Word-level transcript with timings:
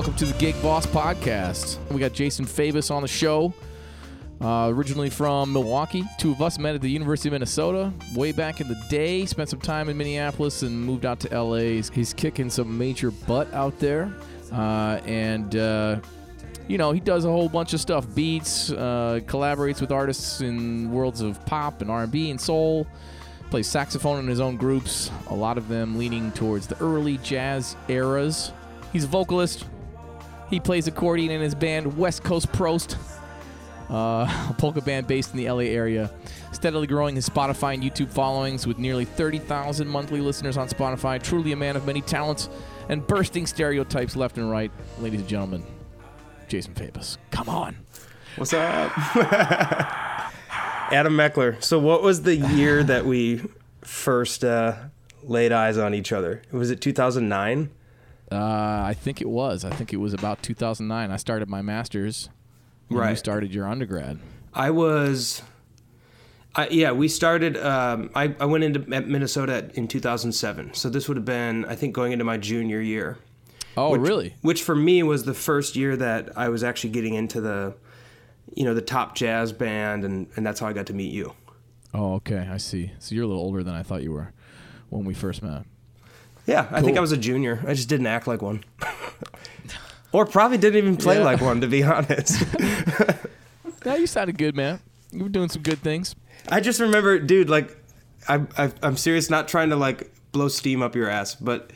Welcome 0.00 0.16
to 0.16 0.24
the 0.24 0.38
Gig 0.38 0.62
Boss 0.62 0.86
Podcast. 0.86 1.76
We 1.90 2.00
got 2.00 2.14
Jason 2.14 2.46
Fabus 2.46 2.90
on 2.90 3.02
the 3.02 3.06
show. 3.08 3.52
Uh, 4.40 4.68
originally 4.72 5.10
from 5.10 5.52
Milwaukee. 5.52 6.04
Two 6.16 6.32
of 6.32 6.40
us 6.40 6.58
met 6.58 6.74
at 6.74 6.80
the 6.80 6.88
University 6.88 7.28
of 7.28 7.34
Minnesota 7.34 7.92
way 8.14 8.32
back 8.32 8.62
in 8.62 8.68
the 8.68 8.82
day. 8.88 9.26
Spent 9.26 9.50
some 9.50 9.60
time 9.60 9.90
in 9.90 9.98
Minneapolis 9.98 10.62
and 10.62 10.86
moved 10.86 11.04
out 11.04 11.20
to 11.20 11.38
LA. 11.38 11.82
He's, 11.92 12.14
kicking 12.14 12.48
some 12.48 12.78
major 12.78 13.10
butt 13.10 13.52
out 13.52 13.78
there. 13.78 14.10
Uh, 14.50 15.00
and, 15.04 15.54
uh, 15.56 16.00
you 16.66 16.78
know, 16.78 16.92
he 16.92 17.00
does 17.00 17.26
a 17.26 17.30
whole 17.30 17.50
bunch 17.50 17.74
of 17.74 17.80
stuff. 17.82 18.06
Beats, 18.14 18.72
uh, 18.72 19.20
collaborates 19.26 19.82
with 19.82 19.92
artists 19.92 20.40
in 20.40 20.90
worlds 20.90 21.20
of 21.20 21.44
pop 21.44 21.82
and 21.82 21.90
R&B 21.90 22.30
and 22.30 22.40
soul. 22.40 22.86
Plays 23.50 23.66
saxophone 23.66 24.18
in 24.20 24.28
his 24.28 24.40
own 24.40 24.56
groups, 24.56 25.10
a 25.28 25.34
lot 25.34 25.58
of 25.58 25.68
them 25.68 25.98
leaning 25.98 26.32
towards 26.32 26.66
the 26.66 26.82
early 26.82 27.18
jazz 27.18 27.76
eras. 27.86 28.52
He's 28.94 29.04
a 29.04 29.06
vocalist. 29.08 29.66
He 30.50 30.58
plays 30.58 30.88
accordion 30.88 31.30
in 31.30 31.40
his 31.40 31.54
band 31.54 31.96
West 31.96 32.24
Coast 32.24 32.50
Prost, 32.50 32.96
uh, 33.88 34.48
a 34.50 34.54
polka 34.58 34.80
band 34.80 35.06
based 35.06 35.30
in 35.30 35.36
the 35.36 35.48
LA 35.48 35.58
area. 35.60 36.10
Steadily 36.50 36.88
growing 36.88 37.14
his 37.14 37.28
Spotify 37.28 37.74
and 37.74 37.82
YouTube 37.82 38.10
followings 38.10 38.66
with 38.66 38.76
nearly 38.76 39.04
30,000 39.04 39.86
monthly 39.86 40.20
listeners 40.20 40.56
on 40.56 40.68
Spotify. 40.68 41.22
Truly 41.22 41.52
a 41.52 41.56
man 41.56 41.76
of 41.76 41.86
many 41.86 42.02
talents 42.02 42.50
and 42.88 43.06
bursting 43.06 43.46
stereotypes 43.46 44.16
left 44.16 44.38
and 44.38 44.50
right. 44.50 44.72
Ladies 44.98 45.20
and 45.20 45.28
gentlemen, 45.28 45.64
Jason 46.48 46.74
Fabus. 46.74 47.16
Come 47.30 47.48
on. 47.48 47.76
What's 48.36 48.52
up? 48.52 48.92
Adam 50.92 51.12
Meckler. 51.14 51.62
So, 51.62 51.78
what 51.78 52.02
was 52.02 52.22
the 52.22 52.34
year 52.34 52.82
that 52.82 53.06
we 53.06 53.42
first 53.82 54.42
uh, 54.42 54.74
laid 55.22 55.52
eyes 55.52 55.78
on 55.78 55.94
each 55.94 56.12
other? 56.12 56.42
Was 56.50 56.72
it 56.72 56.80
2009? 56.80 57.70
Uh, 58.30 58.82
I 58.86 58.94
think 58.94 59.20
it 59.20 59.28
was. 59.28 59.64
I 59.64 59.70
think 59.70 59.92
it 59.92 59.96
was 59.96 60.14
about 60.14 60.42
2009. 60.42 61.10
I 61.10 61.16
started 61.16 61.48
my 61.48 61.62
master's. 61.62 62.28
when 62.88 63.08
You 63.08 63.16
started 63.16 63.52
your 63.52 63.66
undergrad. 63.66 64.18
I 64.54 64.70
was. 64.70 65.42
I, 66.54 66.68
yeah, 66.68 66.92
we 66.92 67.08
started. 67.08 67.56
Um, 67.56 68.10
I, 68.14 68.34
I 68.40 68.44
went 68.44 68.64
into 68.64 68.80
Minnesota 68.80 69.70
in 69.74 69.88
2007. 69.88 70.74
So, 70.74 70.88
this 70.88 71.08
would 71.08 71.16
have 71.16 71.24
been, 71.24 71.64
I 71.64 71.74
think, 71.76 71.94
going 71.94 72.12
into 72.12 72.24
my 72.24 72.36
junior 72.36 72.80
year. 72.80 73.18
Oh, 73.76 73.90
which, 73.90 74.00
really? 74.00 74.34
Which 74.42 74.62
for 74.62 74.74
me 74.74 75.02
was 75.02 75.24
the 75.24 75.34
first 75.34 75.76
year 75.76 75.96
that 75.96 76.36
I 76.36 76.48
was 76.48 76.64
actually 76.64 76.90
getting 76.90 77.14
into 77.14 77.40
the, 77.40 77.74
you 78.54 78.64
know, 78.64 78.74
the 78.74 78.82
top 78.82 79.14
jazz 79.14 79.52
band, 79.52 80.04
and, 80.04 80.28
and 80.36 80.44
that's 80.44 80.58
how 80.58 80.66
I 80.66 80.72
got 80.72 80.86
to 80.86 80.92
meet 80.92 81.12
you. 81.12 81.34
Oh, 81.94 82.14
okay. 82.14 82.48
I 82.50 82.56
see. 82.56 82.92
So 82.98 83.14
you're 83.14 83.24
a 83.24 83.28
little 83.28 83.42
older 83.42 83.62
than 83.62 83.74
I 83.74 83.82
thought 83.82 84.02
you 84.02 84.12
were 84.12 84.32
when 84.88 85.04
we 85.04 85.14
first 85.14 85.42
met. 85.42 85.64
Yeah, 86.46 86.66
I 86.70 86.80
think 86.82 86.96
I 86.96 87.00
was 87.00 87.12
a 87.12 87.16
junior. 87.16 87.62
I 87.66 87.74
just 87.74 87.88
didn't 87.88 88.06
act 88.06 88.26
like 88.26 88.42
one. 88.42 88.64
or 90.12 90.26
probably 90.26 90.58
didn't 90.58 90.78
even 90.78 90.96
play 90.96 91.18
Yeah. 91.18 91.24
like 91.24 91.40
one, 91.40 91.60
to 91.60 91.66
be 91.66 91.82
honest. 91.84 92.42
Yeah, 93.86 93.96
you 93.96 94.06
sounded 94.06 94.36
good, 94.36 94.54
man. 94.54 94.78
You 95.10 95.22
were 95.22 95.30
doing 95.30 95.48
some 95.48 95.62
good 95.62 95.78
things. 95.78 96.14
I 96.50 96.60
just 96.60 96.80
remember, 96.80 97.18
dude, 97.18 97.48
like, 97.48 97.78
I, 98.28 98.42
I, 98.58 98.70
I'm 98.82 98.98
serious, 98.98 99.30
not 99.30 99.48
trying 99.48 99.70
to, 99.70 99.76
like, 99.76 100.12
blow 100.32 100.48
steam 100.48 100.82
up 100.82 100.94
your 100.94 101.08
ass, 101.08 101.34
but 101.34 101.72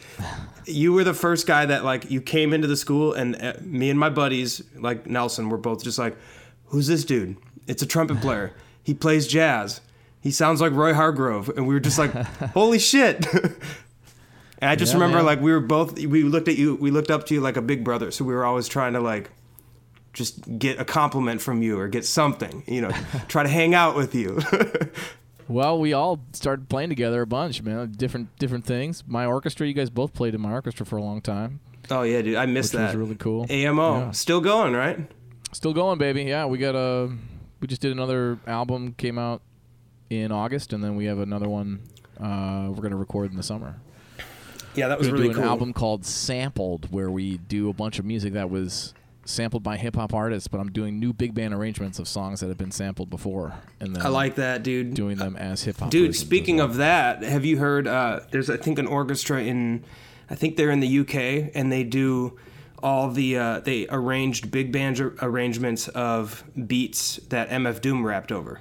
you 0.66 0.92
were 0.92 1.02
the 1.02 1.14
first 1.14 1.46
guy 1.46 1.64
that, 1.64 1.82
like, 1.82 2.10
you 2.10 2.20
came 2.20 2.52
into 2.52 2.66
the 2.66 2.76
school, 2.76 3.14
and 3.14 3.40
uh, 3.42 3.54
me 3.62 3.88
and 3.88 3.98
my 3.98 4.10
buddies, 4.10 4.62
like 4.76 5.06
Nelson, 5.06 5.48
were 5.48 5.56
both 5.56 5.82
just 5.82 5.98
like, 5.98 6.14
who's 6.66 6.86
this 6.86 7.06
dude? 7.06 7.38
It's 7.66 7.82
a 7.82 7.86
trumpet 7.86 8.20
player. 8.20 8.52
He 8.82 8.92
plays 8.92 9.26
jazz. 9.26 9.80
He 10.20 10.30
sounds 10.30 10.60
like 10.60 10.72
Roy 10.72 10.92
Hargrove. 10.92 11.48
And 11.56 11.66
we 11.66 11.72
were 11.72 11.80
just 11.80 11.98
like, 11.98 12.12
holy 12.52 12.78
shit. 12.78 13.24
And 14.64 14.70
I 14.70 14.76
just 14.76 14.92
Yeah, 14.94 14.96
remember 15.00 15.18
man. 15.18 15.26
like 15.26 15.40
we 15.42 15.52
were 15.52 15.60
both 15.60 15.98
we 15.98 16.22
looked 16.22 16.48
at 16.48 16.56
you 16.56 16.76
we 16.76 16.90
looked 16.90 17.10
up 17.10 17.26
to 17.26 17.34
you 17.34 17.42
like 17.42 17.58
a 17.58 17.62
big 17.62 17.84
brother 17.84 18.10
so 18.10 18.24
we 18.24 18.32
were 18.32 18.46
always 18.46 18.66
trying 18.66 18.94
to 18.94 19.00
like 19.00 19.30
just 20.14 20.58
get 20.58 20.80
a 20.80 20.86
compliment 20.86 21.42
from 21.42 21.60
you 21.60 21.78
or 21.78 21.86
get 21.86 22.06
something 22.06 22.62
you 22.66 22.80
know 22.80 22.90
try 23.28 23.42
to 23.42 23.48
hang 23.50 23.74
out 23.74 23.94
with 23.94 24.14
you 24.14 24.40
Well, 25.48 25.78
we 25.78 25.92
all 25.92 26.20
started 26.32 26.70
playing 26.70 26.88
together 26.88 27.20
a 27.20 27.26
bunch, 27.26 27.62
man. 27.62 27.92
Different 27.92 28.34
different 28.38 28.64
things. 28.64 29.04
My 29.06 29.26
orchestra, 29.26 29.66
you 29.66 29.74
guys 29.74 29.90
both 29.90 30.14
played 30.14 30.34
in 30.34 30.40
my 30.40 30.50
orchestra 30.50 30.86
for 30.86 30.96
a 30.96 31.02
long 31.02 31.20
time, 31.20 31.60
oh 31.90 32.00
yeah 32.00 32.22
dude 32.22 32.36
I 32.36 32.46
missed 32.46 32.72
which 32.72 32.80
was 32.80 32.96
really 32.96 33.16
cool. 33.16 33.44
AMO 33.50 33.98
Yeah. 33.98 34.10
still 34.12 34.40
going 34.40 34.72
right 34.72 34.98
Still 35.52 35.74
going, 35.74 35.98
baby. 35.98 36.22
Yeah, 36.22 36.46
we 36.46 36.56
got 36.56 36.74
a. 36.74 37.12
We 37.60 37.68
just 37.68 37.82
did 37.82 37.92
another 37.92 38.38
album 38.46 38.94
came 38.96 39.18
out 39.18 39.42
in 40.10 40.32
August, 40.32 40.72
and 40.72 40.82
then 40.82 40.96
we 40.96 41.04
have 41.04 41.18
another 41.18 41.48
one 41.50 41.80
uh, 42.18 42.70
we're 42.70 42.82
gonna 42.82 42.96
record 42.96 43.30
in 43.30 43.36
the 43.36 43.42
summer. 43.42 43.76
Yeah 44.76 44.88
that 44.88 44.98
was 44.98 45.10
really 45.10 45.24
do 45.24 45.30
an 45.30 45.36
cool 45.36 45.44
album 45.44 45.72
called 45.72 46.04
Sampled, 46.04 46.90
where 46.92 47.10
we 47.10 47.38
do 47.38 47.68
a 47.68 47.72
bunch 47.72 47.98
of 47.98 48.04
music 48.04 48.32
that 48.34 48.50
was 48.50 48.94
sampled 49.26 49.62
by 49.62 49.76
hip 49.78 49.96
hop 49.96 50.12
artists, 50.12 50.48
but 50.48 50.60
I'm 50.60 50.70
doing 50.70 51.00
new 51.00 51.12
big 51.14 51.34
band 51.34 51.54
arrangements 51.54 51.98
of 51.98 52.06
songs 52.06 52.40
that 52.40 52.48
have 52.48 52.58
been 52.58 52.70
sampled 52.70 53.08
before, 53.10 53.54
and 53.80 53.94
then 53.96 54.04
I 54.04 54.08
like 54.08 54.34
that 54.34 54.62
dude 54.62 54.94
doing 54.94 55.16
them 55.16 55.36
as 55.36 55.62
hip 55.62 55.78
hop. 55.78 55.90
Dude, 55.90 56.14
speaking 56.14 56.60
of 56.60 56.76
that, 56.76 57.22
have 57.22 57.44
you 57.44 57.58
heard? 57.58 57.86
Uh, 57.88 58.20
there's 58.30 58.50
I 58.50 58.56
think 58.58 58.78
an 58.78 58.86
orchestra 58.86 59.42
in, 59.42 59.84
I 60.28 60.34
think 60.34 60.56
they're 60.56 60.70
in 60.70 60.80
the 60.80 60.98
UK, 61.00 61.50
and 61.54 61.72
they 61.72 61.84
do 61.84 62.38
all 62.82 63.08
the 63.10 63.38
uh, 63.38 63.60
they 63.60 63.86
arranged 63.88 64.50
big 64.50 64.70
band 64.70 65.00
arrangements 65.22 65.88
of 65.88 66.44
beats 66.66 67.16
that 67.30 67.48
MF 67.48 67.80
Doom 67.80 68.04
rapped 68.04 68.30
over. 68.30 68.60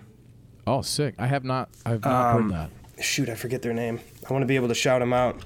oh, 0.66 0.82
sick! 0.82 1.14
I 1.20 1.28
have 1.28 1.44
not, 1.44 1.68
I've 1.86 2.06
not 2.06 2.36
Um, 2.38 2.44
heard 2.52 2.70
that. 2.98 3.04
Shoot, 3.04 3.28
I 3.28 3.36
forget 3.36 3.62
their 3.64 3.74
name. 3.74 4.00
I 4.30 4.32
want 4.32 4.44
to 4.44 4.48
be 4.48 4.56
able 4.56 4.70
to 4.70 4.76
shout 4.76 5.02
them 5.02 5.12
out. 5.12 5.44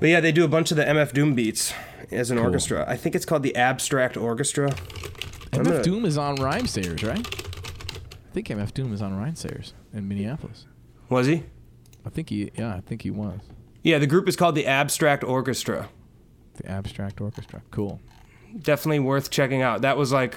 But 0.00 0.08
yeah, 0.08 0.20
they 0.20 0.32
do 0.32 0.44
a 0.44 0.48
bunch 0.48 0.70
of 0.70 0.76
the 0.76 0.84
MF 0.84 1.12
Doom 1.12 1.34
beats 1.34 1.72
as 2.10 2.30
an 2.30 2.38
Cool. 2.38 2.46
orchestra. 2.46 2.84
I 2.88 2.96
think 2.96 3.14
it's 3.14 3.26
called 3.26 3.42
the 3.42 3.54
Abstract 3.54 4.16
Orchestra. 4.16 4.70
MF 5.52 5.64
gonna- 5.64 5.82
Doom 5.82 6.04
is 6.06 6.16
on 6.16 6.36
Rhymesayers, 6.38 7.06
right? 7.06 7.26
I 7.26 8.32
think 8.32 8.48
MF 8.48 8.72
Doom 8.72 8.92
is 8.94 9.02
on 9.02 9.12
Rhymesayers 9.12 9.72
in 9.92 10.08
Minneapolis. 10.08 10.66
Was 11.08 11.26
he? 11.26 11.42
I 12.06 12.08
think 12.08 12.30
he, 12.30 12.50
yeah, 12.56 12.74
I 12.74 12.80
think 12.80 13.02
he 13.02 13.10
was. 13.10 13.40
Yeah, 13.82 13.98
the 13.98 14.06
group 14.06 14.28
is 14.28 14.36
called 14.36 14.54
the 14.54 14.66
Abstract 14.66 15.22
Orchestra. 15.24 15.88
The 16.56 16.68
Abstract 16.70 17.20
Orchestra. 17.20 17.62
Cool. 17.70 18.00
definitely 18.62 18.98
worth 18.98 19.30
checking 19.30 19.62
out. 19.62 19.82
That 19.82 19.96
was 19.96 20.10
like, 20.12 20.34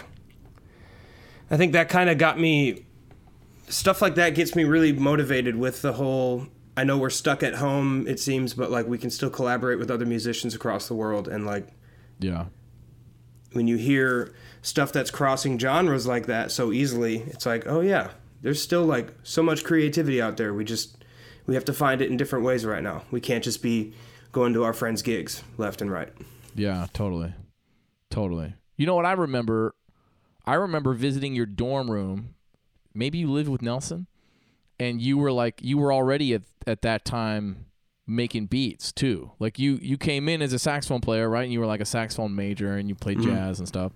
I 1.50 1.58
think 1.58 1.74
that 1.74 1.90
kind 1.90 2.10
of 2.12 2.20
got 2.20 2.40
me. 2.40 2.86
Stuff 3.70 4.04
like 4.04 4.14
that 4.16 4.36
gets 4.36 4.56
me 4.56 4.66
really 4.66 4.94
motivated 4.94 5.56
with 5.56 5.82
the 5.82 5.94
whole. 5.94 6.46
I 6.76 6.84
know 6.84 6.98
we're 6.98 7.10
stuck 7.12 7.44
at 7.44 7.56
home, 7.56 8.08
it 8.08 8.20
seems, 8.20 8.54
but 8.54 8.72
like 8.72 8.88
we 8.88 8.98
can 8.98 9.10
still 9.12 9.30
collaborate 9.30 9.78
with 9.80 9.92
other 9.92 10.06
musicians 10.06 10.56
across 10.56 10.88
the 10.88 10.96
world. 10.96 11.28
And 11.28 11.46
like 11.46 11.68
Yeah. 12.20 12.46
when 13.54 13.68
you 13.68 13.78
hear 13.78 14.34
stuff 14.62 14.92
that's 14.92 15.12
crossing 15.12 15.60
genres 15.60 16.08
like 16.08 16.26
that 16.26 16.52
so 16.52 16.72
easily, 16.72 17.18
it's 17.28 17.46
like, 17.46 17.68
oh 17.68 17.82
yeah, 17.82 18.12
there's 18.42 18.62
still 18.62 18.86
like 18.86 19.14
so 19.24 19.44
much 19.44 19.64
creativity 19.64 20.22
out 20.22 20.38
there. 20.38 20.54
We 20.54 20.64
just 20.66 21.04
we 21.46 21.54
have 21.56 21.66
to 21.66 21.74
find 21.74 22.02
it 22.02 22.10
in 22.10 22.18
different 22.18 22.46
ways 22.46 22.66
right 22.66 22.82
now. 22.82 23.04
We 23.12 23.20
can't 23.22 23.44
just 23.44 23.62
be 23.62 23.94
going 24.32 24.54
to 24.54 24.64
our 24.64 24.74
friends' 24.74 25.02
gigs 25.04 25.44
left 25.58 25.82
and 25.82 25.92
right. 25.92 26.12
Yeah, 26.56 26.88
totally. 26.94 27.34
Totally. 28.10 28.56
You 28.78 28.86
know 28.88 28.96
what 28.96 29.06
I 29.06 29.12
remember? 29.12 29.76
I 30.46 30.56
remember 30.56 30.94
visiting 30.94 31.36
your 31.36 31.46
dorm 31.46 31.90
room. 31.92 32.36
Maybe 32.94 33.18
you 33.20 33.30
lived 33.32 33.50
with 33.50 33.62
Nelson 33.62 34.08
and 34.80 35.02
you 35.02 35.18
were 35.18 35.32
like 35.32 35.60
you 35.62 35.78
were 35.78 35.94
already 35.94 36.34
at 36.34 36.44
at 36.68 36.82
that 36.82 37.06
time 37.06 37.66
making 38.08 38.48
beats 38.48 38.92
too. 38.92 39.32
Like 39.40 39.60
you 39.60 39.80
you 39.82 39.98
came 39.98 40.28
in 40.28 40.42
as 40.42 40.54
a 40.54 40.60
saxophone 40.60 41.02
player, 41.02 41.30
right? 41.30 41.44
And 41.44 41.54
you 41.54 41.60
were 41.60 41.66
like 41.66 41.82
a 41.82 41.86
saxophone 41.86 42.36
major 42.36 42.76
and 42.76 42.90
you 42.90 42.96
played 42.96 43.22
jazz 43.22 43.60
and 43.60 43.68
stuff. 43.68 43.92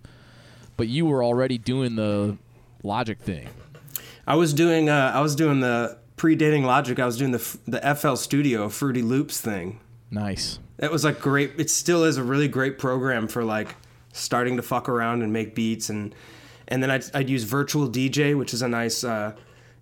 But 0.76 0.88
you 0.88 1.06
were 1.06 1.24
already 1.24 1.58
doing 1.58 1.96
the 1.96 2.38
logic 2.84 3.20
thing. 3.20 3.50
I 4.26 4.36
was 4.36 4.54
doing 4.54 4.90
uh, 4.90 5.12
I 5.14 5.22
was 5.22 5.36
doing 5.36 5.60
the 5.60 5.98
predating 6.18 6.64
Logic. 6.64 7.00
I 7.00 7.06
was 7.06 7.18
doing 7.18 7.32
the 7.32 7.58
the 7.68 7.96
FL 7.96 8.16
Studio 8.16 8.70
Fruity 8.70 9.02
Loops 9.02 9.40
thing. 9.40 9.80
Nice. 10.12 10.60
That 10.78 10.92
was 10.92 11.04
like 11.04 11.20
great. 11.20 11.54
It 11.58 11.70
still 11.70 12.04
is 12.04 12.18
a 12.18 12.24
really 12.24 12.48
great 12.48 12.78
program 12.78 13.28
for 13.28 13.44
like 13.44 13.76
starting 14.14 14.58
to 14.58 14.64
fuck 14.64 14.90
around 14.90 15.22
and 15.22 15.32
make 15.32 15.56
beats 15.56 15.90
and 15.90 16.14
and 16.68 16.84
then 16.84 16.92
I'd, 16.92 17.06
I'd 17.14 17.30
use 17.30 17.44
Virtual 17.44 17.88
DJ, 17.88 18.38
which 18.38 18.54
is 18.54 18.62
a 18.62 18.68
nice 18.68 19.04
uh, 19.04 19.34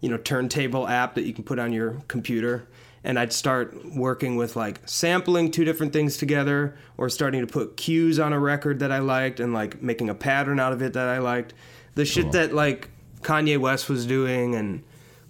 you 0.05 0.11
know 0.11 0.17
turntable 0.17 0.87
app 0.87 1.15
that 1.15 1.23
you 1.23 1.33
can 1.33 1.43
put 1.43 1.57
on 1.57 1.73
your 1.73 2.03
computer. 2.07 2.67
And 3.03 3.17
I'd 3.17 3.33
start 3.33 3.83
working 3.95 4.35
with 4.35 4.55
like 4.55 4.79
sampling 4.85 5.49
two 5.49 5.65
different 5.65 5.93
things 5.93 6.17
together, 6.17 6.77
or 6.97 7.09
starting 7.09 7.41
to 7.41 7.47
put 7.51 7.75
cues 7.75 8.19
on 8.19 8.31
a 8.33 8.39
record 8.39 8.79
that 8.79 8.91
I 8.91 8.99
liked, 8.99 9.39
and 9.39 9.51
like 9.51 9.81
making 9.81 10.09
a 10.09 10.15
pattern 10.15 10.59
out 10.59 10.73
of 10.73 10.83
it 10.83 10.93
that 10.93 11.07
I 11.07 11.17
liked. 11.17 11.55
The 11.95 12.05
shit 12.05 12.31
that 12.33 12.53
like 12.53 12.89
Kanye 13.21 13.57
West 13.57 13.89
was 13.89 14.05
doing, 14.05 14.53
and 14.53 14.83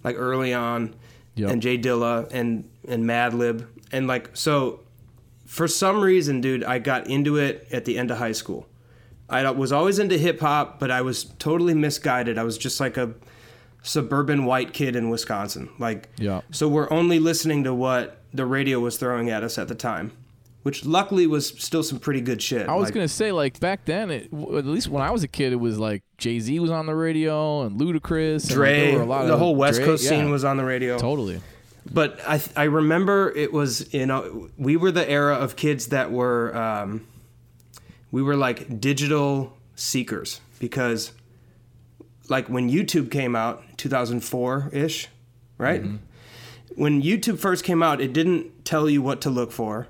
like 0.04 0.16
early 0.18 0.52
on, 0.52 0.94
Yep. 1.36 1.50
and 1.50 1.62
Jay 1.62 1.78
Dilla 1.78 2.28
and 2.32 2.68
and 2.86 3.04
Madlib, 3.04 3.66
and 3.92 4.06
like 4.06 4.30
so 4.34 4.80
for 5.46 5.66
some 5.68 6.00
reason, 6.02 6.40
dude, 6.42 6.64
I 6.64 6.78
got 6.78 7.06
into 7.08 7.36
it 7.36 7.66
at 7.72 7.84
the 7.86 7.96
end 7.98 8.10
of 8.10 8.18
high 8.18 8.32
school. 8.32 8.66
I 9.28 9.50
was 9.50 9.72
always 9.72 9.98
into 9.98 10.16
hip 10.18 10.40
hop, 10.40 10.78
but 10.78 10.90
I 10.90 11.02
was 11.02 11.24
totally 11.38 11.74
misguided. 11.74 12.38
I 12.38 12.42
was 12.44 12.56
just 12.56 12.78
like 12.80 12.96
a 12.96 13.12
suburban 13.86 14.44
white 14.44 14.72
kid 14.72 14.96
in 14.96 15.08
Wisconsin. 15.10 15.68
Like, 15.78 16.08
Yeah. 16.18 16.40
so 16.50 16.68
we're 16.68 16.90
only 16.92 17.18
listening 17.18 17.64
to 17.64 17.72
what 17.74 18.22
the 18.34 18.44
radio 18.46 18.80
was 18.80 18.96
throwing 18.98 19.30
at 19.30 19.42
us 19.42 19.56
at 19.58 19.68
the 19.68 19.74
time, 19.74 20.10
which 20.62 20.84
luckily 20.84 21.26
was 21.26 21.48
still 21.48 21.82
some 21.82 21.98
pretty 21.98 22.20
good 22.20 22.42
shit. 22.42 22.68
I 22.68 22.74
was 22.74 22.86
Like, 22.86 22.94
gonna 22.94 23.08
say 23.08 23.32
like 23.32 23.60
back 23.60 23.84
then, 23.84 24.10
it, 24.10 24.30
w- 24.30 24.58
at 24.58 24.66
least 24.66 24.88
when 24.88 25.02
I 25.02 25.10
was 25.10 25.22
a 25.22 25.28
kid, 25.28 25.52
it 25.52 25.56
was 25.60 25.78
like 25.78 26.02
Jay 26.18 26.40
Z 26.40 26.58
was 26.60 26.70
on 26.70 26.86
the 26.86 26.94
radio 26.94 27.62
and 27.62 27.80
Ludacris. 27.80 28.50
and, 28.50 28.50
like, 28.50 28.54
Dre, 28.54 28.86
there 28.90 28.96
were 28.96 29.02
a 29.02 29.06
lot 29.06 29.26
the 29.26 29.34
of 29.34 29.38
whole 29.38 29.54
West 29.56 29.78
Dre- 29.78 29.86
Coast 29.86 30.04
yeah, 30.04 30.10
scene 30.10 30.30
was 30.30 30.44
on 30.44 30.56
the 30.56 30.64
radio. 30.64 30.98
totally. 30.98 31.40
But 31.90 32.18
I 32.26 32.40
I 32.56 32.64
remember 32.64 33.32
it 33.36 33.52
was 33.52 33.94
you 33.94 34.06
know 34.06 34.48
we 34.58 34.76
were 34.76 34.90
the 34.90 35.08
era 35.08 35.34
of 35.36 35.54
kids 35.54 35.86
that 35.88 36.10
were 36.10 36.54
um, 36.56 37.06
we 38.10 38.20
were 38.22 38.34
like 38.36 38.80
digital 38.80 39.52
seekers 39.76 40.40
because 40.58 41.12
like 42.28 42.48
when 42.48 42.68
YouTube 42.68 43.10
came 43.12 43.36
out 43.36 43.62
2004 43.76 44.70
ish, 44.72 45.08
right? 45.58 45.82
When 46.74 47.02
YouTube 47.02 47.38
first 47.38 47.64
came 47.64 47.82
out, 47.82 48.00
it 48.00 48.12
didn't 48.12 48.64
tell 48.64 48.88
you 48.90 49.00
what 49.02 49.20
to 49.22 49.30
look 49.30 49.52
for. 49.52 49.88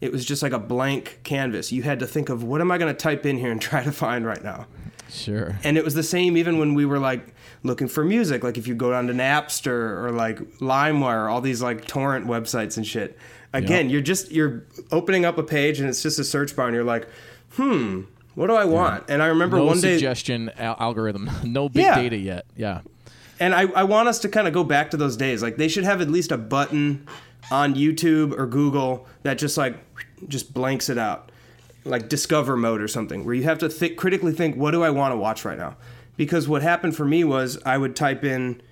It 0.00 0.12
was 0.12 0.24
just 0.24 0.42
like 0.42 0.52
a 0.52 0.58
blank 0.58 1.20
canvas. 1.22 1.72
You 1.72 1.82
had 1.82 2.00
to 2.00 2.06
think 2.06 2.28
of 2.28 2.42
what 2.42 2.60
am 2.60 2.70
I 2.70 2.78
going 2.78 2.92
to 2.92 2.98
type 2.98 3.24
in 3.24 3.38
here 3.38 3.50
and 3.52 3.60
try 3.70 3.82
to 3.84 3.92
find 3.92 4.26
right 4.26 4.42
now. 4.42 4.66
Sure. 5.10 5.56
And 5.62 5.78
it 5.78 5.84
was 5.84 5.94
the 5.94 6.02
same 6.02 6.36
even 6.36 6.58
when 6.58 6.74
we 6.74 6.84
were 6.84 6.98
like 6.98 7.34
looking 7.62 7.86
for 7.88 8.04
music. 8.04 8.42
Like 8.42 8.58
if 8.58 8.66
you 8.66 8.74
go 8.74 8.90
down 8.90 9.06
to 9.06 9.12
Napster 9.12 10.02
or 10.02 10.10
like 10.10 10.38
LimeWire, 10.58 11.30
all 11.30 11.40
these 11.40 11.62
like 11.62 11.86
torrent 11.86 12.26
websites 12.26 12.76
and 12.76 12.86
shit. 12.86 13.16
Again, 13.52 13.86
Yep. 13.86 13.92
you're 13.92 14.00
just 14.02 14.32
you're 14.32 14.64
opening 14.90 15.24
up 15.24 15.38
a 15.38 15.44
page 15.44 15.78
and 15.78 15.88
it's 15.88 16.02
just 16.02 16.18
a 16.18 16.24
search 16.24 16.56
bar 16.56 16.66
and 16.66 16.74
you're 16.74 16.82
like, 16.82 17.06
hmm, 17.52 18.02
what 18.34 18.48
do 18.48 18.54
I 18.54 18.64
want? 18.64 19.04
And 19.08 19.22
I 19.22 19.26
remember 19.26 19.58
No 19.58 19.66
one 19.66 19.80
day, 19.80 19.92
suggestion 19.94 20.50
al- 20.58 20.76
algorithm. 20.80 21.30
no 21.44 21.68
big 21.68 21.84
Yeah. 21.84 21.94
data 21.94 22.16
yet. 22.16 22.46
Yeah. 22.56 22.80
And 23.40 23.54
I, 23.54 23.62
I 23.62 23.84
want 23.84 24.08
us 24.08 24.18
to 24.20 24.28
kind 24.28 24.46
of 24.46 24.54
go 24.54 24.64
back 24.64 24.90
to 24.92 24.96
those 24.96 25.16
days. 25.16 25.42
Like 25.42 25.56
they 25.56 25.68
should 25.68 25.84
have 25.84 26.00
at 26.00 26.08
least 26.08 26.32
a 26.32 26.38
button 26.38 27.06
on 27.50 27.74
YouTube 27.74 28.38
or 28.38 28.46
Google 28.46 29.06
that 29.22 29.38
just 29.38 29.56
like 29.56 29.76
just 30.28 30.54
blanks 30.54 30.88
it 30.88 30.98
out, 30.98 31.30
like 31.84 32.08
Discover 32.08 32.56
mode 32.56 32.80
or 32.80 32.88
something, 32.88 33.24
where 33.24 33.34
you 33.34 33.44
have 33.44 33.58
to 33.58 33.68
think 33.68 33.96
critically 33.96 34.32
think, 34.32 34.56
what 34.56 34.70
do 34.70 34.82
I 34.82 34.90
want 34.90 35.12
to 35.12 35.16
watch 35.16 35.44
right 35.44 35.58
now? 35.58 35.76
Because 36.16 36.48
what 36.48 36.62
happened 36.62 36.96
for 36.96 37.04
me 37.04 37.24
was 37.24 37.60
I 37.66 37.76
would 37.76 37.96
type 37.96 38.24
in 38.24 38.62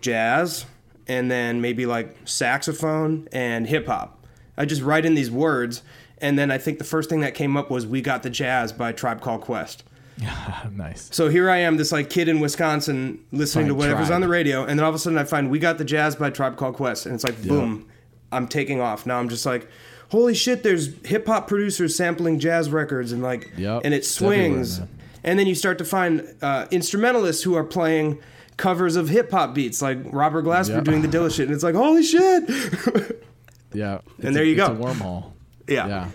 jazz 0.00 0.66
and 1.06 1.30
then 1.30 1.60
maybe 1.60 1.86
like 1.86 2.16
saxophone 2.24 3.28
and 3.32 3.66
hip 3.66 3.86
hop. 3.86 4.24
I 4.56 4.64
just 4.64 4.82
write 4.82 5.04
in 5.04 5.14
these 5.14 5.30
words, 5.30 5.82
and 6.18 6.38
then 6.38 6.50
I 6.50 6.58
think 6.58 6.78
the 6.78 6.84
first 6.84 7.10
thing 7.10 7.20
that 7.20 7.34
came 7.34 7.56
up 7.56 7.70
was 7.70 7.86
"We 7.86 8.00
Got 8.00 8.22
the 8.22 8.30
Jazz" 8.30 8.72
by 8.72 8.92
Tribe 8.92 9.20
Called 9.20 9.40
Quest. 9.40 9.82
nice. 10.72 11.08
So 11.12 11.28
here 11.28 11.50
I 11.50 11.58
am, 11.58 11.76
this 11.76 11.90
like 11.92 12.08
kid 12.10 12.28
in 12.28 12.40
Wisconsin, 12.40 13.24
listening 13.32 13.66
to 13.68 13.74
whatever's 13.74 14.06
Tribe. 14.08 14.14
on 14.16 14.20
the 14.20 14.28
radio, 14.28 14.60
and 14.64 14.78
then 14.78 14.84
all 14.84 14.90
of 14.90 14.94
a 14.94 14.98
sudden 14.98 15.18
I 15.18 15.24
find 15.24 15.50
"We 15.50 15.58
Got 15.58 15.78
the 15.78 15.84
Jazz" 15.84 16.14
by 16.16 16.30
Tribe 16.30 16.56
Called 16.56 16.76
Quest, 16.76 17.06
and 17.06 17.14
it's 17.14 17.24
like 17.24 17.42
boom, 17.42 17.88
I'm 18.32 18.46
taking 18.48 18.80
off. 18.80 19.06
Now 19.06 19.18
I'm 19.18 19.28
just 19.28 19.44
like, 19.44 19.68
holy 20.10 20.34
shit! 20.34 20.62
There's 20.62 20.94
hip 21.04 21.26
hop 21.26 21.48
producers 21.48 21.96
sampling 21.96 22.38
jazz 22.38 22.70
records, 22.70 23.10
and 23.12 23.22
like, 23.22 23.50
Yep, 23.56 23.82
and 23.84 23.92
it 23.92 24.04
swings, 24.04 24.80
and 25.24 25.38
then 25.38 25.46
you 25.48 25.54
start 25.56 25.78
to 25.78 25.84
find 25.84 26.24
uh, 26.42 26.66
instrumentalists 26.70 27.42
who 27.42 27.54
are 27.56 27.64
playing 27.64 28.20
covers 28.56 28.94
of 28.94 29.08
hip 29.08 29.32
hop 29.32 29.52
beats, 29.52 29.82
like 29.82 29.98
Robert 30.04 30.44
Glasper 30.44 30.68
Yeah. 30.76 30.80
doing 30.80 31.02
the 31.02 31.08
Dilla 31.08 31.34
shit, 31.34 31.46
and 31.46 31.54
it's 31.54 31.64
like, 31.64 31.74
holy 31.74 32.02
shit! 32.04 32.44
Yeah. 33.72 34.02
And 34.22 34.36
there 34.36 34.44
a- 34.44 34.46
you 34.46 34.52
it's 34.52 34.68
go. 34.68 34.72
a 34.72 34.76
wormhole. 34.76 35.32
yeah. 35.66 35.88
Yeah. 35.88 36.08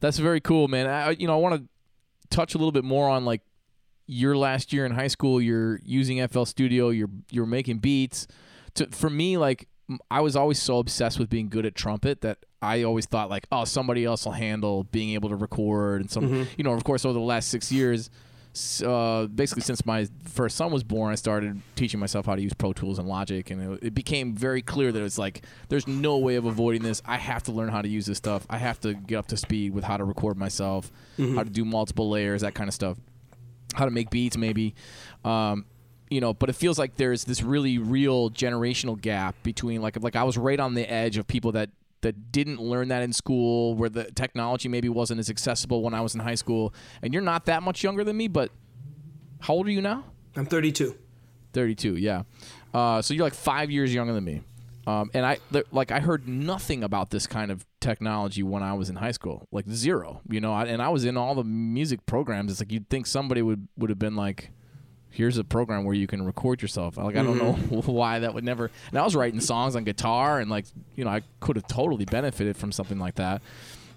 That's 0.00 0.16
very 0.18 0.40
cool, 0.40 0.68
man. 0.68 0.86
I, 0.86 1.10
you 1.10 1.26
know, 1.26 1.34
I 1.34 1.36
want 1.36 1.56
to 1.60 1.68
touch 2.30 2.54
a 2.54 2.58
little 2.58 2.72
bit 2.72 2.84
more 2.84 3.08
on 3.08 3.24
like 3.24 3.42
your 4.06 4.36
last 4.36 4.72
year 4.72 4.86
in 4.86 4.92
high 4.92 5.08
school. 5.08 5.40
You're 5.40 5.80
using 5.84 6.26
FL 6.28 6.44
Studio. 6.44 6.90
You're 6.90 7.10
you're 7.30 7.46
making 7.46 7.78
beats. 7.78 8.26
To 8.74 8.86
for 8.86 9.10
me, 9.10 9.36
like 9.36 9.68
I 10.10 10.20
was 10.20 10.36
always 10.36 10.60
so 10.60 10.78
obsessed 10.78 11.18
with 11.18 11.30
being 11.30 11.48
good 11.48 11.64
at 11.64 11.74
trumpet 11.74 12.20
that 12.22 12.38
I 12.60 12.82
always 12.82 13.06
thought 13.06 13.30
like, 13.30 13.46
oh, 13.52 13.64
somebody 13.64 14.04
else 14.04 14.24
will 14.24 14.32
handle 14.32 14.84
being 14.84 15.10
able 15.10 15.28
to 15.28 15.36
record 15.36 16.00
and 16.00 16.10
some. 16.10 16.24
Mm-hmm. 16.28 16.42
You 16.56 16.64
know, 16.64 16.72
of 16.72 16.84
course, 16.84 17.04
over 17.04 17.14
the 17.14 17.20
last 17.20 17.48
six 17.48 17.70
years. 17.70 18.10
Uh, 18.84 19.26
basically, 19.26 19.62
since 19.62 19.86
my 19.86 20.08
first 20.24 20.56
son 20.56 20.72
was 20.72 20.82
born, 20.82 21.12
I 21.12 21.14
started 21.14 21.60
teaching 21.76 22.00
myself 22.00 22.26
how 22.26 22.34
to 22.34 22.42
use 22.42 22.52
Pro 22.54 22.72
Tools 22.72 22.98
and 22.98 23.08
Logic, 23.08 23.48
and 23.50 23.74
it, 23.74 23.86
it 23.88 23.94
became 23.94 24.34
very 24.34 24.62
clear 24.62 24.90
that 24.90 25.02
it's 25.02 25.18
like 25.18 25.44
there's 25.68 25.86
no 25.86 26.18
way 26.18 26.36
of 26.36 26.44
avoiding 26.44 26.82
this. 26.82 27.00
I 27.04 27.16
have 27.18 27.42
to 27.44 27.52
learn 27.52 27.68
how 27.68 27.82
to 27.82 27.88
use 27.88 28.06
this 28.06 28.18
stuff. 28.18 28.46
I 28.50 28.58
have 28.58 28.80
to 28.80 28.94
get 28.94 29.16
up 29.16 29.26
to 29.28 29.36
speed 29.36 29.74
with 29.74 29.84
how 29.84 29.96
to 29.96 30.04
record 30.04 30.36
myself, 30.36 30.90
how 31.36 31.44
to 31.44 31.50
do 31.50 31.64
multiple 31.64 32.10
layers, 32.10 32.40
that 32.40 32.54
kind 32.54 32.68
of 32.68 32.74
stuff, 32.74 32.98
how 33.74 33.84
to 33.84 33.90
make 33.90 34.10
beats, 34.10 34.36
maybe. 34.36 34.74
Um, 35.24 35.66
you 36.10 36.20
know, 36.20 36.32
but 36.32 36.48
it 36.48 36.54
feels 36.54 36.78
like 36.78 36.96
there's 36.96 37.24
this 37.24 37.42
really 37.42 37.78
real 37.78 38.30
generational 38.30 39.00
gap 39.00 39.36
between 39.42 39.82
like 39.82 40.02
like 40.02 40.16
I 40.16 40.24
was 40.24 40.38
right 40.38 40.58
on 40.58 40.74
the 40.74 40.90
edge 40.90 41.16
of 41.16 41.26
people 41.26 41.52
that 41.52 41.70
that 42.02 42.32
didn't 42.32 42.60
learn 42.60 42.88
that 42.88 43.02
in 43.02 43.12
school, 43.12 43.74
where 43.74 43.88
the 43.88 44.04
technology 44.12 44.68
maybe 44.68 44.88
wasn't 44.88 45.20
as 45.20 45.30
accessible 45.30 45.82
when 45.82 45.94
I 45.94 46.00
was 46.00 46.14
in 46.14 46.20
high 46.20 46.34
school. 46.34 46.74
And 47.02 47.12
you're 47.12 47.22
not 47.22 47.46
that 47.46 47.62
much 47.62 47.82
younger 47.82 48.04
than 48.04 48.16
me, 48.16 48.28
but 48.28 48.50
how 49.40 49.54
old 49.54 49.66
are 49.66 49.70
you 49.70 49.82
now? 49.82 50.04
I'm 50.36 50.46
32. 50.46 50.96
32, 51.52 51.96
yeah. 51.96 52.22
Uh, 52.72 53.02
so 53.02 53.14
you're 53.14 53.24
like 53.24 53.34
five 53.34 53.70
years 53.70 53.92
younger 53.92 54.12
than 54.12 54.24
me. 54.24 54.42
Um, 54.86 55.10
and 55.12 55.26
I 55.26 55.38
th- 55.52 55.66
like 55.70 55.90
I 55.90 56.00
heard 56.00 56.26
nothing 56.26 56.82
about 56.82 57.10
this 57.10 57.26
kind 57.26 57.50
of 57.50 57.66
technology 57.78 58.42
when 58.42 58.62
I 58.62 58.72
was 58.72 58.88
in 58.88 58.96
high 58.96 59.10
school, 59.10 59.46
like 59.52 59.68
zero. 59.68 60.22
You 60.30 60.40
know, 60.40 60.54
I, 60.54 60.64
and 60.64 60.80
I 60.80 60.88
was 60.88 61.04
in 61.04 61.18
all 61.18 61.34
the 61.34 61.44
music 61.44 62.06
programs. 62.06 62.50
It's 62.50 62.60
like 62.60 62.72
you'd 62.72 62.88
think 62.88 63.06
somebody 63.06 63.42
would 63.42 63.68
would 63.76 63.90
have 63.90 63.98
been 63.98 64.16
like, 64.16 64.50
"Here's 65.10 65.38
a 65.38 65.44
program 65.44 65.84
where 65.84 65.94
you 65.94 66.06
can 66.06 66.24
record 66.24 66.62
yourself." 66.62 66.96
Like 66.96 67.16
I 67.16 67.22
don't 67.22 67.38
know 67.38 67.52
why 67.86 68.18
that 68.20 68.34
would 68.34 68.44
never. 68.44 68.70
And 68.90 68.98
I 68.98 69.04
was 69.04 69.14
writing 69.16 69.40
songs 69.40 69.76
on 69.76 69.84
guitar, 69.84 70.40
and 70.40 70.50
like 70.50 70.66
you 70.96 71.04
know, 71.04 71.10
I 71.10 71.22
could 71.40 71.56
have 71.56 71.66
totally 71.66 72.04
benefited 72.04 72.56
from 72.56 72.72
something 72.72 72.98
like 72.98 73.14
that. 73.16 73.42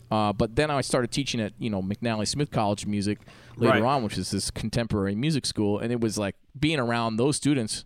Uh, 0.09 0.33
but 0.33 0.57
then 0.57 0.69
I 0.69 0.81
started 0.81 1.09
teaching 1.11 1.39
at 1.39 1.53
you 1.57 1.69
know 1.69 1.81
McNally 1.81 2.27
Smith 2.27 2.51
College 2.51 2.83
of 2.83 2.89
Music 2.89 3.19
later 3.55 3.81
Right. 3.81 3.83
on, 3.83 4.03
which 4.03 4.17
is 4.17 4.31
this 4.31 4.51
contemporary 4.51 5.15
music 5.15 5.45
school, 5.45 5.79
and 5.79 5.91
it 5.91 6.01
was 6.01 6.17
like 6.17 6.35
being 6.59 6.79
around 6.79 7.15
those 7.17 7.35
students. 7.37 7.85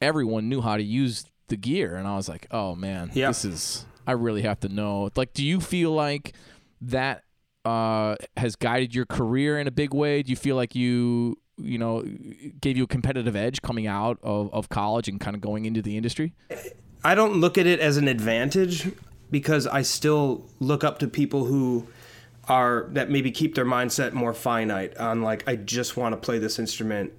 Everyone 0.00 0.48
knew 0.48 0.60
how 0.60 0.76
to 0.76 0.82
use 0.82 1.24
the 1.48 1.56
gear, 1.56 1.96
and 1.96 2.06
I 2.08 2.16
was 2.16 2.28
like, 2.28 2.46
"Oh 2.50 2.74
man, 2.74 3.10
Yeah. 3.14 3.28
this 3.28 3.44
is 3.44 3.86
I 4.06 4.12
really 4.12 4.42
have 4.42 4.60
to 4.60 4.68
know." 4.68 5.10
Like, 5.16 5.32
do 5.34 5.44
you 5.44 5.60
feel 5.60 5.92
like 5.92 6.34
that 6.80 7.22
uh, 7.64 8.16
has 8.36 8.56
guided 8.56 8.94
your 8.94 9.04
career 9.06 9.58
in 9.58 9.66
a 9.66 9.70
big 9.70 9.92
way? 9.92 10.22
Do 10.22 10.30
you 10.30 10.36
feel 10.36 10.56
like 10.56 10.74
you 10.74 11.36
you 11.58 11.78
know 11.78 12.02
gave 12.60 12.76
you 12.76 12.84
a 12.84 12.86
competitive 12.86 13.34
edge 13.36 13.62
coming 13.62 13.86
out 13.86 14.18
of, 14.22 14.52
of 14.52 14.68
college 14.68 15.08
and 15.08 15.20
kind 15.20 15.34
of 15.34 15.40
going 15.40 15.64
into 15.64 15.82
the 15.82 15.96
industry? 15.96 16.34
I 17.04 17.14
don't 17.14 17.40
look 17.40 17.56
at 17.58 17.66
it 17.66 17.80
as 17.80 17.96
an 17.96 18.08
advantage 18.08 18.90
because 19.30 19.66
I 19.66 19.82
still 19.82 20.46
look 20.60 20.84
up 20.84 20.98
to 21.00 21.08
people 21.08 21.44
who 21.44 21.86
are 22.48 22.86
that 22.92 23.10
maybe 23.10 23.30
keep 23.30 23.54
their 23.54 23.64
mindset 23.64 24.12
more 24.12 24.32
finite 24.32 24.96
on 24.98 25.22
like 25.22 25.48
I 25.48 25.56
just 25.56 25.96
want 25.96 26.12
to 26.12 26.16
play 26.16 26.38
this 26.38 26.58
instrument 26.58 27.12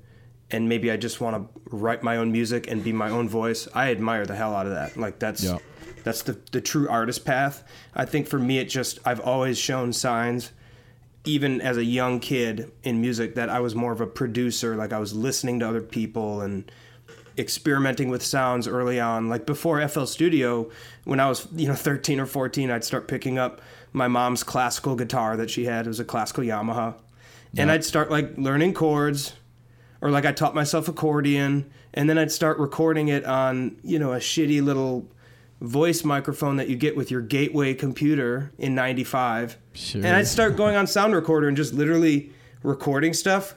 and 0.50 0.70
maybe 0.70 0.90
I 0.90 0.96
just 0.98 1.20
want 1.20 1.36
to 1.36 1.76
write 1.76 2.04
my 2.04 2.16
own 2.18 2.32
music 2.32 2.70
and 2.72 2.82
be 2.84 2.94
my 2.94 3.10
own 3.10 3.28
voice. 3.28 3.68
I 3.74 3.92
admire 3.92 4.26
the 4.26 4.36
hell 4.36 4.56
out 4.56 4.66
of 4.66 4.72
that. 4.74 4.96
Like 4.96 5.20
that's 5.20 5.44
Yeah. 5.44 5.58
that's 6.06 6.22
the 6.24 6.38
the 6.54 6.62
true 6.62 6.88
artist 6.88 7.26
path. 7.26 7.64
I 7.94 8.06
think 8.06 8.28
for 8.28 8.40
me 8.40 8.60
it 8.60 8.70
just 8.70 9.00
I've 9.06 9.20
always 9.20 9.58
shown 9.58 9.92
signs 9.92 10.52
even 11.26 11.62
as 11.62 11.78
a 11.78 11.84
young 11.84 12.20
kid 12.20 12.72
in 12.84 13.02
music 13.02 13.36
that 13.36 13.50
I 13.50 13.60
was 13.60 13.76
more 13.76 13.92
of 13.92 14.02
a 14.02 14.08
producer 14.08 14.76
like 14.76 14.94
I 14.94 15.00
was 15.00 15.14
listening 15.14 15.60
to 15.60 15.68
other 15.68 15.82
people 15.82 16.42
and 16.42 16.70
experimenting 17.38 18.10
with 18.10 18.24
sounds 18.24 18.68
early 18.68 19.00
on. 19.00 19.30
Like 19.30 19.46
before 19.46 19.86
FL 19.88 20.06
Studio 20.06 20.70
when 21.04 21.20
I 21.20 21.28
was 21.30 21.48
you 21.56 21.68
know 21.68 21.76
13 21.76 22.20
or 22.20 22.26
14 22.26 22.72
I'd 22.72 22.84
start 22.84 23.08
picking 23.08 23.38
up 23.38 23.62
my 23.94 24.08
mom's 24.08 24.44
classical 24.44 24.96
guitar 24.96 25.38
that 25.38 25.50
she 25.50 25.66
had. 25.66 25.86
It 25.86 25.90
was 25.90 26.00
a 26.00 26.06
classical 26.06 26.44
Yamaha. 26.44 26.96
And 27.56 27.72
I'd 27.72 27.84
start 27.84 28.12
like 28.12 28.38
learning 28.38 28.74
chords 28.74 29.34
or 30.02 30.12
like 30.12 30.26
I 30.26 30.32
taught 30.32 30.54
myself 30.54 30.88
accordion 30.88 31.72
and 31.94 32.10
then 32.10 32.18
I'd 32.18 32.32
start 32.32 32.60
recording 32.60 33.08
it 33.08 33.26
on 33.26 33.78
you 33.84 34.00
know 34.00 34.14
a 34.14 34.20
shitty 34.20 34.64
little 34.64 35.08
voice 35.62 36.04
microphone 36.04 36.58
that 36.58 36.68
you 36.70 36.76
get 36.76 36.96
with 36.96 37.10
your 37.10 37.22
gateway 37.22 37.74
computer 37.74 38.52
in 38.60 38.76
95 38.76 39.58
Sure. 39.74 40.06
and 40.06 40.16
I'd 40.16 40.28
start 40.28 40.56
going 40.56 40.76
on 40.76 40.86
sound 40.88 41.16
recorder 41.16 41.48
and 41.48 41.58
just 41.58 41.74
literally 41.74 42.32
recording 42.64 43.14
stuff 43.14 43.56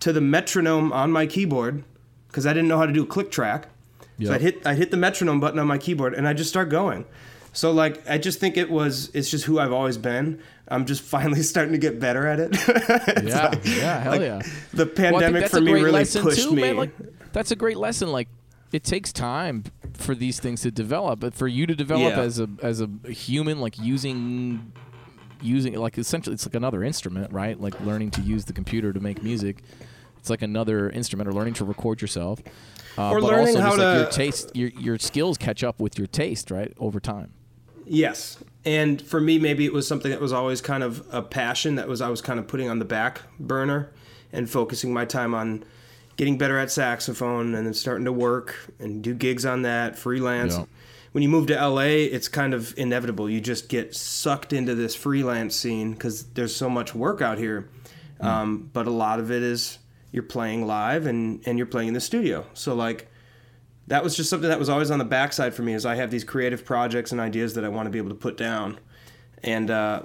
to 0.00 0.12
the 0.12 0.20
metronome 0.20 0.92
on 0.92 1.12
my 1.12 1.26
keyboard 1.26 1.84
because 2.28 2.46
I 2.46 2.52
didn't 2.54 2.68
know 2.68 2.78
how 2.78 2.86
to 2.86 2.92
do 2.92 3.02
a 3.02 3.06
click 3.06 3.30
track. 3.30 3.68
So 4.22 4.32
I'd 4.32 4.40
hit 4.40 4.64
I'd 4.66 4.76
hit 4.78 4.90
the 4.92 4.96
metronome 4.96 5.40
button 5.40 5.58
on 5.58 5.66
my 5.66 5.78
keyboard 5.78 6.14
and 6.14 6.28
I 6.28 6.32
just 6.32 6.48
start 6.48 6.68
going. 6.68 7.04
So 7.52 7.72
like 7.72 8.08
I 8.08 8.18
just 8.18 8.38
think 8.40 8.56
it 8.56 8.70
was 8.70 9.10
it's 9.14 9.28
just 9.30 9.44
who 9.46 9.58
I've 9.58 9.72
always 9.72 9.98
been. 9.98 10.40
I'm 10.68 10.86
just 10.86 11.02
finally 11.14 11.42
starting 11.42 11.72
to 11.72 11.78
get 11.78 11.98
better 12.00 12.26
at 12.26 12.38
it. 12.40 12.56
Yeah, 13.24 13.48
like- 13.48 13.66
yeah, 13.66 14.00
hell 14.00 14.12
like, 14.12 14.20
yeah. 14.22 14.42
The 14.72 14.84
Well, 14.86 14.92
I 14.92 14.94
pandemic 14.94 15.40
that's 15.42 15.54
for 15.54 15.60
me 15.60 15.72
really 15.72 16.04
pushed 16.04 16.42
too, 16.44 16.52
me. 16.54 16.72
Like, 16.72 16.90
that's 17.32 17.50
a 17.50 17.56
great 17.56 17.76
lesson. 17.78 18.10
Like, 18.12 18.28
it 18.72 18.84
takes 18.84 19.12
time 19.12 19.64
for 20.02 20.14
these 20.14 20.40
things 20.40 20.60
to 20.62 20.70
develop, 20.70 21.20
but 21.20 21.34
for 21.34 21.48
you 21.48 21.66
to 21.66 21.74
develop 21.74 22.16
Yeah. 22.16 22.20
as 22.22 22.38
a 22.40 22.48
as 22.62 22.80
a 22.80 22.88
human, 23.08 23.60
like 23.60 23.78
using 23.78 24.72
using 25.40 25.74
like 25.74 25.98
essentially, 25.98 26.34
it's 26.34 26.46
like 26.46 26.54
another 26.54 26.82
instrument, 26.84 27.32
right? 27.32 27.60
Like 27.60 27.80
learning 27.80 28.10
to 28.12 28.20
use 28.20 28.44
the 28.44 28.52
computer 28.52 28.92
to 28.92 29.00
make 29.00 29.22
music. 29.22 29.62
It's 30.18 30.30
like 30.30 30.42
another 30.42 30.88
instrument, 30.90 31.28
or 31.28 31.32
learning 31.32 31.54
to 31.54 31.64
record 31.64 32.00
yourself, 32.00 32.40
uh, 32.96 33.10
Or 33.10 33.20
but 33.20 33.26
learning 33.26 33.48
also 33.56 33.60
how 33.60 33.70
just 33.70 33.78
like 33.78 33.96
your 33.96 34.06
taste, 34.10 34.54
your 34.54 34.68
your 34.70 34.98
skills 34.98 35.36
catch 35.36 35.64
up 35.64 35.80
with 35.80 35.98
your 35.98 36.06
taste, 36.06 36.50
right, 36.50 36.72
over 36.78 37.00
time. 37.00 37.32
Yes. 37.84 38.38
And 38.64 39.02
for 39.02 39.20
me, 39.20 39.40
maybe 39.40 39.64
it 39.64 39.72
was 39.72 39.88
something 39.88 40.12
that 40.12 40.20
was 40.20 40.32
always 40.32 40.60
kind 40.60 40.84
of 40.84 41.04
a 41.10 41.20
passion 41.22 41.74
that 41.74 41.88
was 41.88 42.00
I 42.00 42.08
was 42.08 42.20
kind 42.20 42.38
of 42.38 42.46
putting 42.46 42.68
on 42.68 42.78
the 42.78 42.84
back 42.84 43.22
burner 43.40 43.90
and 44.32 44.48
focusing 44.48 44.92
my 44.94 45.04
time 45.04 45.34
on 45.34 45.64
getting 46.22 46.38
better 46.38 46.56
at 46.56 46.70
saxophone 46.70 47.52
and 47.52 47.66
then 47.66 47.74
starting 47.74 48.04
to 48.04 48.12
work 48.12 48.54
and 48.78 49.02
do 49.02 49.12
gigs 49.12 49.44
on 49.44 49.62
that, 49.62 49.98
freelance. 49.98 50.56
Yeah. 50.56 50.66
When 51.10 51.22
you 51.22 51.28
move 51.28 51.48
to 51.48 51.54
LA, 51.54 51.80
it's 51.80 52.28
kind 52.28 52.54
of 52.54 52.72
inevitable. 52.78 53.28
You 53.28 53.40
just 53.40 53.68
get 53.68 53.92
sucked 53.92 54.52
into 54.52 54.76
this 54.76 54.94
freelance 54.94 55.56
scene 55.56 55.94
because 55.94 56.26
there's 56.26 56.54
so 56.54 56.70
much 56.70 56.94
work 56.94 57.22
out 57.22 57.38
here. 57.38 57.68
Um, 58.20 58.70
but 58.72 58.86
a 58.86 58.90
lot 58.92 59.18
of 59.18 59.32
it 59.32 59.42
is 59.42 59.80
you're 60.12 60.22
playing 60.22 60.64
live 60.64 61.06
and, 61.06 61.42
and 61.44 61.58
you're 61.58 61.66
playing 61.66 61.88
in 61.88 61.94
the 61.94 62.00
studio. 62.00 62.46
So, 62.54 62.72
like, 62.76 63.10
that 63.88 64.04
was 64.04 64.14
just 64.14 64.30
something 64.30 64.48
that 64.48 64.60
was 64.60 64.68
always 64.68 64.92
on 64.92 65.00
the 65.00 65.04
backside 65.04 65.54
for 65.54 65.62
me 65.62 65.74
is 65.74 65.84
I 65.84 65.96
have 65.96 66.12
these 66.12 66.22
creative 66.22 66.64
projects 66.64 67.10
and 67.10 67.20
ideas 67.20 67.54
that 67.54 67.64
I 67.64 67.68
want 67.68 67.86
to 67.86 67.90
be 67.90 67.98
able 67.98 68.10
to 68.10 68.14
put 68.14 68.36
down. 68.36 68.78
And 69.42 69.72
uh, 69.72 70.02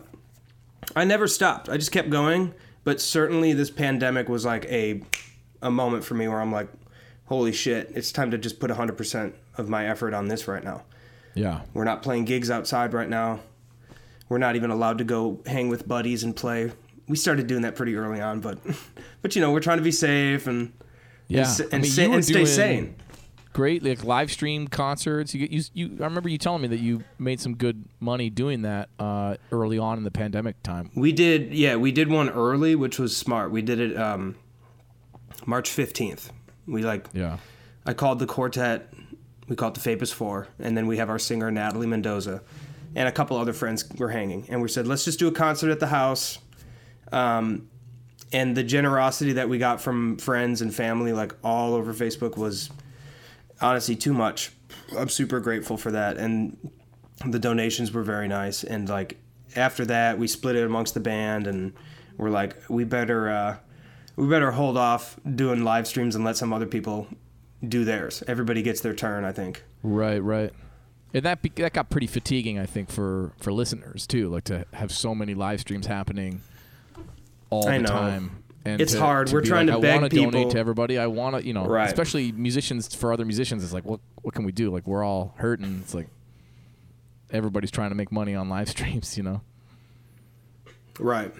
I 0.95 1.03
never 1.03 1.27
stopped. 1.27 1.69
I 1.69 1.77
just 1.77 1.91
kept 1.91 2.09
going. 2.09 2.55
But 2.83 2.99
certainly 2.99 3.53
this 3.53 3.69
pandemic 3.69 4.29
was 4.29 4.45
like 4.45 4.65
a 4.65 5.03
a 5.61 5.71
moment 5.71 6.03
for 6.03 6.13
me 6.13 6.27
where 6.27 6.39
I'm 6.41 6.51
like, 6.51 6.67
holy 7.25 7.51
shit, 7.51 7.91
it's 7.95 8.11
time 8.11 8.31
to 8.31 8.37
just 8.37 8.59
put 8.59 8.71
100% 8.71 9.33
of 9.57 9.69
my 9.69 9.87
effort 9.87 10.13
on 10.13 10.27
this 10.27 10.47
right 10.47 10.63
now. 10.63 10.83
Yeah. 11.33 11.61
We're 11.73 11.83
not 11.83 12.01
playing 12.03 12.25
gigs 12.25 12.49
outside 12.49 12.93
right 12.93 13.09
now. 13.09 13.39
We're 14.29 14.37
not 14.39 14.55
even 14.55 14.71
allowed 14.71 14.97
to 14.97 15.03
go 15.03 15.39
hang 15.45 15.69
with 15.69 15.87
buddies 15.87 16.23
and 16.23 16.35
play. 16.35 16.71
We 17.07 17.15
started 17.15 17.47
doing 17.47 17.61
that 17.61 17.75
pretty 17.75 17.95
early 17.95 18.19
on, 18.19 18.41
but 18.41 18.59
but 19.21 19.35
you 19.35 19.41
know, 19.41 19.51
we're 19.51 19.59
trying 19.61 19.77
to 19.77 19.83
be 19.83 19.91
safe 19.91 20.47
and 20.47 20.73
Yeah. 21.27 21.39
and, 21.39 21.47
s- 21.47 21.61
I 21.61 21.63
and, 21.71 21.81
mean, 21.83 21.91
sa- 21.91 22.01
and 22.11 22.25
stay 22.25 22.45
sane. 22.45 22.95
Great, 23.53 23.81
like 23.83 24.03
live 24.03 24.31
stream 24.31 24.67
concerts. 24.67 25.33
You, 25.33 25.47
you, 25.49 25.63
you. 25.73 25.97
I 26.01 26.03
remember 26.03 26.29
you 26.29 26.37
telling 26.37 26.61
me 26.61 26.67
that 26.67 26.79
you 26.79 27.03
made 27.17 27.39
some 27.39 27.55
good 27.55 27.85
money 27.99 28.29
doing 28.29 28.61
that 28.63 28.89
uh, 28.99 29.37
early 29.51 29.79
on 29.79 29.97
in 29.97 30.03
the 30.03 30.11
pandemic 30.11 30.61
time. 30.61 30.91
We 30.95 31.11
did, 31.11 31.53
yeah, 31.55 31.75
we 31.75 31.91
did 31.91 32.07
one 32.11 32.29
early, 32.29 32.75
which 32.75 32.99
was 32.99 33.17
smart. 33.17 33.49
We 33.49 33.63
did 33.63 33.79
it 33.79 33.97
um, 33.97 34.35
March 35.45 35.69
15th. 35.69 36.29
We 36.65 36.83
like, 36.83 37.07
Yeah. 37.13 37.37
I 37.85 37.93
called 37.93 38.19
the 38.19 38.25
quartet, 38.25 38.93
we 39.47 39.55
called 39.55 39.75
the 39.75 39.79
Fabus 39.79 40.11
Four, 40.11 40.47
and 40.59 40.75
then 40.75 40.87
we 40.87 40.97
have 40.97 41.09
our 41.09 41.19
singer 41.19 41.49
Natalie 41.51 41.87
Mendoza, 41.87 42.41
and 42.95 43.07
a 43.07 43.11
couple 43.11 43.37
other 43.37 43.53
friends 43.53 43.85
were 43.97 44.09
hanging, 44.09 44.45
and 44.49 44.61
we 44.61 44.67
said 44.67 44.87
let's 44.87 45.05
just 45.05 45.19
do 45.19 45.27
a 45.27 45.31
concert 45.31 45.71
at 45.71 45.79
the 45.79 45.87
house. 45.87 46.39
Um, 47.11 47.69
and 48.33 48.57
the 48.57 48.63
generosity 48.63 49.33
that 49.33 49.47
we 49.47 49.57
got 49.57 49.79
from 49.79 50.17
friends 50.17 50.61
and 50.61 50.75
family, 50.75 51.13
like 51.13 51.33
all 51.43 51.73
over 51.75 51.93
Facebook, 51.93 52.35
was 52.35 52.69
honestly 53.61 53.95
too 53.95 54.13
much. 54.13 54.51
I'm 54.97 55.07
super 55.07 55.39
grateful 55.39 55.77
for 55.77 55.91
that, 55.91 56.17
and 56.17 56.57
the 57.25 57.39
donations 57.39 57.93
were 57.93 58.03
very 58.03 58.27
nice. 58.27 58.65
And 58.65 58.89
like 58.89 59.17
after 59.55 59.85
that, 59.85 60.19
we 60.19 60.27
split 60.27 60.57
it 60.57 60.65
amongst 60.65 60.93
the 60.93 60.99
band, 60.99 61.47
and 61.47 61.71
we're 62.17 62.29
like, 62.29 62.57
we 62.67 62.83
better 62.83 63.29
uh, 63.29 63.57
we 64.17 64.27
better 64.27 64.51
hold 64.51 64.77
off 64.77 65.17
doing 65.35 65.63
live 65.63 65.87
streams 65.87 66.15
and 66.15 66.25
let 66.25 66.35
some 66.35 66.51
other 66.51 66.65
people 66.65 67.07
do 67.65 67.85
theirs. 67.85 68.21
Everybody 68.27 68.61
gets 68.61 68.81
their 68.81 68.93
turn, 68.93 69.23
I 69.23 69.31
think. 69.31 69.63
Right, 69.83 70.19
right. 70.21 70.51
And 71.13 71.23
that 71.23 71.41
be, 71.41 71.49
that 71.55 71.71
got 71.73 71.89
pretty 71.89 72.07
fatiguing, 72.07 72.59
I 72.59 72.65
think, 72.65 72.89
for 72.91 73.31
for 73.39 73.53
listeners 73.53 74.05
too. 74.05 74.27
Like 74.29 74.43
to 74.45 74.65
have 74.73 74.91
so 74.91 75.15
many 75.15 75.33
live 75.33 75.61
streams 75.61 75.87
happening 75.87 76.41
all 77.49 77.67
I 77.69 77.77
the 77.77 77.83
know. 77.83 77.89
time. 77.89 78.43
And 78.65 78.81
It's 78.81 78.91
to- 78.91 78.99
hard. 78.99 79.27
to 79.27 79.33
We're 79.33 79.41
trying 79.41 79.67
like, 79.67 79.75
to 79.75 79.77
I 79.79 79.81
beg 79.81 79.95
wanna 79.95 80.09
donate 80.09 80.33
people- 80.33 80.51
to 80.51 80.59
everybody. 80.59 80.97
I 80.97 81.07
want 81.07 81.37
to, 81.37 81.45
you 81.47 81.53
know, 81.53 81.65
Right. 81.65 81.87
especially 81.87 82.33
musicians 82.33 82.93
for 82.93 83.13
other 83.13 83.23
musicians. 83.23 83.63
It's 83.63 83.71
like, 83.71 83.85
what 83.85 84.01
what 84.23 84.33
can 84.33 84.43
we 84.43 84.51
do? 84.51 84.69
Like 84.69 84.85
we're 84.85 85.03
all 85.05 85.33
hurting. 85.37 85.79
It's 85.81 85.93
like 85.93 86.09
everybody's 87.31 87.71
trying 87.71 87.89
to 87.89 87.95
make 87.95 88.11
money 88.11 88.35
on 88.35 88.49
live 88.49 88.67
streams. 88.75 89.15
You 89.15 89.23
know. 89.23 89.41
Right. 90.99 91.33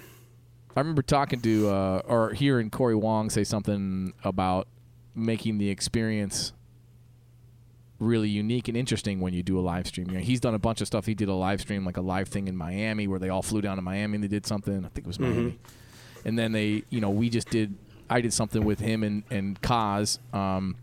I 0.77 0.81
remember 0.81 1.01
talking 1.01 1.41
to 1.41 1.69
uh, 1.69 2.01
or 2.05 2.33
hearing 2.33 2.69
Corey 2.69 2.93
Wong 2.93 3.31
say 3.31 3.43
something 3.43 4.13
about 4.23 4.67
making 5.15 5.57
the 5.57 5.71
experience 5.71 6.53
really 7.99 8.29
unique 8.29 8.67
and 8.67 8.77
interesting 8.77 9.19
when 9.19 9.33
you 9.33 9.41
do 9.41 9.57
a 9.57 9.61
live 9.61 9.87
stream. 9.87 10.07
You 10.11 10.17
know, 10.17 10.23
he's 10.23 10.39
done 10.39 10.53
a 10.53 10.59
bunch 10.59 10.79
of 10.81 10.85
stuff. 10.85 11.07
He 11.07 11.15
did 11.15 11.29
a 11.29 11.33
live 11.33 11.61
stream, 11.61 11.83
like 11.83 11.97
a 11.97 12.01
live 12.01 12.27
thing 12.27 12.47
in 12.47 12.55
Miami, 12.55 13.07
where 13.07 13.17
they 13.17 13.29
all 13.29 13.41
flew 13.41 13.59
down 13.59 13.77
to 13.77 13.81
Miami 13.81 14.17
and 14.17 14.23
they 14.23 14.27
did 14.27 14.45
something. 14.45 14.85
I 14.85 14.89
think 14.89 14.99
it 14.99 15.07
was 15.07 15.19
Miami, 15.19 15.57
and 16.23 16.37
then 16.37 16.51
they, 16.51 16.83
you 16.91 17.01
know, 17.01 17.09
we 17.09 17.31
just 17.31 17.49
did. 17.49 17.75
I 18.07 18.21
did 18.21 18.31
something 18.31 18.63
with 18.63 18.79
him 18.79 19.01
and 19.01 19.23
and 19.31 19.59
Kaz 19.63 20.19
um, 20.31 20.75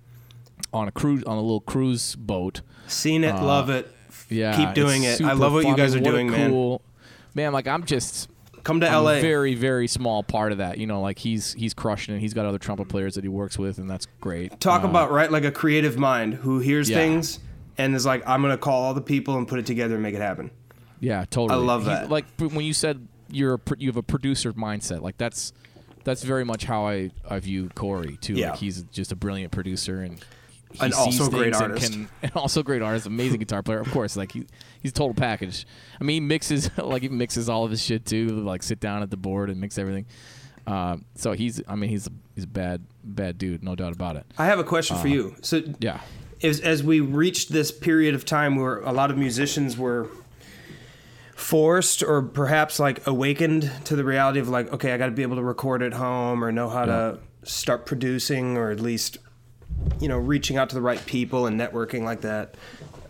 on 0.73 0.89
a 0.89 0.93
cruise 0.93 1.23
on 1.23 1.39
a 1.39 1.41
little 1.41 1.61
cruise 1.61 2.17
boat. 2.17 2.63
Seen 2.89 3.23
it, 3.23 3.33
Uh, 3.33 3.45
love 3.45 3.71
it. 3.71 3.95
Yeah, 4.29 4.57
Keep 4.57 4.75
doing 4.75 5.05
it. 5.05 5.21
I 5.21 5.35
love 5.35 5.53
what 5.53 5.65
you 5.65 5.77
guys 5.77 5.95
are 5.95 6.01
What 6.01 6.11
doing, 6.11 6.31
man. 6.33 6.51
cool, 6.51 6.83
man. 7.33 7.53
Like 7.53 7.69
I'm 7.69 7.85
just 7.85 8.29
Come 8.65 8.81
to 8.81 8.89
I'm 8.89 9.05
LA. 9.05 9.11
a 9.13 9.21
very 9.21 9.55
very 9.55 9.87
small 9.87 10.23
part 10.23 10.51
of 10.53 10.59
that. 10.59 10.79
You 10.79 10.87
know, 10.87 11.01
like 11.01 11.19
he's 11.19 11.53
he's 11.55 11.75
crushing 11.75 12.17
it. 12.17 12.21
He's 12.21 12.35
got 12.35 12.47
other 12.47 12.59
trumpet 12.59 12.89
players 12.89 13.15
that 13.15 13.23
he 13.25 13.29
works 13.29 13.59
with, 13.59 13.79
and 13.79 13.89
that's 13.89 14.07
great. 14.21 14.59
Talk 14.61 14.83
Uh, 14.85 14.89
about 14.89 15.11
right 15.13 15.31
like 15.31 15.45
a 15.45 15.53
creative 15.53 15.97
mind 15.99 16.35
who 16.35 16.59
hears 16.61 16.89
Yeah. 16.91 16.97
things 16.97 17.41
and 17.79 17.95
is 17.95 18.07
like, 18.07 18.23
I'm 18.27 18.41
gonna 18.43 18.57
call 18.59 18.83
all 18.85 18.95
the 18.95 19.01
people 19.01 19.37
and 19.37 19.47
put 19.47 19.59
it 19.59 19.67
together 19.67 19.95
and 19.95 20.03
make 20.03 20.15
it 20.15 20.21
happen. 20.21 20.51
yeah, 21.01 21.25
totally. 21.31 21.61
I 21.61 21.63
love 21.63 21.85
He's- 21.85 22.01
that. 22.01 22.11
Like 22.11 22.25
when 22.39 22.65
you 22.65 22.73
said 22.73 23.07
you're 23.31 23.55
a, 23.55 23.61
you 23.79 23.89
have 23.89 23.97
a 23.97 24.03
producer 24.03 24.53
mindset, 24.55 25.03
like 25.03 25.19
that's 25.19 25.53
that's 26.05 26.23
very 26.23 26.45
much 26.45 26.65
how 26.65 26.87
I 26.87 27.11
I 27.29 27.39
view 27.41 27.69
Corey 27.75 28.17
too. 28.21 28.35
Yeah. 28.35 28.51
Like 28.51 28.59
he's 28.61 28.83
just 28.85 29.13
a 29.13 29.17
brilliant 29.17 29.53
producer 29.53 30.01
and. 30.01 30.25
He 30.75 30.81
And 30.81 30.93
sees 30.93 31.21
also 31.21 31.27
a 31.27 31.31
great 31.31 31.45
things 31.55 31.61
and 31.61 31.73
artist. 31.73 31.93
can- 31.93 32.09
and 32.23 32.33
also 32.37 32.61
a 32.61 32.63
great 32.65 32.83
artist, 32.83 33.07
amazing 33.07 33.39
guitar 33.39 33.63
player. 33.63 33.79
Of 33.79 33.91
course, 33.93 34.17
like 34.17 34.33
he, 34.33 34.45
he's 34.83 34.91
a 34.91 34.95
total 34.95 35.15
package. 35.15 35.67
I 36.01 36.05
mean, 36.05 36.15
he 36.23 36.27
mixes 36.29 36.69
like 36.79 37.03
he 37.03 37.09
mixes 37.09 37.49
all 37.49 37.65
of 37.65 37.71
his 37.71 37.83
shit 37.83 38.05
too. 38.05 38.27
Like 38.29 38.63
sit 38.63 38.81
down 38.81 39.03
at 39.03 39.11
the 39.11 39.17
board 39.17 39.51
and 39.51 39.61
mix 39.61 39.79
everything. 39.79 40.07
Uh, 40.67 40.97
so 41.15 41.33
he's, 41.33 41.61
I 41.69 41.75
mean, 41.77 41.91
he's 41.91 42.07
a, 42.07 42.11
he's 42.35 42.45
a 42.45 42.49
bad 42.49 42.83
bad 43.05 43.39
dude, 43.39 43.63
no 43.63 43.75
doubt 43.75 43.93
about 43.93 44.17
it. 44.17 44.27
I 44.39 44.47
have 44.47 44.59
a 44.59 44.65
question 44.65 44.97
for 44.97 45.09
you. 45.09 45.37
So 45.43 45.63
Yeah. 45.79 46.01
as, 46.43 46.61
as 46.61 46.83
we 46.83 47.01
reached 47.01 47.53
this 47.53 47.71
period 47.71 48.15
of 48.15 48.25
time 48.25 48.57
where 48.57 48.79
a 48.81 48.91
lot 48.93 49.11
of 49.11 49.17
musicians 49.19 49.77
were 49.79 50.09
forced 51.35 52.03
or 52.03 52.23
perhaps 52.23 52.79
like 52.79 53.07
awakened 53.07 53.71
to 53.85 53.97
the 53.97 54.05
reality 54.05 54.39
of 54.39 54.49
like 54.49 54.73
okay 54.73 54.93
i 54.93 54.97
got 54.97 55.07
to 55.07 55.13
be 55.13 55.23
able 55.23 55.35
to 55.37 55.43
record 55.43 55.83
at 55.83 55.93
home 55.93 56.45
or 56.45 56.53
know 56.53 56.69
how 56.69 56.85
to 56.85 57.19
start 57.43 57.85
producing 57.87 58.57
or 58.57 58.71
at 58.71 58.79
least 58.81 59.19
you 60.01 60.09
know 60.09 60.19
reaching 60.19 60.57
out 60.57 60.69
to 60.69 60.75
the 60.75 60.83
right 60.83 61.05
people 61.07 61.47
and 61.47 61.61
networking 61.61 62.03
like 62.03 62.21
that 62.23 62.55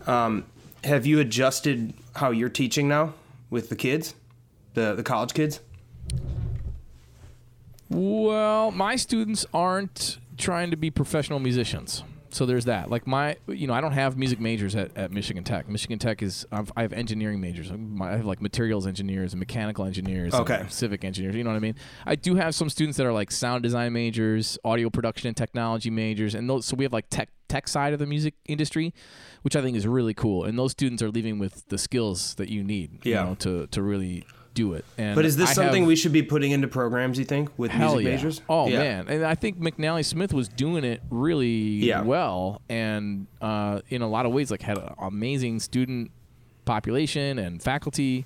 um, 0.07 0.45
have 0.83 1.05
you 1.05 1.19
adjusted 1.19 1.93
how 2.15 2.31
you're 2.31 2.49
teaching 2.49 2.87
now 2.87 3.13
with 3.49 3.69
the 3.69 3.75
kids 3.75 4.15
the 4.73 4.93
the 4.93 5.03
college 5.03 5.33
kids 5.33 5.59
Well, 7.89 8.71
my 8.71 8.95
students 8.95 9.45
aren't 9.53 10.17
trying 10.37 10.71
to 10.71 10.77
be 10.77 10.89
professional 10.89 11.39
musicians. 11.39 12.03
So 12.35 12.45
there's 12.45 12.65
that. 12.65 12.89
Like 12.89 13.07
my, 13.07 13.37
you 13.47 13.65
know, 13.65 13.73
I 13.73 13.79
don't 13.79 13.93
have 13.93 14.17
music 14.17 14.41
majors 14.41 14.75
at, 14.75 14.95
at 14.97 15.09
Michigan 15.11 15.45
Tech. 15.45 15.69
Michigan 15.69 15.99
Tech 15.99 16.21
is, 16.21 16.45
I've, 16.51 16.69
I 16.75 16.81
have 16.81 16.91
engineering 16.91 17.39
majors. 17.39 17.71
My- 17.71 18.09
I 18.13 18.17
have 18.17 18.25
like 18.25 18.41
materials 18.41 18.85
engineers 18.85 19.31
and 19.31 19.39
mechanical 19.39 19.85
engineers, 19.85 20.33
and 20.33 20.41
Okay. 20.41 20.65
civic 20.67 21.05
engineers. 21.05 21.33
You 21.35 21.45
know 21.45 21.51
what 21.51 21.55
I 21.55 21.59
mean? 21.59 21.75
I 22.05 22.15
do 22.15 22.35
have 22.35 22.53
some 22.53 22.69
students 22.69 22.97
that 22.97 23.05
are 23.05 23.13
like 23.13 23.31
sound 23.31 23.63
design 23.63 23.93
majors, 23.93 24.57
audio 24.65 24.89
production 24.89 25.27
and 25.29 25.37
technology 25.37 25.89
majors, 25.89 26.35
and 26.35 26.49
those. 26.49 26.65
So 26.65 26.75
we 26.75 26.83
have 26.83 26.91
like 26.93 27.09
tech 27.09 27.29
tech 27.47 27.67
side 27.69 27.93
of 27.93 27.99
the 27.99 28.05
music 28.05 28.33
industry, 28.47 28.93
which 29.43 29.55
I 29.55 29.61
think 29.61 29.77
is 29.77 29.87
really 29.87 30.13
cool. 30.13 30.43
And 30.43 30.59
those 30.59 30.71
students 30.71 31.01
are 31.01 31.09
leaving 31.09 31.39
with 31.39 31.65
the 31.69 31.77
skills 31.77 32.35
that 32.35 32.49
you 32.49 32.63
need, 32.63 33.05
Yeah. 33.05 33.21
you 33.23 33.29
know, 33.29 33.35
to 33.35 33.67
to 33.67 33.81
really 33.81 34.25
do 34.55 34.73
it. 34.73 34.83
And 34.97 35.15
but 35.15 35.25
is 35.25 35.35
this 35.37 35.51
I 35.51 35.53
something 35.53 35.83
have- 35.83 35.87
we 35.87 35.95
should 35.95 36.11
be 36.13 36.23
putting 36.23 36.49
into 36.51 36.67
programs 36.67 37.19
you 37.19 37.25
think 37.25 37.49
with 37.57 37.71
music 37.75 37.99
yeah. 38.01 38.09
majors 38.09 38.41
Oh 38.49 38.67
Yeah. 38.67 38.79
man, 38.79 39.07
and 39.09 39.23
I 39.25 39.35
think 39.35 39.59
McNally 39.59 40.03
Smith 40.03 40.33
was 40.33 40.47
doing 40.47 40.83
it 40.83 41.01
really 41.11 41.47
Yeah. 41.47 42.01
well, 42.01 42.61
and 42.69 43.27
uh, 43.41 43.81
in 43.89 44.01
a 44.01 44.07
lot 44.07 44.25
of 44.25 44.31
ways, 44.31 44.49
like 44.49 44.63
had 44.63 44.77
an 44.79 44.89
amazing 44.97 45.59
student 45.59 46.09
population 46.63 47.37
and 47.37 47.61
faculty, 47.61 48.25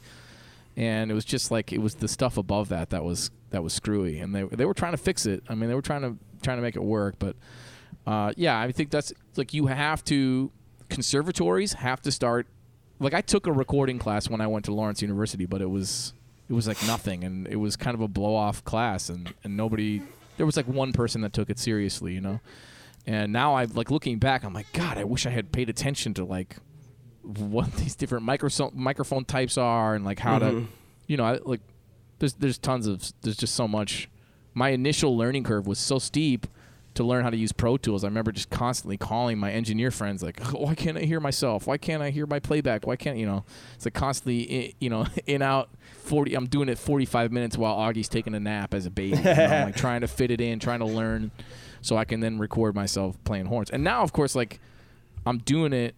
and 0.77 1.12
it 1.12 1.13
was 1.13 1.25
just 1.25 1.51
like 1.51 1.74
it 1.74 1.81
was 1.81 1.95
the 1.95 2.07
stuff 2.07 2.38
above 2.38 2.69
that 2.69 2.89
that 2.91 3.03
was 3.03 3.31
that 3.50 3.63
was 3.63 3.74
screwy, 3.74 4.19
and 4.19 4.33
they 4.33 4.43
they 4.43 4.65
were 4.65 4.74
trying 4.74 4.93
to 4.93 4.98
fix 4.98 5.25
it. 5.25 5.43
I 5.50 5.55
mean, 5.55 5.67
they 5.67 5.75
were 5.75 5.81
trying 5.81 6.01
to 6.03 6.15
trying 6.41 6.57
to 6.57 6.62
make 6.62 6.75
it 6.75 6.83
work, 6.83 7.15
but 7.19 7.36
uh, 8.07 8.31
yeah, 8.38 8.59
I 8.59 8.71
think 8.71 8.91
that's 8.91 9.12
like 9.36 9.53
you 9.53 9.65
have 9.67 10.03
to 10.05 10.51
conservatories 10.89 11.74
have 11.74 12.01
to 12.01 12.12
start. 12.12 12.48
Like 13.00 13.13
I 13.13 13.21
took 13.21 13.48
a 13.48 13.51
recording 13.51 13.98
class 14.00 14.29
when 14.29 14.41
I 14.41 14.48
went 14.48 14.65
to 14.65 14.74
Lawrence 14.74 15.01
University, 15.01 15.45
but 15.45 15.62
it 15.62 15.69
was 15.69 16.13
it 16.50 16.53
was 16.53 16.68
like 16.68 16.82
nothing, 16.88 17.24
and 17.24 17.48
it 17.48 17.58
was 17.58 17.75
kind 17.75 17.94
of 17.94 18.01
a 18.01 18.08
blow 18.08 18.36
off 18.36 18.63
class, 18.63 19.10
and 19.10 19.34
and 19.44 19.56
nobody. 19.56 20.01
There 20.38 20.46
was 20.46 20.58
like 20.58 20.68
one 20.68 20.94
person 20.94 21.22
that 21.22 21.34
took 21.34 21.50
it 21.50 21.60
seriously, 21.60 22.13
you 22.13 22.22
know. 22.22 22.39
And 23.06 23.32
now 23.32 23.56
I 23.56 23.65
like 23.65 23.91
looking 23.91 24.20
back, 24.20 24.44
I'm 24.44 24.53
like, 24.53 24.72
God, 24.74 24.98
I 24.98 25.03
wish 25.03 25.25
I 25.25 25.29
had 25.29 25.51
paid 25.51 25.70
attention 25.70 26.13
to 26.15 26.25
like 26.25 26.58
what 27.22 27.72
these 27.77 27.96
different 27.96 28.25
micro- 28.25 28.72
microphone 28.74 29.25
types 29.25 29.58
are, 29.58 29.96
and 29.96 30.03
like 30.03 30.20
how 30.20 30.39
to, 30.39 30.46
mm-hmm. 30.46 30.65
you 31.08 31.18
know, 31.18 31.25
I, 31.25 31.39
like 31.44 31.62
there's 32.20 32.34
there's 32.34 32.58
tons 32.58 32.88
of 32.88 33.12
there's 33.22 33.38
just 33.38 33.56
so 33.56 33.68
much. 33.68 34.10
My 34.53 34.70
initial 34.70 35.15
learning 35.15 35.44
curve 35.44 35.68
was 35.68 35.77
so 35.77 36.00
steep 36.00 36.48
to 36.96 37.03
learn 37.03 37.24
how 37.24 37.29
to 37.29 37.38
use 37.38 37.51
Pro 37.51 37.77
Tools. 37.77 38.03
I 38.03 38.08
remember 38.08 38.31
just 38.31 38.50
constantly 38.50 38.98
calling 38.98 39.38
my 39.38 39.51
engineer 39.51 39.91
friends 39.91 40.22
like, 40.24 40.39
oh, 40.53 40.60
"Why 40.65 40.75
can't 40.75 40.98
I 40.98 41.01
hear 41.01 41.19
myself? 41.19 41.67
Why 41.67 41.77
can't 41.77 42.01
I 42.03 42.10
hear 42.10 42.25
my 42.25 42.39
playback? 42.39 42.86
Why 42.88 42.96
can't 42.96 43.17
you 43.17 43.25
know?" 43.25 43.46
It's 43.75 43.86
like 43.86 43.93
constantly, 43.93 44.67
i- 44.69 44.74
you 44.79 44.89
know, 44.89 45.05
in 45.27 45.41
out. 45.41 45.69
Forty. 46.03 46.34
I'm 46.36 46.48
doing 46.48 46.69
it 46.69 46.77
45 46.79 47.31
minutes 47.31 47.58
while 47.58 47.75
Augie's 47.75 48.10
taking 48.10 48.34
a 48.34 48.39
nap 48.39 48.74
as 48.74 48.86
a 48.88 48.89
baby. 48.89 49.17
You 49.17 49.24
know, 49.24 49.31
I'm, 49.31 49.65
like 49.67 49.75
trying 49.75 50.01
to 50.01 50.08
fit 50.08 50.31
it 50.31 50.41
in, 50.41 50.58
trying 50.60 50.79
to 50.79 50.86
learn, 50.86 51.29
so 51.81 51.96
I 51.98 52.05
can 52.05 52.19
then 52.19 52.39
record 52.39 52.74
myself 52.75 53.24
playing 53.24 53.46
horns. 53.46 53.69
And 53.69 53.84
now, 53.84 54.01
of 54.01 54.12
course, 54.12 54.36
like 54.36 54.60
I'm 55.25 55.38
doing 55.38 55.72
it 55.74 55.93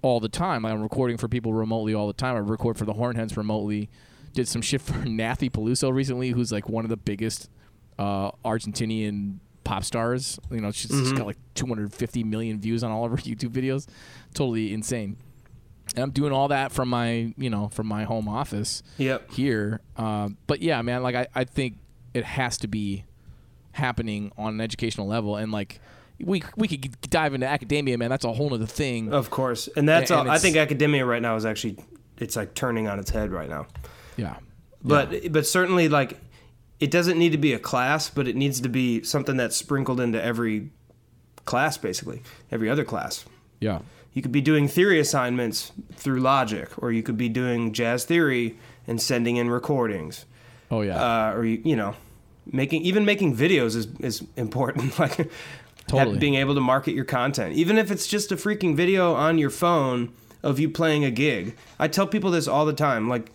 all 0.00 0.20
the 0.20 0.28
time. 0.30 0.62
Like 0.62 0.72
I'm 0.72 0.82
recording 0.82 1.18
for 1.18 1.28
people 1.28 1.52
remotely 1.52 1.92
all 1.94 2.06
the 2.06 2.12
time. 2.14 2.36
I 2.36 2.38
record 2.38 2.78
for 2.78 2.86
the 2.86 2.94
Hornheads 2.94 3.36
remotely. 3.36 3.90
Did 4.32 4.48
some 4.48 4.62
shit 4.62 4.80
for 4.80 4.94
Nathy 5.04 5.50
Peluso 5.50 5.92
recently, 5.92 6.30
who's 6.30 6.50
like 6.50 6.68
one 6.68 6.84
of 6.84 6.88
the 6.88 6.96
biggest 6.96 7.50
uh, 7.98 8.30
Argentinian 8.44 9.38
pop 9.74 9.84
stars. 9.84 10.38
You 10.50 10.60
know, 10.60 10.70
she's, 10.70 10.90
she's 10.90 11.12
got 11.12 11.26
like 11.26 11.38
250 11.54 12.24
million 12.24 12.60
views 12.60 12.84
on 12.84 12.90
all 12.92 13.04
of 13.04 13.10
her 13.10 13.16
YouTube 13.18 13.50
videos. 13.50 13.86
Totally 14.34 14.72
insane. 14.72 15.16
And 15.96 16.02
I'm 16.04 16.10
doing 16.10 16.32
all 16.32 16.48
that 16.48 16.72
from 16.72 16.88
my, 16.88 17.34
you 17.36 17.50
know, 17.50 17.68
from 17.68 17.86
my 17.86 18.04
home 18.04 18.28
office 18.28 18.82
Yep. 18.98 19.32
here. 19.32 19.80
Um, 19.96 20.36
but 20.46 20.62
yeah, 20.62 20.80
man, 20.82 21.02
like 21.02 21.14
I, 21.14 21.26
I 21.34 21.44
think 21.44 21.78
it 22.14 22.24
has 22.24 22.58
to 22.58 22.68
be 22.68 23.04
happening 23.72 24.30
on 24.38 24.54
an 24.54 24.60
educational 24.60 25.06
level, 25.08 25.36
and 25.36 25.50
like 25.52 25.80
we 26.20 26.42
we 26.56 26.68
could 26.68 26.98
dive 27.10 27.34
into 27.34 27.46
academia, 27.46 27.98
man. 27.98 28.08
That's 28.10 28.24
a 28.24 28.32
whole 28.32 28.54
other 28.54 28.66
thing. 28.66 29.12
Of 29.12 29.30
course, 29.30 29.68
and 29.76 29.88
that's 29.88 30.10
And 30.10 30.20
all. 30.20 30.30
I 30.30 30.38
think 30.38 30.56
academia 30.56 31.04
right 31.04 31.20
now 31.20 31.34
is 31.36 31.44
actually 31.44 31.76
it's 32.18 32.36
like 32.36 32.54
turning 32.54 32.86
on 32.88 32.98
its 33.00 33.10
head 33.10 33.30
right 33.32 33.48
now. 33.50 33.66
yeah, 34.16 34.36
But 34.82 35.32
but 35.32 35.44
certainly 35.46 35.88
like 35.88 36.18
it 36.84 36.90
doesn't 36.90 37.18
need 37.18 37.32
to 37.32 37.38
be 37.38 37.54
a 37.54 37.58
class, 37.58 38.10
but 38.10 38.28
it 38.28 38.36
needs 38.36 38.60
to 38.60 38.68
be 38.68 39.02
something 39.02 39.38
that's 39.38 39.56
sprinkled 39.56 40.00
into 40.00 40.22
every 40.22 40.68
class, 41.46 41.78
basically 41.78 42.22
every 42.52 42.68
other 42.68 42.84
class. 42.84 43.24
yeah, 43.58 43.78
You 44.12 44.20
could 44.20 44.32
be 44.32 44.42
doing 44.42 44.68
theory 44.68 45.00
assignments 45.00 45.72
through 45.94 46.20
Logic, 46.20 46.68
or 46.76 46.92
you 46.92 47.02
could 47.02 47.16
be 47.16 47.30
doing 47.30 47.72
jazz 47.72 48.04
theory 48.04 48.58
and 48.86 49.00
sending 49.00 49.36
in 49.36 49.48
recordings, 49.48 50.26
oh 50.70 50.82
yeah, 50.82 51.00
uh, 51.02 51.32
or 51.32 51.46
you, 51.46 51.62
you 51.64 51.74
know, 51.74 51.96
making 52.52 52.82
even 52.82 53.06
making 53.06 53.34
videos 53.34 53.74
is 53.76 53.88
is 54.00 54.22
important. 54.36 54.98
like 55.04 55.30
Totally. 55.86 56.18
being 56.18 56.34
able 56.34 56.54
to 56.54 56.60
market 56.60 56.94
your 56.94 57.06
content, 57.06 57.54
even 57.54 57.78
if 57.78 57.90
it's 57.90 58.06
just 58.06 58.30
a 58.30 58.36
freaking 58.36 58.76
video 58.76 59.14
on 59.14 59.38
your 59.38 59.50
phone 59.50 60.12
of 60.42 60.60
you 60.60 60.68
playing 60.68 61.02
a 61.02 61.10
gig. 61.10 61.56
I 61.78 61.88
tell 61.88 62.06
people 62.06 62.30
this 62.30 62.46
all 62.46 62.66
the 62.66 62.74
time, 62.74 63.08
like. 63.08 63.30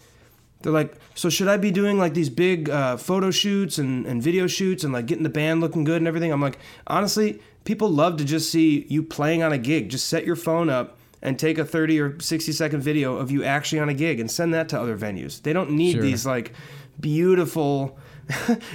They're 0.61 0.73
like, 0.73 0.95
so 1.15 1.29
should 1.29 1.47
I 1.47 1.55
be 1.57 1.71
doing 1.71 1.97
like 1.97 2.13
these 2.13 2.29
big 2.29 2.69
uh, 2.69 2.97
photo 2.97 3.31
shoots 3.31 3.77
and, 3.77 4.05
and 4.05 4.21
video 4.21 4.45
shoots 4.45 4.83
and 4.83 4.91
like 4.91 5.05
getting 5.05 5.23
the 5.23 5.29
band 5.29 5.61
looking 5.61 5.83
good 5.85 5.97
and 6.01 6.07
everything? 6.07 6.31
I'm 6.33 6.41
like, 6.41 6.59
honestly, 6.87 7.41
people 7.63 7.89
love 7.89 8.17
to 8.17 8.25
just 8.25 8.51
see 8.51 8.85
you 8.89 9.01
playing 9.03 9.41
on 9.41 9.53
a 9.53 9.57
gig. 9.57 9.89
Just 9.89 10.07
set 10.07 10.25
your 10.25 10.35
phone 10.35 10.69
up 10.69 10.97
and 11.21 11.39
take 11.39 11.57
a 11.57 11.65
30 11.65 11.99
or 12.01 12.19
60 12.19 12.51
second 12.51 12.81
video 12.81 13.15
of 13.17 13.31
you 13.31 13.43
actually 13.43 13.79
on 13.79 13.87
a 13.89 13.93
gig 13.93 14.19
and 14.19 14.29
send 14.29 14.53
that 14.53 14.67
to 14.69 14.79
other 14.81 14.97
venues. 14.97 15.41
They 15.41 15.53
don't 15.53 15.71
need 15.71 15.93
Sure. 15.93 16.01
these 16.01 16.25
like 16.25 16.51
beautiful 16.99 17.97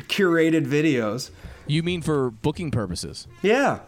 curated 0.09 0.67
videos. 0.67 1.31
you 1.67 1.83
mean 1.83 2.03
for 2.03 2.31
booking 2.31 2.71
purposes? 2.71 3.27
Yeah. 3.43 3.81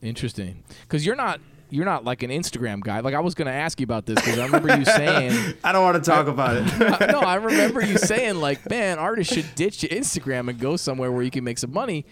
Interesting, 0.00 0.62
because 0.82 1.04
you're 1.04 1.16
not 1.16 1.40
you're 1.70 1.84
not 1.84 2.04
like 2.04 2.22
an 2.22 2.30
Instagram 2.30 2.80
guy. 2.80 3.00
Like 3.00 3.14
I 3.14 3.20
was 3.20 3.34
gonna 3.34 3.50
ask 3.50 3.80
you 3.80 3.84
about 3.84 4.06
this 4.06 4.16
because 4.16 4.38
I 4.38 4.46
remember 4.46 4.76
you 4.76 4.84
saying. 4.84 5.54
I 5.64 5.72
don't 5.72 5.82
want 5.82 6.02
to 6.02 6.10
talk 6.10 6.26
about 6.26 6.56
it. 6.56 7.10
no, 7.12 7.20
I 7.20 7.36
remember 7.36 7.84
you 7.84 7.98
saying 7.98 8.36
like, 8.36 8.68
man, 8.68 8.98
artists 8.98 9.34
should 9.34 9.54
ditch 9.54 9.80
Instagram 9.80 10.48
and 10.48 10.58
go 10.58 10.76
somewhere 10.76 11.12
where 11.12 11.22
you 11.22 11.30
can 11.30 11.44
make 11.44 11.58
some 11.58 11.72
money. 11.72 12.06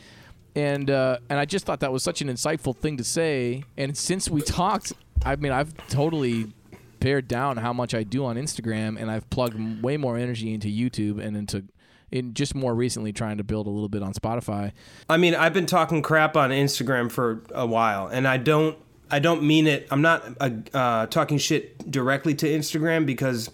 And 0.54 0.90
uh, 0.90 1.18
and 1.28 1.38
I 1.38 1.44
just 1.44 1.66
thought 1.66 1.80
that 1.80 1.92
was 1.92 2.02
such 2.02 2.22
an 2.22 2.28
insightful 2.28 2.76
thing 2.76 2.96
to 2.96 3.04
say. 3.04 3.64
And 3.76 3.96
since 3.96 4.30
we 4.30 4.40
talked, 4.40 4.92
I 5.24 5.36
mean, 5.36 5.52
I've 5.52 5.74
totally 5.88 6.52
pared 7.00 7.28
down 7.28 7.58
how 7.58 7.72
much 7.72 7.94
I 7.94 8.02
do 8.02 8.24
on 8.24 8.36
Instagram, 8.36 9.00
and 9.00 9.10
I've 9.10 9.28
plugged 9.30 9.82
way 9.82 9.96
more 9.96 10.16
energy 10.16 10.54
into 10.54 10.68
YouTube 10.68 11.22
and 11.22 11.36
into 11.36 11.64
in 12.10 12.34
just 12.34 12.54
more 12.54 12.74
recently 12.74 13.12
trying 13.12 13.36
to 13.36 13.44
build 13.44 13.66
a 13.66 13.70
little 13.70 13.88
bit 13.88 14.02
on 14.02 14.12
Spotify. 14.12 14.72
I 15.08 15.16
mean, 15.16 15.34
I've 15.34 15.52
been 15.52 15.66
talking 15.66 16.02
crap 16.02 16.36
on 16.36 16.50
Instagram 16.50 17.10
for 17.10 17.42
a 17.52 17.66
while, 17.66 18.06
and 18.06 18.26
I 18.28 18.36
don't, 18.36 18.78
I 19.10 19.18
don't 19.20 19.42
mean 19.44 19.66
it. 19.66 19.86
I'm 19.90 20.02
not 20.02 20.24
uh, 20.40 20.50
uh, 20.74 21.06
talking 21.06 21.38
shit 21.38 21.90
directly 21.90 22.34
to 22.36 22.46
Instagram 22.46 23.06
because 23.06 23.50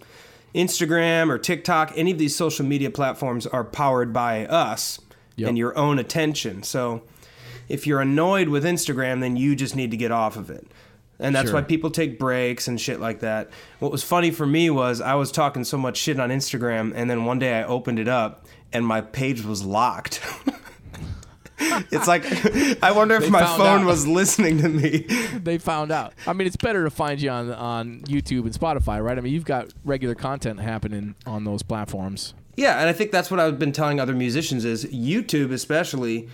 Instagram 0.55 1.29
or 1.31 1.39
TikTok, 1.39 1.93
any 1.97 2.11
of 2.13 2.19
these 2.19 2.35
social 2.37 2.65
media 2.65 2.91
platforms 2.91 3.47
are 3.47 3.65
powered 3.65 4.13
by 4.13 4.47
us 4.47 5.01
Yep. 5.37 5.49
and 5.49 5.59
your 5.59 5.77
own 5.79 5.99
attention. 5.99 6.63
So, 6.63 7.03
if 7.69 7.87
you're 7.87 8.03
annoyed 8.03 8.49
with 8.49 8.65
Instagram, 8.65 9.21
then 9.21 9.37
you 9.37 9.57
just 9.57 9.75
need 9.75 9.91
to 9.93 9.97
get 9.97 10.11
off 10.11 10.37
of 10.37 10.51
it. 10.51 10.67
And 11.19 11.35
that's 11.35 11.49
Sure. 11.51 11.61
why 11.61 11.63
people 11.63 11.91
take 11.91 12.19
breaks 12.19 12.69
and 12.69 12.79
shit 12.79 13.01
like 13.01 13.21
that. 13.21 13.49
What 13.79 13.91
was 13.91 14.03
funny 14.03 14.31
for 14.31 14.45
me 14.47 14.69
was 14.69 15.01
I 15.01 15.15
was 15.15 15.33
talking 15.33 15.65
so 15.65 15.79
much 15.79 15.97
shit 15.97 16.21
on 16.21 16.29
Instagram, 16.29 16.93
and 16.95 17.09
then 17.09 17.25
one 17.25 17.39
day 17.39 17.59
I 17.61 17.65
opened 17.65 17.99
it 17.99 18.09
up 18.09 18.45
and 18.75 18.85
my 18.87 19.01
page 19.01 19.43
was 19.43 19.65
locked. 19.65 20.21
it's 21.91 22.07
like 22.09 22.25
I 22.83 22.93
wonder 22.93 23.15
if 23.17 23.23
They 23.23 23.31
my 23.31 23.45
phone 23.45 23.81
out. 23.83 23.87
was 23.87 24.07
listening 24.07 24.59
to 24.59 24.69
me. 24.69 25.07
They 25.43 25.59
found 25.59 25.91
out. 25.91 26.13
I 26.27 26.33
mean, 26.33 26.47
it's 26.47 26.57
better 26.57 26.85
to 26.85 26.91
find 26.91 27.21
you 27.21 27.31
on 27.31 27.53
on 27.53 28.01
YouTube 28.03 28.43
and 28.45 28.53
Spotify, 28.53 29.03
right? 29.03 29.17
I 29.19 29.21
mean, 29.21 29.33
you've 29.33 29.45
got 29.45 29.73
regular 29.85 30.15
content 30.15 30.61
happening 30.61 31.15
on 31.27 31.45
those 31.45 31.63
platforms. 31.63 32.35
Yeah, 32.57 32.79
and 32.81 32.89
I 32.89 32.93
think 32.93 33.11
that's 33.13 33.31
what 33.31 33.41
I've 33.41 33.59
been 33.59 33.73
telling 33.73 33.99
other 33.99 34.15
musicians 34.15 34.65
is 34.65 34.85
YouTube 34.87 35.53
especially 35.53 36.29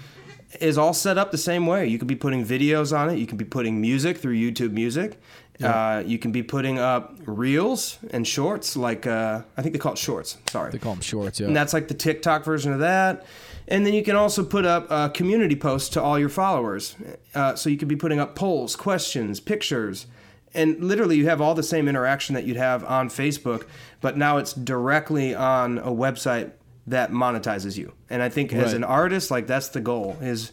is 0.60 0.76
all 0.78 0.94
set 0.94 1.18
up 1.18 1.30
the 1.30 1.38
same 1.38 1.66
way. 1.66 1.86
You 1.86 1.98
could 1.98 2.08
be 2.08 2.16
putting 2.16 2.44
videos 2.44 2.96
on 2.96 3.10
it. 3.10 3.18
You 3.18 3.26
can 3.26 3.36
be 3.36 3.44
putting 3.44 3.80
music 3.80 4.18
through 4.18 4.34
YouTube 4.34 4.72
Music. 4.72 5.20
Uh, 5.62 6.02
you 6.06 6.18
can 6.18 6.30
be 6.30 6.42
putting 6.42 6.78
up 6.78 7.16
reels 7.26 7.98
and 8.10 8.26
shorts, 8.26 8.76
like 8.76 9.06
uh, 9.06 9.42
I 9.56 9.62
think 9.62 9.72
they 9.72 9.78
call 9.78 9.92
it 9.92 9.98
shorts. 9.98 10.38
Sorry, 10.48 10.70
They 10.70 10.78
call 10.78 10.92
them 10.94 11.02
shorts. 11.02 11.40
Yeah. 11.40 11.48
and 11.48 11.56
that's 11.56 11.72
like 11.72 11.88
the 11.88 11.94
TikTok 11.94 12.44
version 12.44 12.72
of 12.72 12.78
that. 12.80 13.26
And 13.66 13.84
then 13.84 13.92
you 13.92 14.02
can 14.02 14.16
also 14.16 14.44
put 14.44 14.64
up 14.64 14.86
uh, 14.90 15.08
community 15.10 15.56
posts 15.56 15.90
to 15.90 16.02
all 16.02 16.18
your 16.18 16.28
followers. 16.30 16.96
Uh, 17.34 17.54
so 17.54 17.68
you 17.68 17.76
could 17.76 17.88
be 17.88 17.96
putting 17.96 18.18
up 18.18 18.34
polls, 18.34 18.76
questions, 18.76 19.40
pictures, 19.40 20.06
and 20.54 20.82
literally 20.82 21.16
you 21.16 21.26
have 21.28 21.40
all 21.42 21.54
the 21.54 21.62
same 21.62 21.88
interaction 21.88 22.34
that 22.34 22.44
you'd 22.44 22.56
have 22.56 22.82
on 22.84 23.08
Facebook, 23.10 23.66
but 24.00 24.16
now 24.16 24.38
it's 24.38 24.54
directly 24.54 25.34
on 25.34 25.78
a 25.78 25.90
website 25.90 26.52
that 26.86 27.10
monetizes 27.10 27.76
you. 27.76 27.92
And 28.08 28.22
I 28.22 28.30
think 28.30 28.52
as 28.54 28.72
an 28.72 28.84
artist, 28.84 29.30
like 29.30 29.46
that's 29.46 29.68
the 29.68 29.80
goal 29.82 30.16
is 30.22 30.52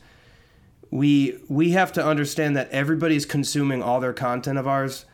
we 0.95 1.37
we 1.49 1.71
have 1.71 1.91
to 1.93 2.05
understand 2.05 2.55
that 2.55 2.69
everybody's 2.71 3.25
consuming 3.25 3.81
all 3.83 3.99
their 3.99 4.13
content 4.13 4.57
of 4.57 4.67
ours 4.67 5.05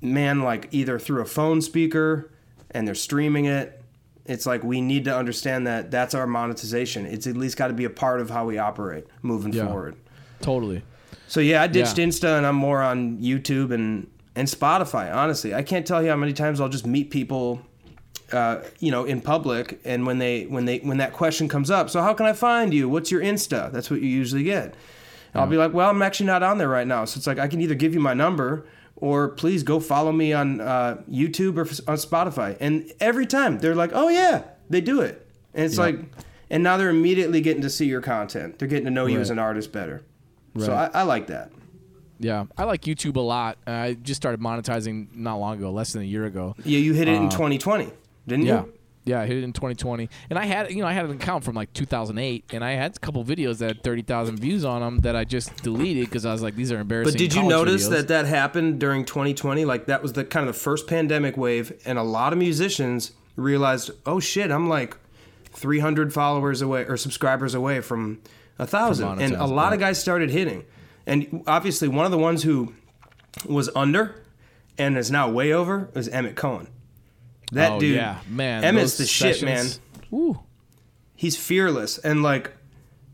man 0.00 0.40
like 0.40 0.68
either 0.72 0.98
through 0.98 1.20
a 1.20 1.24
phone 1.26 1.60
speaker 1.60 2.30
and 2.70 2.86
they're 2.88 2.94
streaming 2.94 3.44
it 3.44 3.82
it's 4.24 4.46
like 4.46 4.64
we 4.64 4.80
need 4.80 5.04
to 5.04 5.14
understand 5.14 5.66
that 5.66 5.90
that's 5.90 6.14
our 6.14 6.26
monetization 6.26 7.04
it's 7.04 7.26
at 7.26 7.36
least 7.36 7.56
got 7.56 7.68
to 7.68 7.74
be 7.74 7.84
a 7.84 7.90
part 7.90 8.20
of 8.20 8.30
how 8.30 8.46
we 8.46 8.56
operate 8.56 9.06
moving 9.22 9.52
Yeah. 9.52 9.66
forward 9.66 9.96
totally. 10.40 10.82
so 11.28 11.40
yeah 11.40 11.62
i 11.62 11.66
ditched 11.66 11.98
Yeah. 11.98 12.06
insta 12.06 12.36
and 12.38 12.46
i'm 12.46 12.56
more 12.56 12.80
on 12.82 13.18
youtube 13.18 13.72
and 13.72 14.08
and 14.34 14.48
spotify 14.48 15.14
honestly 15.14 15.54
i 15.54 15.62
can't 15.62 15.86
tell 15.86 16.02
you 16.02 16.08
how 16.08 16.16
many 16.16 16.32
times 16.32 16.60
i'll 16.60 16.68
just 16.70 16.86
meet 16.86 17.10
people 17.10 17.60
uh, 18.34 18.62
you 18.80 18.90
know 18.90 19.04
in 19.04 19.20
public 19.20 19.80
and 19.84 20.06
when 20.06 20.18
they 20.18 20.44
when 20.46 20.64
they 20.64 20.78
when 20.80 20.98
that 20.98 21.12
question 21.12 21.48
comes 21.48 21.70
up 21.70 21.88
so 21.90 22.02
how 22.02 22.12
can 22.14 22.26
i 22.26 22.32
find 22.32 22.74
you? 22.74 22.88
What's 22.88 23.10
your 23.10 23.22
insta? 23.22 23.70
That's 23.72 23.88
what 23.90 24.00
you 24.02 24.08
usually 24.08 24.42
get. 24.44 24.74
I'll 25.36 25.46
be 25.48 25.56
like 25.56 25.72
well 25.72 25.90
i'm 25.90 26.02
actually 26.02 26.26
not 26.26 26.42
on 26.42 26.58
there 26.58 26.68
right 26.68 26.86
now. 26.86 27.04
So 27.06 27.18
it's 27.18 27.26
like 27.26 27.38
i 27.38 27.48
can 27.48 27.60
either 27.60 27.74
give 27.74 27.92
you 27.94 28.00
my 28.00 28.14
number 28.14 28.66
or 28.96 29.28
please 29.30 29.62
go 29.64 29.80
follow 29.80 30.12
me 30.12 30.32
on 30.32 30.60
uh, 30.60 31.02
youtube 31.10 31.56
or 31.58 31.62
f- 31.62 31.80
on 31.88 31.96
spotify. 31.96 32.56
And 32.60 32.92
every 33.00 33.26
time 33.26 33.58
they're 33.58 33.74
like 33.74 33.90
oh 33.94 34.08
yeah 34.08 34.44
they 34.70 34.80
do 34.80 35.00
it. 35.00 35.26
And 35.54 35.64
it's 35.66 35.76
Yeah. 35.76 35.82
like 35.86 35.96
and 36.50 36.62
now 36.62 36.76
they're 36.76 36.90
immediately 36.90 37.40
getting 37.40 37.62
to 37.62 37.70
see 37.70 37.86
your 37.86 38.00
content. 38.00 38.58
They're 38.58 38.68
getting 38.68 38.84
to 38.84 38.90
know 38.90 39.06
you 39.06 39.18
as 39.20 39.30
an 39.30 39.38
artist 39.38 39.72
better. 39.72 40.02
So 40.58 40.72
I, 40.72 40.88
I 40.94 41.02
like 41.02 41.26
that. 41.28 41.50
Yeah, 42.20 42.44
I 42.56 42.62
like 42.64 42.82
YouTube 42.82 43.16
a 43.16 43.20
lot. 43.20 43.58
I 43.66 43.94
just 44.00 44.22
started 44.22 44.40
monetizing 44.40 45.08
not 45.16 45.36
long 45.40 45.56
ago, 45.58 45.72
less 45.72 45.92
than 45.92 46.02
a 46.02 46.04
year 46.04 46.24
ago. 46.26 46.54
yeah 46.64 46.78
you 46.78 46.92
hit 46.94 47.08
it 47.08 47.14
in 47.16 47.28
2020 47.28 47.90
didn't 48.26 48.46
Yeah. 48.46 48.62
you 48.62 48.72
Yeah, 49.06 49.20
I 49.20 49.26
hit 49.26 49.36
it 49.36 49.44
in 49.44 49.52
2020, 49.52 50.08
and 50.30 50.38
I 50.38 50.46
had 50.46 50.70
you 50.70 50.80
know 50.80 50.86
I 50.86 50.92
had 50.92 51.04
an 51.04 51.10
account 51.10 51.44
from 51.44 51.54
like 51.54 51.72
2008, 51.74 52.44
and 52.52 52.64
I 52.64 52.72
had 52.72 52.96
a 52.96 52.98
couple 52.98 53.22
videos 53.22 53.58
that 53.58 53.68
had 53.68 53.82
30,000 53.82 54.38
views 54.38 54.64
on 54.64 54.80
them 54.80 54.98
that 55.00 55.14
I 55.14 55.24
just 55.24 55.62
deleted 55.62 56.06
because 56.06 56.24
I 56.24 56.32
was 56.32 56.40
like, 56.40 56.56
these 56.56 56.72
are 56.72 56.80
embarrassing. 56.80 57.12
But 57.12 57.18
did 57.18 57.34
you 57.34 57.42
notice 57.42 57.86
videos. 57.86 57.90
that 57.90 58.08
that 58.08 58.26
happened 58.26 58.80
during 58.80 59.04
2020? 59.04 59.66
Like 59.66 59.86
that 59.86 60.02
was 60.02 60.14
the 60.14 60.24
kind 60.24 60.48
of 60.48 60.54
the 60.54 60.58
first 60.58 60.86
pandemic 60.86 61.36
wave, 61.36 61.72
and 61.84 61.98
a 61.98 62.02
lot 62.02 62.32
of 62.32 62.38
musicians 62.38 63.12
realized, 63.36 63.90
oh 64.06 64.20
shit, 64.20 64.50
I'm 64.50 64.68
like 64.68 64.96
300 65.50 66.12
followers 66.12 66.62
away 66.62 66.84
or 66.86 66.96
subscribers 66.96 67.54
away 67.54 67.80
from 67.80 68.22
a 68.58 68.66
thousand, 68.66 69.20
and 69.20 69.34
a 69.34 69.44
lot 69.44 69.68
yeah. 69.68 69.74
of 69.74 69.80
guys 69.80 70.00
started 70.00 70.30
hitting. 70.30 70.64
And 71.06 71.42
obviously, 71.46 71.88
one 71.88 72.06
of 72.06 72.10
the 72.10 72.18
ones 72.18 72.42
who 72.42 72.72
was 73.46 73.68
under 73.74 74.22
and 74.78 74.96
is 74.96 75.10
now 75.10 75.30
way 75.30 75.52
over 75.52 75.90
is 75.94 76.08
Emmet 76.08 76.36
Cohen. 76.36 76.68
That 77.54 77.72
oh, 77.72 77.80
dude, 77.80 77.96
yeah, 77.96 78.18
man, 78.28 78.62
Emmet's 78.62 78.96
the 78.98 79.06
shit, 79.06 79.42
man. 79.42 79.56
sessions- 79.64 79.80
Woo. 80.10 80.40
He's 81.16 81.36
fearless, 81.36 81.98
and 81.98 82.22
like 82.22 82.52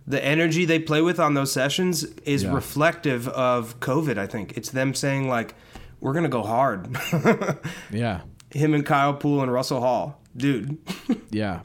the 0.07 0.22
energy 0.24 0.64
they 0.64 0.79
play 0.79 1.03
with 1.03 1.20
on 1.20 1.35
those 1.35 1.53
sessions 1.53 2.05
is 2.24 2.42
Yeah. 2.42 2.55
reflective 2.55 3.29
of 3.29 3.79
COVID. 3.81 4.18
I 4.18 4.26
think 4.26 4.57
it's 4.57 4.70
them 4.70 4.94
saying 4.94 5.29
like, 5.29 5.55
"We're 6.00 6.12
gonna 6.14 6.29
go 6.29 6.42
hard." 6.42 6.96
Yeah. 7.90 8.22
Him 8.53 8.74
and 8.74 8.85
Kyle 8.85 9.14
Poole 9.14 9.42
and 9.42 9.53
Russell 9.53 9.81
Hall, 9.81 10.20
dude. 10.37 10.79
Yeah. 11.31 11.61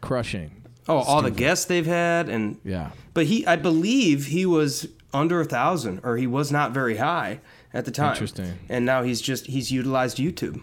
Crushing. 0.00 0.50
Oh, 0.88 0.98
all 0.98 1.22
the 1.22 1.30
guests 1.30 1.64
they've 1.66 1.86
had, 1.86 2.28
and 2.28 2.58
Yeah. 2.64 2.90
but 3.14 3.26
he, 3.26 3.46
I 3.46 3.56
believe 3.56 4.26
he 4.26 4.46
was 4.46 4.86
under 5.12 5.40
a 5.40 5.44
thousand, 5.44 6.00
or 6.04 6.16
he 6.16 6.26
was 6.26 6.50
not 6.52 6.72
very 6.72 6.96
high 6.96 7.40
at 7.74 7.84
the 7.84 7.90
time. 7.90 8.12
Interesting. 8.12 8.58
And 8.68 8.84
now 8.84 9.02
he's 9.02 9.20
just 9.20 9.46
he's 9.46 9.70
utilized 9.72 10.18
YouTube. 10.18 10.62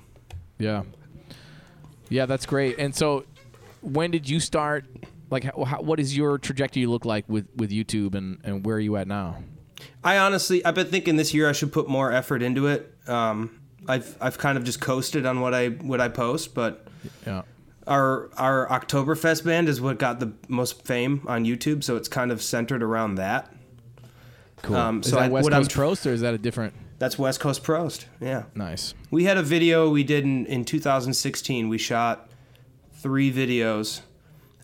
Yeah. 0.58 0.84
Yeah, 2.10 2.26
that's 2.26 2.46
great. 2.46 2.78
And 2.80 2.96
so, 2.96 3.26
when 3.82 4.12
did 4.12 4.30
you 4.30 4.40
start? 4.40 4.86
Like, 5.30 5.44
how, 5.44 5.64
how, 5.66 5.82
what 5.82 5.98
does 5.98 6.16
your 6.16 6.38
trajectory 6.38 6.86
look 6.86 7.04
like 7.04 7.26
with, 7.28 7.48
with 7.58 7.70
YouTube, 7.72 8.16
and, 8.16 8.40
and 8.46 8.66
where 8.66 8.78
are 8.78 8.80
you 8.80 8.96
at 8.96 9.08
now? 9.08 9.44
I 10.04 10.18
honestly, 10.18 10.64
I've 10.64 10.76
been 10.76 10.88
thinking 10.88 11.18
this 11.18 11.34
year 11.34 11.50
I 11.50 11.52
should 11.52 11.72
put 11.74 11.88
more 11.90 12.12
effort 12.12 12.42
into 12.42 12.68
it. 12.68 12.94
Um, 13.08 13.60
I've 13.88 14.18
I've 14.22 14.38
kind 14.38 14.58
of 14.58 14.64
just 14.64 14.82
coasted 14.82 15.26
on 15.26 15.40
what 15.42 15.54
I 15.54 15.68
what 15.70 16.02
I 16.02 16.08
post, 16.10 16.54
but 16.56 16.88
Yeah. 17.26 17.44
our 17.86 18.30
our 18.38 18.68
Oktoberfest 18.68 19.44
band 19.46 19.70
is 19.70 19.80
what 19.80 20.00
got 20.00 20.20
the 20.20 20.34
most 20.48 20.86
fame 20.86 21.22
on 21.28 21.46
YouTube, 21.46 21.84
so 21.84 21.96
it's 21.96 22.08
kind 22.08 22.32
of 22.32 22.42
centered 22.42 22.82
around 22.82 23.16
that. 23.16 23.54
Cool. 24.64 24.76
Um, 24.76 25.00
is 25.02 25.10
so 25.10 25.18
that 25.18 25.26
I- 25.26 25.28
West 25.30 25.48
I'm 25.54 25.62
Coast 25.62 25.72
tr- 25.72 25.82
Prost, 25.82 26.06
or 26.10 26.14
is 26.14 26.22
that 26.22 26.34
a 26.34 26.38
different? 26.38 26.74
That's 27.00 27.20
West 27.20 27.40
Coast 27.40 27.64
Prost. 27.64 28.06
Yeah. 28.20 28.44
Nice. 28.56 28.94
We 29.12 29.26
had 29.26 29.38
a 29.38 29.44
video 29.44 29.90
we 29.90 30.04
did 30.04 30.24
in, 30.24 30.46
in 30.48 30.66
2016. 30.66 31.70
We 31.70 31.78
shot 31.78 32.30
three 32.94 33.32
videos 33.32 34.02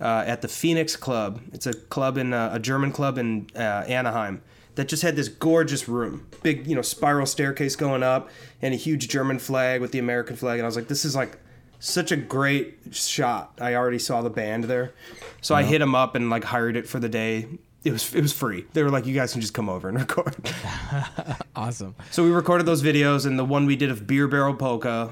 uh, 0.02 0.24
at 0.26 0.42
the 0.42 0.48
Phoenix 0.48 0.96
Club. 0.96 1.42
It's 1.54 1.68
a 1.68 1.74
club 1.74 2.18
in 2.18 2.34
uh, 2.34 2.52
a 2.54 2.60
German 2.60 2.92
club 2.92 3.18
in 3.18 3.48
uh, 3.56 3.60
Anaheim 3.88 4.42
that 4.76 4.88
just 4.88 5.04
had 5.04 5.16
this 5.16 5.28
gorgeous 5.28 5.88
room, 5.88 6.28
big 6.42 6.66
you 6.66 6.76
know 6.76 6.82
spiral 6.82 7.26
staircase 7.26 7.76
going 7.76 8.04
up, 8.04 8.30
and 8.62 8.74
a 8.74 8.78
huge 8.78 9.08
German 9.08 9.40
flag 9.40 9.82
with 9.82 9.92
the 9.92 10.00
American 10.00 10.36
flag. 10.36 10.60
And 10.60 10.66
I 10.66 10.68
was 10.68 10.76
like, 10.76 10.88
this 10.88 11.06
is 11.06 11.16
like 11.16 11.38
such 11.80 12.12
a 12.12 12.16
great 12.16 12.80
shot. 12.92 13.54
I 13.62 13.76
already 13.76 14.00
saw 14.00 14.22
the 14.22 14.30
band 14.30 14.66
there, 14.66 14.94
so 15.42 15.54
I 15.54 15.64
hit 15.64 15.80
them 15.80 15.94
up 15.94 16.16
and 16.16 16.30
like 16.30 16.46
hired 16.46 16.76
it 16.76 16.88
for 16.88 17.00
the 17.00 17.10
day. 17.10 17.48
It 17.84 17.92
was 17.92 18.14
it 18.16 18.22
was 18.22 18.32
free. 18.34 18.66
They 18.74 18.82
were 18.84 18.90
like, 18.90 19.06
you 19.06 19.14
guys 19.14 19.32
can 19.34 19.42
just 19.42 19.54
come 19.54 19.68
over 19.70 19.90
and 19.90 19.98
record. 20.00 20.36
Awesome. 21.56 21.96
So 22.12 22.24
we 22.24 22.32
recorded 22.32 22.66
those 22.66 22.82
videos, 22.82 23.26
and 23.26 23.38
the 23.38 23.46
one 23.46 23.66
we 23.66 23.76
did 23.76 23.92
of 23.92 24.08
Beer 24.08 24.28
Barrel 24.28 24.56
Polka, 24.56 25.12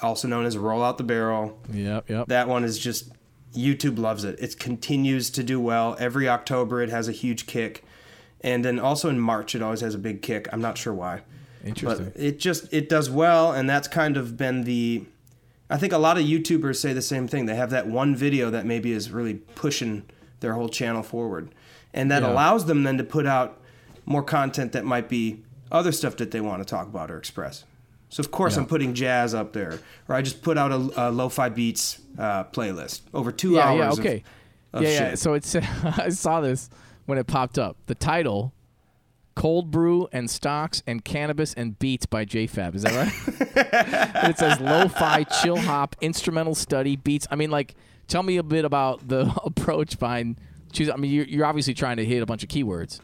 also 0.00 0.26
known 0.28 0.46
as 0.46 0.56
Roll 0.56 0.82
Out 0.82 0.96
the 0.98 1.04
Barrel, 1.04 1.58
Yep. 1.72 2.08
Yep. 2.08 2.28
that 2.28 2.48
one 2.48 2.64
is 2.64 2.78
just 2.78 3.10
YouTube 3.54 3.98
loves 3.98 4.24
it. 4.24 4.38
It 4.40 4.58
continues 4.58 5.30
to 5.30 5.42
do 5.42 5.60
well. 5.60 5.94
Every 5.98 6.28
October, 6.28 6.80
it 6.82 6.88
has 6.90 7.06
a 7.08 7.12
huge 7.12 7.46
kick, 7.46 7.84
and 8.40 8.64
then 8.64 8.78
also 8.78 9.08
in 9.10 9.20
March, 9.20 9.54
it 9.54 9.62
always 9.62 9.80
has 9.82 9.94
a 9.94 9.98
big 9.98 10.22
kick. 10.22 10.48
I'm 10.52 10.60
not 10.62 10.78
sure 10.78 10.94
why, 10.94 11.20
Interesting. 11.64 12.10
but 12.10 12.20
it 12.20 12.38
just 12.38 12.72
it 12.72 12.88
does 12.88 13.10
well, 13.10 13.52
and 13.52 13.68
that's 13.68 13.86
kind 13.88 14.16
of 14.16 14.36
been 14.36 14.64
the. 14.64 15.04
I 15.70 15.76
think 15.76 15.92
a 15.92 15.98
lot 15.98 16.16
of 16.18 16.24
YouTubers 16.24 16.76
say 16.76 16.92
the 16.92 17.02
same 17.02 17.28
thing. 17.28 17.46
They 17.46 17.56
have 17.56 17.70
that 17.70 17.86
one 17.86 18.16
video 18.16 18.50
that 18.50 18.64
maybe 18.66 18.92
is 18.92 19.10
really 19.10 19.34
pushing 19.34 20.04
their 20.40 20.54
whole 20.54 20.68
channel 20.68 21.02
forward, 21.02 21.54
and 21.94 22.10
that 22.10 22.22
Yeah. 22.22 22.32
allows 22.32 22.66
them 22.66 22.82
then 22.82 22.98
to 22.98 23.04
put 23.04 23.26
out 23.26 23.58
more 24.04 24.22
content 24.22 24.72
that 24.72 24.84
might 24.84 25.08
be 25.08 25.42
other 25.72 25.92
stuff 25.92 26.16
that 26.18 26.30
they 26.30 26.40
want 26.40 26.60
to 26.60 26.64
talk 26.66 26.86
about 26.86 27.10
or 27.10 27.16
express. 27.16 27.64
So 28.10 28.20
of 28.20 28.30
course 28.30 28.54
Yeah. 28.54 28.60
I'm 28.62 28.66
putting 28.66 28.92
jazz 28.94 29.34
up 29.34 29.54
there, 29.54 29.78
or 30.08 30.14
I 30.14 30.20
just 30.22 30.42
put 30.42 30.58
out 30.58 30.70
a, 30.70 31.08
a 31.08 31.10
lo-fi 31.10 31.48
beats 31.48 32.00
uh, 32.18 32.44
playlist 32.44 33.00
over 33.14 33.32
two 33.32 33.52
yeah. 33.52 33.68
hours. 33.68 33.96
Yeah. 33.98 34.04
Okay. 34.04 34.24
of 34.74 34.82
yeah. 34.82 34.88
Yeah. 34.90 34.98
shit. 35.10 35.18
So 35.18 35.32
it's 35.32 35.56
I 35.84 36.10
saw 36.10 36.40
this 36.42 36.68
when 37.06 37.16
it 37.16 37.26
popped 37.26 37.58
up. 37.58 37.76
The 37.86 37.94
title. 37.94 38.52
Cold 39.36 39.72
brew 39.72 40.06
and 40.12 40.30
stocks 40.30 40.84
and 40.86 41.04
cannabis 41.04 41.54
and 41.54 41.76
beats 41.80 42.06
by 42.06 42.24
JFab. 42.24 42.76
Is 42.76 42.82
that 42.82 42.92
right? 42.94 44.24
It 44.30 44.38
says 44.38 44.60
lo-fi 44.60 45.24
chill 45.24 45.56
hop 45.56 45.96
instrumental 46.00 46.54
study 46.54 46.94
beats. 46.94 47.26
I 47.32 47.34
mean, 47.34 47.50
like, 47.50 47.74
tell 48.06 48.22
me 48.22 48.36
a 48.36 48.44
bit 48.44 48.64
about 48.64 49.08
the 49.08 49.34
approach 49.44 49.98
behind 49.98 50.36
choosing. 50.74 50.92
I 50.94 50.96
mean, 50.96 51.10
you're, 51.12 51.24
you're 51.26 51.46
obviously 51.46 51.74
trying 51.74 51.96
to 51.96 52.04
hit 52.04 52.22
a 52.22 52.26
bunch 52.26 52.42
of 52.42 52.48
keywords. 52.48 53.00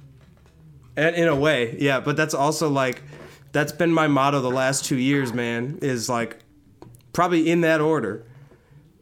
And 0.97 1.15
in 1.17 1.29
a 1.29 1.37
way, 1.37 1.77
yeah. 1.79 2.01
But 2.01 2.17
that's 2.17 2.35
also 2.35 2.69
like, 2.69 3.03
that's 3.53 3.73
been 3.73 3.93
my 3.93 4.07
motto 4.07 4.41
the 4.41 4.51
last 4.51 4.85
two 4.85 4.99
years, 4.99 5.33
man. 5.33 5.79
Is 5.83 6.09
like, 6.09 6.39
probably 7.13 7.51
in 7.51 7.63
that 7.63 7.81
order. 7.81 8.25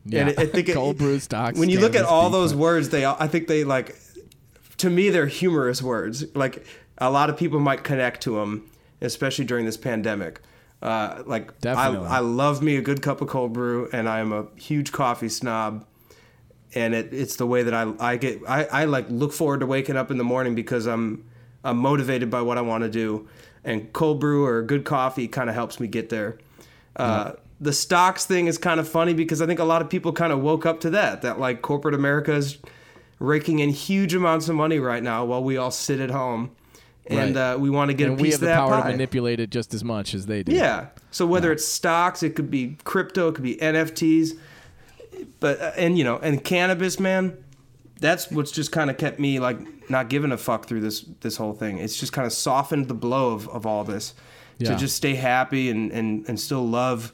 Yeah. 0.04 0.28
And 0.28 0.38
I 0.38 0.46
think 0.46 0.68
it- 0.70 0.74
cold 0.74 0.98
brew 0.98 1.18
stocks. 1.18 1.58
when 1.58 1.68
you 1.68 1.80
look 1.80 1.94
at 1.94 2.04
all 2.04 2.30
those 2.30 2.54
words, 2.54 2.90
they 2.90 3.04
I 3.04 3.26
think 3.26 3.48
they 3.48 3.64
like, 3.64 3.96
to 4.78 4.90
me, 4.90 5.10
they're 5.10 5.26
humorous 5.26 5.82
words. 5.82 6.24
Like 6.36 6.64
a 6.98 7.10
lot 7.10 7.30
of 7.30 7.36
people 7.36 7.58
might 7.58 7.84
connect 7.84 8.22
to 8.22 8.36
them, 8.36 8.70
especially 9.00 9.44
during 9.44 9.64
this 9.66 9.76
pandemic. 9.76 10.40
Uh, 10.80 11.22
like 11.26 11.50
I, 11.50 11.54
Definitely. 11.60 12.08
I 12.08 12.20
love 12.20 12.62
me 12.62 12.76
a 12.76 12.82
good 12.82 13.02
cup 13.02 13.20
of 13.20 13.28
cold 13.28 13.52
brew, 13.52 13.88
and 13.92 14.08
I 14.08 14.20
am 14.20 14.32
a 14.32 14.46
huge 14.56 14.92
coffee 14.92 15.28
snob. 15.28 15.84
And 16.74 16.94
it, 16.94 17.12
it's 17.14 17.36
the 17.36 17.46
way 17.46 17.62
that 17.62 17.72
I, 17.74 17.92
I 17.98 18.16
get 18.16 18.40
I, 18.46 18.64
I 18.64 18.84
like 18.84 19.06
look 19.08 19.32
forward 19.32 19.60
to 19.60 19.66
waking 19.66 19.96
up 19.96 20.10
in 20.10 20.18
the 20.18 20.24
morning 20.24 20.54
because 20.54 20.86
I'm 20.86 21.24
I'm 21.64 21.78
motivated 21.78 22.30
by 22.30 22.42
what 22.42 22.58
I 22.58 22.60
want 22.60 22.84
to 22.84 22.90
do, 22.90 23.26
and 23.64 23.92
cold 23.92 24.20
brew 24.20 24.44
or 24.44 24.62
good 24.62 24.84
coffee 24.84 25.28
kind 25.28 25.48
of 25.48 25.54
helps 25.54 25.80
me 25.80 25.86
get 25.88 26.08
there. 26.10 26.38
Uh, 26.96 27.32
The 27.60 27.72
stocks 27.72 28.24
thing 28.26 28.46
is 28.46 28.58
kind 28.58 28.78
of 28.80 28.88
funny 28.88 29.14
because 29.14 29.40
I 29.42 29.46
think 29.46 29.58
a 29.60 29.64
lot 29.64 29.82
of 29.82 29.88
people 29.90 30.12
kind 30.12 30.32
of 30.32 30.40
woke 30.40 30.66
up 30.66 30.80
to 30.80 30.90
that 30.90 31.22
that 31.22 31.40
like 31.40 31.62
corporate 31.62 31.94
America 31.94 32.32
is 32.34 32.58
raking 33.18 33.58
in 33.60 33.70
huge 33.70 34.14
amounts 34.14 34.48
of 34.48 34.54
money 34.54 34.78
right 34.78 35.02
now 35.02 35.24
while 35.24 35.42
we 35.42 35.56
all 35.56 35.70
sit 35.72 35.98
at 36.00 36.10
home, 36.10 36.50
and 37.06 37.34
Right. 37.34 37.54
uh, 37.54 37.58
we 37.58 37.70
want 37.70 37.88
to 37.90 37.94
get 37.94 38.08
and 38.10 38.20
a 38.20 38.22
we 38.22 38.30
have 38.30 38.40
the 38.40 38.46
power 38.46 38.70
pie. 38.80 38.82
to 38.82 38.88
manipulate 38.92 39.40
it 39.40 39.50
just 39.50 39.72
as 39.74 39.82
much 39.82 40.14
as 40.14 40.26
they 40.26 40.42
do. 40.42 40.52
Yeah. 40.52 40.88
So 41.10 41.26
whether 41.26 41.50
it's 41.50 41.66
stocks, 41.66 42.22
it 42.22 42.36
could 42.36 42.50
be 42.50 42.76
crypto, 42.84 43.28
it 43.28 43.34
could 43.34 43.44
be 43.44 43.56
NFTs, 43.56 44.36
but 45.40 45.60
uh, 45.60 45.72
and 45.76 45.96
you 45.98 46.04
know, 46.04 46.18
and 46.18 46.42
cannabis, 46.42 46.98
man, 47.00 47.36
that's 48.00 48.30
what's 48.30 48.50
just 48.50 48.72
kind 48.72 48.90
of 48.90 48.96
kept 48.98 49.18
me 49.18 49.38
like 49.40 49.58
not 49.90 50.08
giving 50.08 50.32
a 50.32 50.36
fuck 50.36 50.66
through 50.66 50.80
this 50.80 51.00
this 51.20 51.36
whole 51.36 51.52
thing. 51.54 51.78
It's 51.78 51.98
just 51.98 52.12
kind 52.12 52.26
of 52.26 52.32
softened 52.32 52.88
the 52.88 52.94
blow 52.94 53.32
of, 53.34 53.48
of 53.48 53.66
all 53.66 53.84
this 53.84 54.14
Yeah. 54.58 54.70
to 54.72 54.76
just 54.76 54.96
stay 54.96 55.14
happy 55.14 55.70
and, 55.70 55.90
and 55.92 56.28
and 56.28 56.38
still 56.38 56.66
love 56.66 57.12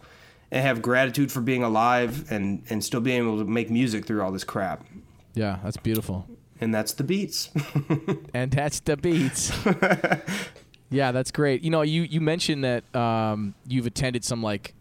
and 0.50 0.62
have 0.62 0.82
gratitude 0.82 1.30
for 1.32 1.40
being 1.40 1.62
alive 1.62 2.30
and 2.30 2.62
and 2.70 2.82
still 2.84 3.00
being 3.00 3.18
able 3.18 3.38
to 3.38 3.44
make 3.44 3.70
music 3.70 4.04
through 4.06 4.22
all 4.22 4.32
this 4.32 4.44
crap. 4.44 4.84
Yeah, 5.34 5.58
that's 5.64 5.76
beautiful. 5.76 6.26
And 6.60 6.72
that's 6.74 6.92
the 6.94 7.04
beats. 7.04 7.50
And 8.34 8.50
that's 8.50 8.80
the 8.80 8.96
beats. 8.96 9.52
yeah, 10.90 11.12
that's 11.12 11.30
great. 11.30 11.62
You 11.62 11.70
know, 11.70 11.82
you 11.82 12.02
you 12.02 12.20
mentioned 12.20 12.64
that 12.64 12.84
um, 12.94 13.54
you've 13.66 13.86
attended 13.86 14.24
some 14.24 14.42
like 14.42 14.74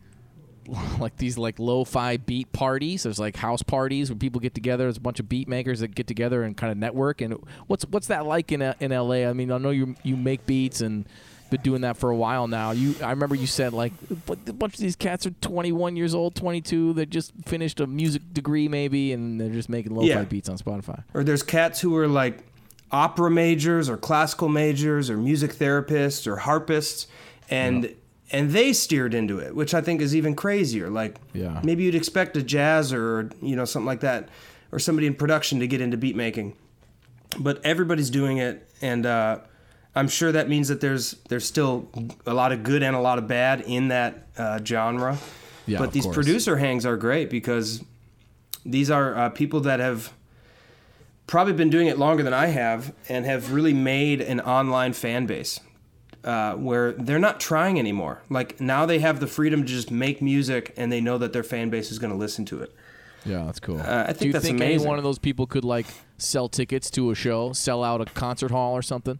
like 1.00 1.18
these 1.18 1.38
like 1.38 1.60
lo-fi 1.60 2.18
beat 2.18 2.52
parties. 2.54 3.04
There's 3.04 3.20
like 3.20 3.36
house 3.36 3.64
parties 3.64 4.10
where 4.10 4.18
people 4.18 4.40
get 4.42 4.54
together. 4.54 4.86
There's 4.86 4.98
a 4.98 5.02
bunch 5.02 5.20
of 5.20 5.28
beat 5.30 5.48
makers 5.48 5.80
that 5.82 5.94
get 5.96 6.08
together 6.08 6.44
and 6.44 6.56
kind 6.58 6.72
of 6.72 6.78
network. 6.78 7.22
And 7.22 7.36
what's 7.68 7.86
what's 7.86 8.08
that 8.08 8.26
like 8.26 8.52
in 8.52 8.62
uh, 8.62 8.74
in 8.80 8.92
LA? 8.92 9.28
I 9.28 9.34
mean, 9.34 9.52
I 9.52 9.58
know 9.58 9.70
you 9.72 9.96
you 10.04 10.16
make 10.16 10.46
beats 10.46 10.82
and 10.82 11.06
been 11.50 11.62
doing 11.62 11.82
that 11.82 11.98
for 11.98 12.10
a 12.10 12.16
while 12.16 12.48
now. 12.48 12.72
You 12.72 12.96
I 13.04 13.10
remember 13.12 13.36
you 13.36 13.46
said 13.48 13.74
like 13.74 13.94
a 14.10 14.54
bunch 14.54 14.74
of 14.76 14.80
these 14.80 14.96
cats 14.96 15.26
are 15.28 15.32
21 15.42 15.96
years 15.96 16.16
old, 16.16 16.36
22. 16.36 16.94
They 16.94 17.06
just 17.06 17.32
finished 17.46 17.80
a 17.80 17.86
music 17.88 18.22
degree 18.34 18.68
maybe, 18.68 19.12
and 19.14 19.40
they're 19.40 19.50
just 19.50 19.70
making 19.70 19.94
lo-fi 19.96 20.08
Yeah. 20.08 20.24
beats 20.24 20.50
on 20.50 20.58
Spotify. 20.58 21.04
or 21.14 21.24
there's 21.24 21.44
cats 21.44 21.80
who 21.82 21.96
are 21.98 22.08
like 22.08 22.40
opera 22.92 23.30
majors 23.30 23.90
or 23.90 23.98
classical 23.98 24.48
majors 24.50 25.10
or 25.10 25.18
music 25.18 25.52
therapists 25.54 26.28
or 26.28 26.38
harpists 26.38 27.08
and 27.50 27.94
and 28.34 28.50
they 28.52 28.74
steered 28.74 29.14
into 29.14 29.40
it 29.40 29.56
which 29.56 29.74
i 29.74 29.80
think 29.82 30.02
is 30.02 30.16
even 30.16 30.36
crazier 30.36 30.90
like 30.90 31.16
Yeah. 31.34 31.62
maybe 31.64 31.84
you'd 31.84 31.96
expect 31.96 32.36
a 32.36 32.44
jazz 32.44 32.92
or 32.92 33.30
you 33.42 33.56
know 33.56 33.64
something 33.66 33.86
like 33.88 34.02
that 34.02 34.28
or 34.72 34.80
somebody 34.80 35.08
in 35.08 35.14
production 35.16 35.60
to 35.60 35.68
get 35.68 35.80
into 35.82 35.96
beat 35.98 36.16
making 36.16 36.56
but 37.40 37.64
everybody's 37.64 38.10
doing 38.10 38.38
it 38.38 38.68
and 38.82 39.06
uh, 39.06 39.40
i'm 39.96 40.08
sure 40.08 40.32
that 40.32 40.50
means 40.50 40.68
that 40.68 40.82
there's 40.82 41.16
there's 41.30 41.46
still 41.46 41.88
a 42.26 42.34
lot 42.34 42.52
of 42.52 42.64
good 42.64 42.84
and 42.84 42.96
a 42.96 43.00
lot 43.00 43.18
of 43.18 43.28
bad 43.28 43.62
in 43.62 43.88
that 43.90 44.28
uh, 44.38 44.60
genre 44.64 45.18
Yeah, 45.66 45.78
but 45.80 45.92
these 45.94 46.04
course. 46.04 46.16
producer 46.16 46.58
hangs 46.58 46.86
are 46.86 46.98
great 46.98 47.30
because 47.30 47.84
these 48.66 48.90
are 48.92 49.16
uh, 49.16 49.30
people 49.30 49.62
that 49.62 49.80
have 49.80 50.12
probably 51.28 51.54
been 51.54 51.70
doing 51.70 51.88
it 51.88 51.98
longer 51.98 52.22
than 52.24 52.34
I 52.34 52.48
have 52.48 52.94
and 53.10 53.26
have 53.26 53.54
really 53.54 53.74
made 53.74 54.20
an 54.22 54.40
online 54.42 54.94
fan 54.94 55.26
base 55.26 55.60
uh, 56.24 56.54
where 56.56 56.94
they're 56.94 57.20
not 57.20 57.40
trying 57.40 57.80
anymore. 57.80 58.22
Like 58.30 58.60
now 58.62 58.86
they 58.86 59.00
have 59.00 59.20
the 59.20 59.28
freedom 59.28 59.62
to 59.64 59.68
just 59.68 59.92
make 59.92 60.22
music 60.22 60.74
and 60.78 60.92
they 60.92 61.02
know 61.02 61.18
that 61.18 61.34
their 61.34 61.44
fan 61.44 61.70
base 61.70 61.92
is 61.92 62.00
going 62.00 62.12
to 62.12 62.18
listen 62.18 62.46
to 62.46 62.62
it. 62.62 62.74
Yeah, 63.26 63.44
that's 63.46 63.60
cool. 63.60 63.80
Uh, 63.80 64.06
I 64.10 64.14
Do 64.14 64.28
you 64.28 64.34
that's 64.34 64.44
think 64.46 64.60
any 64.60 64.78
one 64.78 64.98
of 64.98 65.04
those 65.04 65.18
people 65.20 65.48
could 65.48 65.64
like 65.64 65.86
sell 66.18 66.50
tickets 66.50 66.90
to 66.92 67.10
a 67.12 67.16
show, 67.16 67.54
sell 67.54 67.84
out 67.84 68.02
a 68.02 68.06
concert 68.06 68.52
hall 68.52 68.74
or 68.74 68.82
something? 68.82 69.18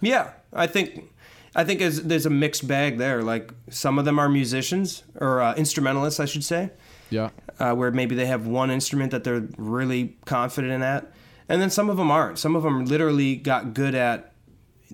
Yeah, 0.00 0.32
I 0.52 0.66
think 0.66 1.10
I 1.54 1.64
think 1.64 1.80
there's, 1.80 2.00
there's 2.02 2.24
a 2.24 2.30
mixed 2.30 2.66
bag 2.66 2.96
there. 2.96 3.22
Like 3.22 3.52
some 3.68 3.98
of 3.98 4.04
them 4.06 4.18
are 4.18 4.28
musicians 4.28 5.02
or 5.20 5.42
uh, 5.42 5.54
instrumentalists, 5.54 6.18
I 6.18 6.24
should 6.24 6.44
say. 6.44 6.70
Yeah. 7.10 7.28
uh, 7.58 7.74
where 7.74 7.90
maybe 7.90 8.14
they 8.14 8.24
have 8.24 8.46
one 8.46 8.70
instrument 8.70 9.10
that 9.10 9.22
they're 9.22 9.46
really 9.58 10.16
confident 10.24 10.72
in 10.72 10.82
at. 10.82 11.12
and 11.46 11.60
then 11.60 11.68
some 11.68 11.90
of 11.90 11.98
them 11.98 12.10
aren't. 12.10 12.38
Some 12.38 12.56
of 12.56 12.62
them 12.62 12.86
literally 12.86 13.36
got 13.36 13.74
good 13.74 13.94
at 13.94 14.31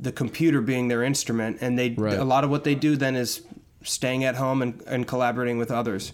the 0.03 0.13
computer 0.13 0.61
being 0.61 0.89
their 0.89 1.03
instrument, 1.03 1.59
and 1.61 1.79
they 1.79 1.91
Right. 1.91 2.19
a 2.19 2.25
lot 2.25 2.45
of 2.45 2.51
what 2.51 2.65
they 2.65 2.75
do 2.75 2.97
then 2.97 3.17
is 3.17 3.43
staying 3.83 4.25
at 4.25 4.35
home 4.37 4.63
and, 4.63 4.83
and 4.87 5.07
collaborating 5.07 5.59
with 5.59 5.71
others. 5.71 6.13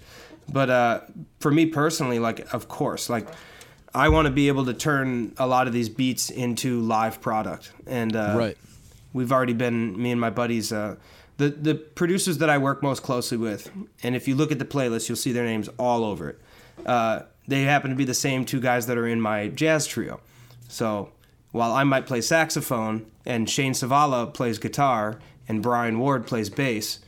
But 0.52 0.70
uh, 0.70 1.00
for 1.40 1.50
me 1.50 1.66
personally, 1.66 2.18
like 2.18 2.52
of 2.54 2.68
course, 2.68 3.08
like 3.08 3.26
I 3.94 4.08
want 4.08 4.26
to 4.26 4.32
be 4.32 4.48
able 4.48 4.64
to 4.66 4.74
turn 4.74 5.32
a 5.38 5.46
lot 5.46 5.66
of 5.66 5.72
these 5.72 5.88
beats 5.88 6.30
into 6.30 6.80
live 6.80 7.20
product, 7.20 7.72
and 7.86 8.14
uh, 8.14 8.34
Right. 8.36 8.56
we've 9.12 9.32
already 9.32 9.54
been 9.54 10.00
me 10.00 10.10
and 10.12 10.20
my 10.20 10.30
buddies. 10.30 10.72
Uh, 10.72 10.96
the 11.36 11.48
the 11.48 11.74
producers 11.74 12.38
that 12.38 12.50
I 12.50 12.58
work 12.58 12.82
most 12.82 13.02
closely 13.02 13.38
with, 13.38 13.70
and 14.02 14.14
if 14.14 14.28
you 14.28 14.34
look 14.36 14.52
at 14.52 14.58
the 14.58 14.64
playlist, 14.64 15.08
you'll 15.08 15.16
see 15.16 15.32
their 15.32 15.44
names 15.46 15.68
all 15.78 16.04
over 16.04 16.28
it. 16.30 16.40
Uh, 16.86 17.22
they 17.48 17.62
happen 17.62 17.90
to 17.90 17.96
be 17.96 18.04
the 18.04 18.14
same 18.14 18.44
two 18.44 18.60
guys 18.60 18.86
that 18.86 18.96
are 18.98 19.06
in 19.06 19.20
my 19.20 19.48
jazz 19.48 19.86
trio. 19.86 20.20
So 20.68 21.10
while 21.54 21.72
I 21.72 21.84
might 21.84 22.04
play 22.04 22.20
saxophone 22.20 23.06
and 23.24 23.48
Shane 23.48 23.74
Savala 23.74 24.34
plays 24.34 24.58
guitar 24.58 25.20
and 25.48 25.62
Brian 25.62 26.00
Ward 26.00 26.26
plays 26.26 26.50
bass, 26.50 26.98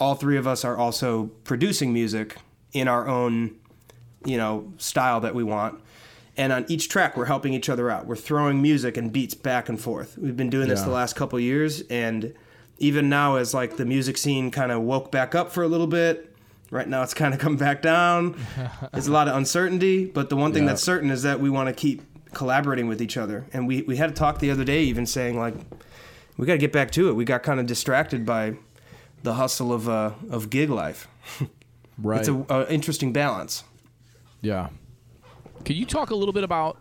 all 0.00 0.16
three 0.16 0.36
of 0.36 0.44
us 0.44 0.64
are 0.64 0.76
also 0.76 1.26
producing 1.44 1.92
music 1.92 2.36
in 2.72 2.88
our 2.88 3.06
own, 3.06 3.54
you 4.24 4.36
know, 4.36 4.72
style 4.76 5.20
that 5.20 5.36
we 5.36 5.44
want. 5.44 5.80
And 6.36 6.52
on 6.52 6.64
each 6.68 6.88
track, 6.88 7.16
we're 7.16 7.26
helping 7.26 7.54
each 7.54 7.68
other 7.68 7.88
out. 7.88 8.06
We're 8.08 8.16
throwing 8.16 8.60
music 8.60 8.96
and 8.96 9.12
beats 9.12 9.34
back 9.34 9.68
and 9.68 9.80
forth. 9.80 10.18
We've 10.18 10.36
been 10.36 10.50
doing 10.50 10.68
this 10.68 10.80
Yeah. 10.80 10.86
the 10.86 10.90
last 10.92 11.14
couple 11.14 11.38
years, 11.38 11.82
and 11.88 12.34
even 12.78 13.08
now, 13.08 13.36
as 13.36 13.54
like 13.54 13.76
the 13.76 13.84
music 13.86 14.18
scene 14.18 14.50
kind 14.50 14.72
of 14.72 14.82
woke 14.82 15.12
back 15.12 15.36
up 15.36 15.52
for 15.52 15.62
a 15.62 15.68
little 15.68 15.86
bit, 15.86 16.34
right 16.72 16.88
now 16.88 17.04
it's 17.04 17.14
kind 17.14 17.32
of 17.32 17.38
come 17.38 17.56
back 17.56 17.82
down. 17.82 18.34
There's 18.92 19.06
a 19.06 19.12
lot 19.12 19.28
of 19.28 19.36
uncertainty, 19.36 20.06
but 20.06 20.28
the 20.28 20.36
one 20.36 20.52
thing 20.52 20.64
Yeah. 20.64 20.70
that's 20.70 20.82
certain 20.82 21.10
is 21.12 21.22
that 21.22 21.38
we 21.38 21.48
want 21.50 21.68
to 21.68 21.72
keep 21.72 22.02
collaborating 22.32 22.88
with 22.88 23.00
each 23.00 23.16
other. 23.16 23.46
And 23.52 23.66
we 23.66 23.82
we 23.82 23.96
had 23.96 24.10
a 24.10 24.12
talk 24.14 24.38
the 24.38 24.50
other 24.50 24.64
day, 24.64 24.82
even 24.84 25.06
saying 25.06 25.38
like, 25.38 25.54
we 26.36 26.46
got 26.46 26.54
to 26.54 26.58
get 26.58 26.72
back 26.72 26.90
to 26.92 27.08
it. 27.08 27.12
We 27.14 27.24
got 27.24 27.42
kind 27.42 27.60
of 27.60 27.66
distracted 27.66 28.26
by 28.26 28.56
the 29.22 29.34
hustle 29.34 29.72
of 29.72 29.88
uh, 29.88 30.12
of 30.30 30.50
gig 30.50 30.70
life. 30.70 31.08
Right. 31.98 32.20
It's 32.20 32.28
a, 32.28 32.44
a 32.50 32.70
interesting 32.72 33.12
balance. 33.12 33.64
Yeah. 34.42 34.68
Can 35.64 35.76
you 35.76 35.86
talk 35.86 36.10
a 36.10 36.14
little 36.14 36.34
bit 36.34 36.44
about 36.44 36.76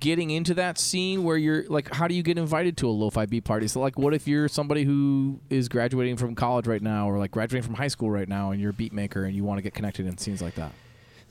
getting 0.00 0.30
into 0.30 0.52
that 0.54 0.78
scene 0.78 1.22
where 1.22 1.36
you're 1.36 1.64
like, 1.68 1.94
how 1.94 2.08
do 2.08 2.14
you 2.14 2.24
get 2.24 2.36
invited 2.36 2.76
to 2.78 2.88
a 2.88 2.90
lo-fi 2.90 3.24
beat 3.24 3.44
party? 3.44 3.68
So, 3.68 3.80
like, 3.80 3.96
what 3.96 4.12
if 4.12 4.26
you're 4.26 4.48
somebody 4.48 4.82
who 4.82 5.40
is 5.48 5.68
graduating 5.68 6.16
from 6.16 6.34
college 6.34 6.66
right 6.66 6.82
now, 6.82 7.08
or 7.08 7.18
like 7.18 7.30
graduating 7.30 7.64
from 7.64 7.74
high 7.74 7.88
school 7.88 8.10
right 8.10 8.28
now, 8.28 8.50
and 8.50 8.60
you're 8.60 8.70
a 8.70 8.74
beat 8.74 8.92
maker 8.92 9.24
and 9.24 9.36
you 9.36 9.44
want 9.44 9.58
to 9.58 9.62
get 9.62 9.74
connected 9.74 10.06
in 10.06 10.18
scenes 10.18 10.42
like 10.42 10.56
that? 10.56 10.72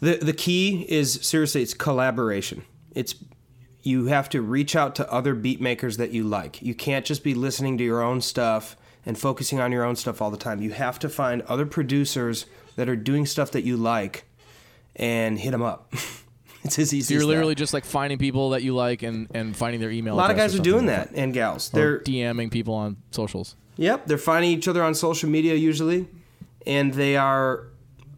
The 0.01 0.17
the 0.17 0.33
key 0.33 0.85
is 0.89 1.13
seriously 1.21 1.61
it's 1.61 1.73
collaboration. 1.73 2.63
It's 2.93 3.15
you 3.83 4.05
have 4.07 4.29
to 4.29 4.41
reach 4.41 4.75
out 4.75 4.95
to 4.95 5.11
other 5.11 5.33
beat 5.33 5.61
makers 5.61 5.97
that 5.97 6.11
you 6.11 6.23
like. 6.23 6.61
You 6.61 6.75
can't 6.75 7.05
just 7.05 7.23
be 7.23 7.33
listening 7.33 7.77
to 7.79 7.83
your 7.83 8.01
own 8.03 8.21
stuff 8.21 8.75
and 9.05 9.17
focusing 9.17 9.59
on 9.59 9.71
your 9.71 9.83
own 9.83 9.95
stuff 9.95 10.21
all 10.21 10.29
the 10.29 10.37
time. 10.37 10.61
You 10.61 10.71
have 10.71 10.99
to 10.99 11.09
find 11.09 11.41
other 11.43 11.65
producers 11.65 12.45
that 12.75 12.87
are 12.89 12.95
doing 12.95 13.25
stuff 13.25 13.51
that 13.51 13.63
you 13.63 13.77
like 13.77 14.25
and 14.95 15.39
hit 15.39 15.51
them 15.51 15.63
up. 15.63 15.91
it's 16.63 16.77
as 16.77 16.93
easy 16.93 17.01
So 17.01 17.13
you're 17.13 17.21
as 17.23 17.27
literally 17.27 17.53
that. 17.53 17.59
just 17.59 17.73
like 17.73 17.85
finding 17.85 18.17
people 18.17 18.51
that 18.51 18.61
you 18.63 18.75
like 18.75 19.01
and 19.03 19.27
and 19.33 19.55
finding 19.55 19.81
their 19.81 19.91
email. 19.91 20.13
a 20.13 20.17
lot 20.17 20.31
of 20.31 20.37
guys 20.37 20.53
are 20.55 20.59
doing 20.59 20.87
something 20.87 21.13
that 21.13 21.19
and 21.19 21.33
gals. 21.33 21.71
like 21.73 21.79
They're 21.79 21.93
Or 21.95 21.99
DMing 21.99 22.51
people 22.51 22.73
on 22.73 22.97
socials. 23.11 23.55
Yep, 23.77 24.05
they're 24.05 24.17
finding 24.17 24.51
each 24.51 24.67
other 24.67 24.83
on 24.83 24.93
social 24.93 25.29
media 25.29 25.55
usually, 25.55 26.07
and 26.67 26.93
they 26.93 27.15
are 27.17 27.67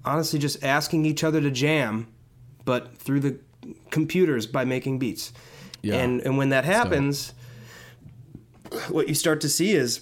honestly 0.05 0.39
just 0.39 0.63
asking 0.63 1.05
each 1.05 1.23
other 1.23 1.41
to 1.41 1.51
jam, 1.51 2.07
but 2.65 2.97
through 2.97 3.19
the 3.21 3.39
computers 3.91 4.45
by 4.45 4.65
making 4.65 4.99
beats. 4.99 5.31
Yeah. 5.81 5.95
And 5.95 6.21
and 6.21 6.37
when 6.37 6.49
that 6.49 6.65
happens, 6.65 7.33
what 8.89 9.07
you 9.07 9.15
start 9.15 9.41
to 9.41 9.49
see 9.49 9.71
is 9.73 10.01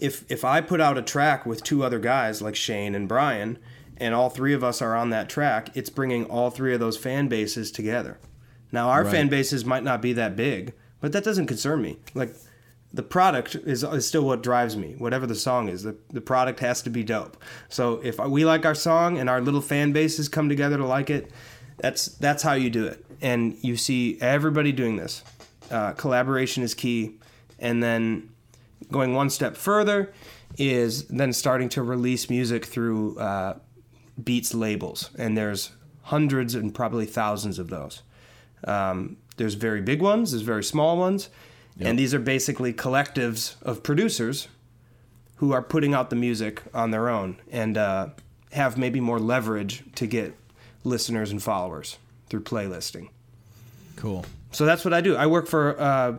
if 0.00 0.24
if 0.30 0.44
I 0.44 0.60
put 0.60 0.80
out 0.80 0.98
a 0.98 1.02
track 1.02 1.46
with 1.46 1.62
two 1.62 1.82
other 1.82 1.98
guys 1.98 2.40
like 2.42 2.54
Shane 2.56 2.94
and 2.94 3.08
Brian, 3.08 3.58
and 3.96 4.14
all 4.14 4.30
three 4.30 4.52
of 4.54 4.62
us 4.64 4.82
are 4.82 4.94
on 4.96 5.10
that 5.10 5.28
track, 5.28 5.70
it's 5.74 5.90
bringing 5.90 6.24
all 6.26 6.50
three 6.50 6.74
of 6.74 6.80
those 6.80 6.96
fan 6.96 7.28
bases 7.28 7.70
together. 7.70 8.18
Now 8.72 8.88
our 8.88 9.04
Right. 9.04 9.12
fan 9.12 9.28
bases 9.28 9.64
might 9.64 9.84
not 9.84 10.02
be 10.02 10.12
that 10.14 10.36
big, 10.36 10.72
but 11.00 11.12
that 11.12 11.24
doesn't 11.24 11.46
concern 11.46 11.80
me. 11.82 11.98
Like 12.14 12.34
the 12.94 13.02
product 13.02 13.56
is, 13.56 13.82
is 13.82 14.06
still 14.06 14.22
what 14.22 14.42
drives 14.42 14.76
me. 14.76 14.94
Whatever 14.96 15.26
the 15.26 15.34
song 15.34 15.68
is, 15.68 15.82
the, 15.82 15.96
the 16.12 16.20
product 16.20 16.60
has 16.60 16.80
to 16.82 16.90
be 16.90 17.02
dope. 17.02 17.36
So 17.68 18.00
if 18.04 18.18
we 18.20 18.44
like 18.44 18.64
our 18.64 18.74
song 18.74 19.18
and 19.18 19.28
our 19.28 19.40
little 19.40 19.60
fan 19.60 19.92
bases 19.92 20.28
come 20.28 20.48
together 20.48 20.76
to 20.76 20.86
like 20.86 21.10
it, 21.10 21.32
that's 21.78 22.06
that's 22.06 22.44
how 22.44 22.52
you 22.52 22.70
do 22.70 22.86
it. 22.86 23.04
And 23.20 23.56
you 23.62 23.76
see 23.76 24.16
everybody 24.20 24.70
doing 24.70 24.96
this. 24.96 25.24
Uh, 25.70 25.92
collaboration 25.92 26.62
is 26.62 26.72
key, 26.72 27.18
and 27.58 27.82
then 27.82 28.30
going 28.92 29.12
one 29.12 29.28
step 29.28 29.56
further 29.56 30.12
is 30.56 31.08
then 31.08 31.32
starting 31.32 31.68
to 31.70 31.82
release 31.82 32.30
music 32.30 32.64
through 32.64 33.18
uh, 33.18 33.58
Beats 34.22 34.54
labels, 34.54 35.10
and 35.18 35.36
there's 35.36 35.72
hundreds 36.02 36.54
and 36.54 36.72
probably 36.72 37.06
thousands 37.06 37.58
of 37.58 37.70
those. 37.70 38.02
Um, 38.68 39.16
there's 39.36 39.54
very 39.54 39.80
big 39.80 40.00
ones, 40.00 40.30
there's 40.30 40.42
very 40.42 40.62
small 40.62 40.96
ones, 40.96 41.28
and 41.80 41.98
these 41.98 42.14
are 42.14 42.18
basically 42.18 42.72
collectives 42.72 43.60
of 43.62 43.82
producers 43.82 44.48
who 45.36 45.52
are 45.52 45.62
putting 45.62 45.94
out 45.94 46.10
the 46.10 46.16
music 46.16 46.62
on 46.72 46.90
their 46.90 47.08
own 47.08 47.36
and 47.50 47.76
uh, 47.76 48.08
have 48.52 48.78
maybe 48.78 49.00
more 49.00 49.18
leverage 49.18 49.82
to 49.96 50.06
get 50.06 50.34
listeners 50.84 51.30
and 51.30 51.42
followers 51.42 51.98
through 52.28 52.42
playlisting. 52.42 53.08
Cool. 53.96 54.24
So 54.52 54.64
that's 54.64 54.84
what 54.84 54.94
I 54.94 55.00
do. 55.00 55.16
I 55.16 55.26
work 55.26 55.46
for 55.48 55.80
uh, 55.80 56.14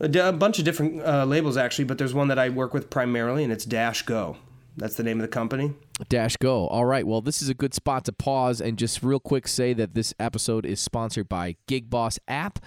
a, 0.00 0.08
d- 0.08 0.18
a 0.18 0.32
bunch 0.32 0.58
of 0.58 0.64
different 0.64 1.00
uh, 1.02 1.24
labels 1.24 1.56
actually, 1.56 1.84
but 1.84 1.98
there's 1.98 2.14
one 2.14 2.28
that 2.28 2.38
I 2.38 2.48
work 2.48 2.74
with 2.74 2.90
primarily, 2.90 3.44
and 3.44 3.52
it's 3.52 3.64
Dash 3.64 4.02
Go. 4.02 4.36
That's 4.76 4.96
the 4.96 5.02
name 5.04 5.18
of 5.18 5.22
the 5.22 5.28
company. 5.28 5.72
Dash 6.08 6.36
Go. 6.36 6.66
All 6.66 6.84
right. 6.84 7.06
Well, 7.06 7.20
this 7.20 7.40
is 7.40 7.48
a 7.48 7.54
good 7.54 7.74
spot 7.74 8.04
to 8.06 8.12
pause 8.12 8.60
and 8.60 8.76
just 8.76 9.02
real 9.02 9.20
quick 9.20 9.46
say 9.46 9.72
that 9.74 9.94
this 9.94 10.12
episode 10.18 10.66
is 10.66 10.80
sponsored 10.80 11.28
by 11.28 11.56
Gig 11.68 11.88
Boss 11.88 12.18
app. 12.26 12.58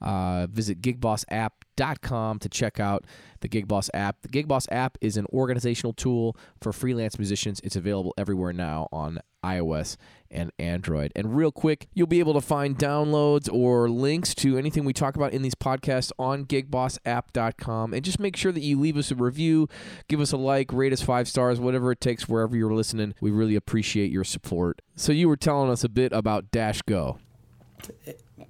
Uh, 0.00 0.46
visit 0.48 0.80
gigbossapp.com 0.80 2.38
to 2.38 2.48
check 2.48 2.78
out 2.78 3.04
the 3.46 3.50
Gig 3.50 3.68
Boss 3.68 3.88
app. 3.94 4.22
The 4.22 4.28
Gig 4.28 4.48
Boss 4.48 4.66
app 4.72 4.98
is 5.00 5.16
an 5.16 5.24
organizational 5.32 5.92
tool 5.92 6.36
for 6.60 6.72
freelance 6.72 7.16
musicians. 7.16 7.60
It's 7.62 7.76
available 7.76 8.12
everywhere 8.18 8.52
now 8.52 8.88
on 8.90 9.20
iOS 9.44 9.96
and 10.32 10.50
Android. 10.58 11.12
And 11.14 11.36
real 11.36 11.52
quick, 11.52 11.86
you'll 11.94 12.08
be 12.08 12.18
able 12.18 12.34
to 12.34 12.40
find 12.40 12.76
downloads 12.76 13.48
or 13.52 13.88
links 13.88 14.34
to 14.36 14.58
anything 14.58 14.84
we 14.84 14.92
talk 14.92 15.14
about 15.14 15.32
in 15.32 15.42
these 15.42 15.54
podcasts 15.54 16.10
on 16.18 16.44
gigbossapp.com. 16.44 17.94
And 17.94 18.04
just 18.04 18.18
make 18.18 18.34
sure 18.34 18.50
that 18.50 18.62
you 18.62 18.80
leave 18.80 18.96
us 18.96 19.12
a 19.12 19.14
review, 19.14 19.68
give 20.08 20.18
us 20.18 20.32
a 20.32 20.36
like, 20.36 20.72
rate 20.72 20.92
us 20.92 21.00
five 21.00 21.28
stars, 21.28 21.60
whatever 21.60 21.92
it 21.92 22.00
takes, 22.00 22.28
wherever 22.28 22.56
you're 22.56 22.74
listening. 22.74 23.14
We 23.20 23.30
really 23.30 23.54
appreciate 23.54 24.10
your 24.10 24.24
support. 24.24 24.82
So, 24.96 25.12
you 25.12 25.28
were 25.28 25.36
telling 25.36 25.70
us 25.70 25.84
a 25.84 25.88
bit 25.88 26.12
about 26.12 26.50
Dash 26.50 26.82
Go. 26.82 27.18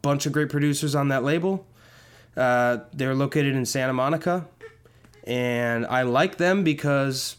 bunch 0.00 0.24
of 0.24 0.32
great 0.32 0.48
producers 0.48 0.94
on 0.94 1.08
that 1.08 1.22
label. 1.22 1.66
Uh, 2.36 2.80
they're 2.92 3.14
located 3.14 3.54
in 3.54 3.64
Santa 3.64 3.94
Monica, 3.94 4.46
and 5.26 5.86
I 5.86 6.02
like 6.02 6.36
them 6.36 6.62
because 6.62 7.36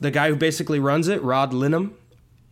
the 0.00 0.10
guy 0.10 0.28
who 0.28 0.36
basically 0.36 0.78
runs 0.78 1.08
it, 1.08 1.22
Rod 1.22 1.52
Linham, 1.52 1.92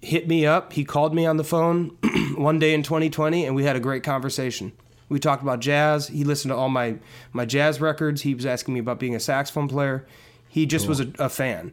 hit 0.00 0.26
me 0.26 0.46
up. 0.46 0.72
He 0.72 0.84
called 0.84 1.14
me 1.14 1.26
on 1.26 1.36
the 1.36 1.44
phone 1.44 1.96
one 2.36 2.58
day 2.58 2.74
in 2.74 2.82
2020, 2.82 3.44
and 3.44 3.54
we 3.54 3.64
had 3.64 3.76
a 3.76 3.80
great 3.80 4.02
conversation. 4.02 4.72
We 5.08 5.18
talked 5.18 5.42
about 5.42 5.60
jazz. 5.60 6.08
He 6.08 6.24
listened 6.24 6.50
to 6.50 6.56
all 6.56 6.70
my 6.70 6.96
my 7.32 7.44
jazz 7.44 7.80
records. 7.80 8.22
He 8.22 8.34
was 8.34 8.46
asking 8.46 8.74
me 8.74 8.80
about 8.80 8.98
being 8.98 9.14
a 9.14 9.20
saxophone 9.20 9.68
player. 9.68 10.06
He 10.48 10.66
just 10.66 10.88
was 10.88 11.00
a, 11.00 11.12
a 11.18 11.28
fan. 11.28 11.72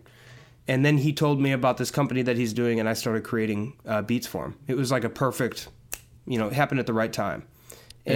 And 0.67 0.85
then 0.85 0.99
he 0.99 1.13
told 1.13 1.41
me 1.41 1.51
about 1.51 1.77
this 1.77 1.89
company 1.89 2.21
that 2.21 2.37
he's 2.37 2.53
doing, 2.53 2.79
and 2.79 2.87
I 2.87 2.93
started 2.93 3.23
creating 3.23 3.73
uh, 3.87 4.03
beats 4.03 4.27
for 4.27 4.45
him. 4.45 4.55
It 4.67 4.75
was 4.75 4.91
like 4.91 5.03
a 5.03 5.09
perfect, 5.09 5.67
you 6.27 6.37
know, 6.37 6.47
it 6.47 6.53
happened 6.53 6.79
at 6.79 6.85
the 6.85 6.93
right 6.93 7.11
time. 7.11 7.43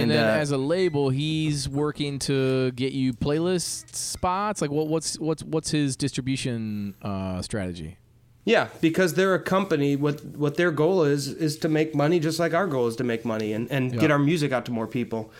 And, 0.02 0.10
then, 0.10 0.24
uh, 0.24 0.40
as 0.40 0.50
a 0.50 0.58
label, 0.58 1.10
he's 1.10 1.68
working 1.68 2.18
to 2.20 2.70
get 2.72 2.92
you 2.92 3.12
playlist 3.12 3.94
spots. 3.94 4.60
Like, 4.60 4.70
what, 4.70 4.88
what's 4.88 5.18
what's 5.18 5.42
what's 5.44 5.70
his 5.70 5.96
distribution 5.96 6.94
uh, 7.02 7.40
strategy? 7.42 7.98
Yeah, 8.44 8.68
because 8.80 9.14
they're 9.14 9.34
a 9.34 9.40
company. 9.42 9.96
What 9.96 10.24
what 10.24 10.56
their 10.56 10.70
goal 10.70 11.02
is 11.04 11.28
is 11.28 11.56
to 11.58 11.68
make 11.68 11.94
money, 11.94 12.20
just 12.20 12.38
like 12.38 12.52
our 12.52 12.66
goal 12.66 12.86
is 12.88 12.96
to 12.96 13.04
make 13.04 13.24
money 13.24 13.52
and 13.52 13.70
and 13.70 13.92
Yeah. 13.94 14.00
get 14.00 14.10
our 14.10 14.18
music 14.18 14.52
out 14.52 14.64
to 14.66 14.72
more 14.72 14.86
people. 14.86 15.32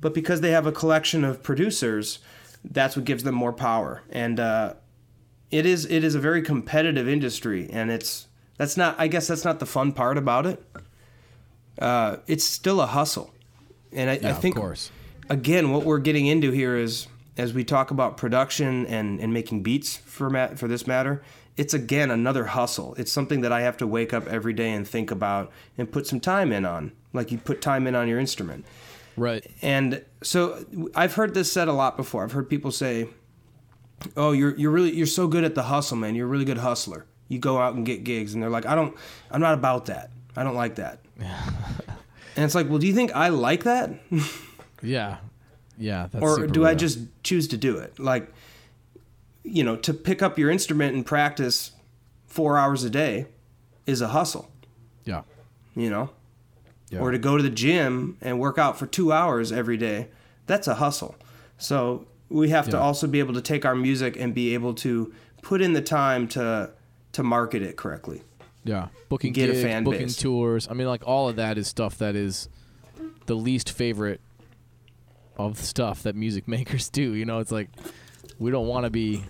But 0.00 0.14
because 0.14 0.40
they 0.40 0.50
have 0.50 0.66
a 0.66 0.72
collection 0.72 1.24
of 1.24 1.42
producers, 1.42 2.18
that's 2.64 2.94
what 2.96 3.04
gives 3.04 3.22
them 3.24 3.34
more 3.34 3.52
power. 3.52 4.02
And 4.10 4.38
uh, 4.38 4.74
it 5.50 5.66
is 5.66 5.84
it 5.86 6.04
is 6.04 6.14
a 6.14 6.20
very 6.20 6.42
competitive 6.42 7.08
industry, 7.08 7.68
and 7.72 7.90
it's 7.90 8.28
that's 8.58 8.76
not. 8.76 8.94
I 8.98 9.08
guess 9.08 9.26
that's 9.26 9.44
not 9.44 9.58
the 9.58 9.66
fun 9.66 9.92
part 9.92 10.16
about 10.18 10.46
it. 10.46 10.62
Uh, 11.78 12.16
it's 12.26 12.44
still 12.44 12.80
a 12.80 12.86
hustle, 12.86 13.32
and 13.94 14.10
I, 14.10 14.30
I 14.30 14.32
think 14.32 14.56
of 14.56 14.62
course. 14.62 14.90
again, 15.28 15.70
what 15.70 15.84
we're 15.84 15.98
getting 15.98 16.26
into 16.26 16.50
here 16.50 16.76
is 16.76 17.06
as 17.36 17.52
we 17.52 17.64
talk 17.64 17.90
about 17.90 18.16
production 18.16 18.86
and, 18.86 19.18
and 19.20 19.32
making 19.32 19.62
beats 19.62 19.96
for 19.96 20.28
ma- 20.28 20.54
for 20.54 20.68
this 20.68 20.86
matter, 20.86 21.22
it's 21.56 21.74
again 21.74 22.10
another 22.10 22.46
hustle. 22.46 22.94
It's 22.98 23.12
something 23.12 23.40
that 23.42 23.52
I 23.52 23.62
have 23.62 23.76
to 23.78 23.86
wake 23.86 24.12
up 24.12 24.26
every 24.26 24.52
day 24.52 24.70
and 24.72 24.86
think 24.86 25.10
about 25.10 25.50
and 25.78 25.90
put 25.90 26.06
some 26.06 26.20
time 26.20 26.52
in 26.52 26.64
on, 26.64 26.92
like 27.12 27.30
you 27.32 27.38
put 27.38 27.60
time 27.60 27.86
in 27.86 27.94
on 27.94 28.08
your 28.08 28.18
instrument. 28.18 28.64
Right. 29.16 29.46
And 29.60 30.04
so 30.22 30.64
I've 30.94 31.14
heard 31.14 31.34
this 31.34 31.52
said 31.52 31.68
a 31.68 31.72
lot 31.72 31.96
before. 31.96 32.24
I've 32.24 32.32
heard 32.32 32.48
people 32.48 32.70
say, 32.70 33.08
"Oh, 34.16 34.32
you're 34.32 34.56
you're 34.56 34.70
really 34.70 34.94
you're 34.94 35.06
so 35.06 35.26
good 35.26 35.44
at 35.44 35.54
the 35.54 35.64
hustle, 35.64 35.96
man. 35.98 36.14
You're 36.14 36.26
a 36.26 36.30
really 36.30 36.46
good 36.46 36.58
hustler. 36.58 37.04
You 37.28 37.38
go 37.38 37.58
out 37.58 37.74
and 37.74 37.84
get 37.84 38.04
gigs." 38.04 38.32
And 38.34 38.42
they're 38.42 38.50
like, 38.50 38.66
"I 38.66 38.74
don't 38.74 38.96
I'm 39.30 39.40
not 39.40 39.54
about 39.54 39.86
that. 39.86 40.10
I 40.36 40.44
don't 40.44 40.54
like 40.54 40.76
that." 40.76 41.00
and 42.36 42.44
it's 42.44 42.54
like, 42.54 42.68
"Well, 42.68 42.78
do 42.78 42.86
you 42.86 42.94
think 42.94 43.12
I 43.14 43.28
like 43.28 43.64
that?" 43.64 43.90
Yeah. 44.82 45.18
Yeah. 45.78 46.08
That's 46.10 46.22
or 46.24 46.46
do 46.46 46.66
I 46.66 46.74
just 46.74 46.98
choose 47.22 47.48
to 47.48 47.56
do 47.56 47.76
it? 47.78 47.98
Like 47.98 48.32
you 49.44 49.64
know, 49.64 49.76
to 49.76 49.92
pick 49.92 50.22
up 50.22 50.38
your 50.38 50.50
instrument 50.50 50.94
and 50.94 51.04
practice 51.04 51.72
4 52.26 52.56
hours 52.56 52.84
a 52.84 52.90
day 52.90 53.26
is 53.86 54.00
a 54.00 54.08
hustle, 54.08 54.50
Yeah. 55.04 55.22
you 55.74 55.90
know? 55.90 56.10
Yeah. 56.90 57.00
or 57.00 57.10
to 57.10 57.18
go 57.18 57.36
to 57.38 57.42
the 57.42 57.50
gym 57.50 58.18
and 58.20 58.38
work 58.38 58.58
out 58.58 58.78
for 58.78 58.86
two 58.86 59.12
hours 59.12 59.50
every 59.50 59.76
day, 59.78 60.08
that's 60.46 60.68
a 60.68 60.74
hustle. 60.74 61.16
So 61.58 62.06
we 62.28 62.50
have 62.50 62.68
to 62.68 62.78
also 62.78 63.06
be 63.06 63.18
able 63.18 63.32
to 63.34 63.40
take 63.40 63.64
our 63.64 63.74
music 63.74 64.14
and 64.18 64.34
be 64.34 64.52
able 64.54 64.74
to 64.74 65.12
put 65.42 65.60
in 65.62 65.72
the 65.72 65.82
time 65.82 66.28
to 66.28 66.70
to 67.12 67.22
market 67.22 67.62
it 67.62 67.76
correctly. 67.76 68.22
Yeah, 68.64 68.88
booking 69.08 69.32
Get 69.32 69.48
a 69.50 69.52
gigs, 69.52 69.64
fan 69.64 69.84
booking 69.84 70.02
base. 70.02 70.16
tours. 70.16 70.68
I 70.70 70.74
mean, 70.74 70.86
like 70.86 71.02
all 71.06 71.28
of 71.28 71.36
that 71.36 71.58
is 71.58 71.66
stuff 71.68 71.98
that 71.98 72.14
is 72.14 72.48
the 73.26 73.34
least 73.34 73.70
favorite 73.70 74.20
of 75.36 75.58
stuff 75.58 76.02
that 76.04 76.14
music 76.14 76.46
makers 76.48 76.88
do. 76.88 77.12
You 77.14 77.24
know, 77.24 77.38
it's 77.38 77.52
like 77.52 77.68
we 78.38 78.50
don't 78.50 78.66
want 78.66 78.84
to 78.84 78.90
be 78.90 79.24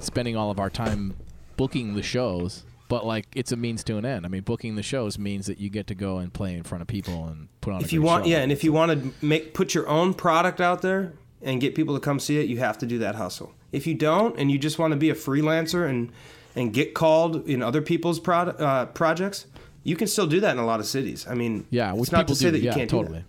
spending 0.00 0.36
all 0.36 0.50
of 0.50 0.58
our 0.58 0.70
time 0.70 1.14
booking 1.56 1.94
the 1.94 2.02
shows, 2.02 2.64
but 2.88 3.06
like 3.06 3.26
it's 3.34 3.52
a 3.52 3.56
means 3.56 3.84
to 3.84 3.96
an 3.96 4.04
end. 4.04 4.24
I 4.26 4.28
mean, 4.28 4.42
booking 4.42 4.74
the 4.74 4.82
shows 4.82 5.18
means 5.18 5.46
that 5.46 5.58
you 5.58 5.70
get 5.70 5.86
to 5.88 5.94
go 5.94 6.18
and 6.18 6.32
play 6.32 6.54
in 6.54 6.62
front 6.64 6.82
of 6.82 6.88
people 6.88 7.26
and 7.26 7.48
put 7.60 7.72
on. 7.72 7.80
a 7.80 7.84
If 7.84 7.92
you 7.92 8.02
want, 8.02 8.24
show. 8.24 8.30
yeah, 8.30 8.38
and 8.38 8.50
if 8.52 8.64
you 8.64 8.72
want 8.72 8.92
to 9.20 9.24
make 9.24 9.54
put 9.54 9.74
your 9.74 9.88
own 9.88 10.14
product 10.14 10.60
out 10.60 10.82
there 10.82 11.12
and 11.42 11.60
get 11.60 11.74
people 11.76 11.94
to 11.94 12.00
come 12.00 12.18
see 12.18 12.38
it, 12.38 12.48
you 12.48 12.58
have 12.58 12.76
to 12.78 12.86
do 12.86 12.98
that 12.98 13.14
hustle. 13.14 13.54
If 13.70 13.86
you 13.86 13.94
don't, 13.94 14.36
and 14.38 14.50
you 14.50 14.58
just 14.58 14.78
want 14.78 14.92
to 14.92 14.96
be 14.96 15.10
a 15.10 15.14
freelancer 15.14 15.88
and 15.88 16.10
and 16.58 16.72
get 16.74 16.92
called 16.92 17.48
in 17.48 17.62
other 17.62 17.80
people's 17.80 18.18
product 18.18 18.60
uh, 18.60 18.86
projects, 18.86 19.46
you 19.84 19.96
can 19.96 20.08
still 20.08 20.26
do 20.26 20.40
that 20.40 20.52
in 20.52 20.58
a 20.58 20.66
lot 20.66 20.80
of 20.80 20.86
cities. 20.86 21.26
I 21.28 21.34
mean, 21.34 21.66
yeah, 21.70 21.94
it's 21.94 22.12
not 22.12 22.26
to 22.28 22.34
say 22.34 22.46
do. 22.46 22.50
that 22.50 22.58
you 22.58 22.66
yeah, 22.66 22.74
can't 22.74 22.90
do 22.90 22.96
that. 22.96 23.02
totally. 23.04 23.24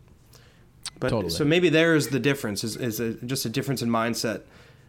But 0.99 1.09
Totally. 1.09 1.31
so 1.31 1.45
maybe 1.45 1.69
there's 1.69 2.09
the 2.09 2.19
difference 2.19 2.63
is, 2.63 2.75
is 2.75 2.99
a, 2.99 3.13
just 3.13 3.45
a 3.45 3.49
difference 3.49 3.81
in 3.81 3.89
mindset 3.89 4.41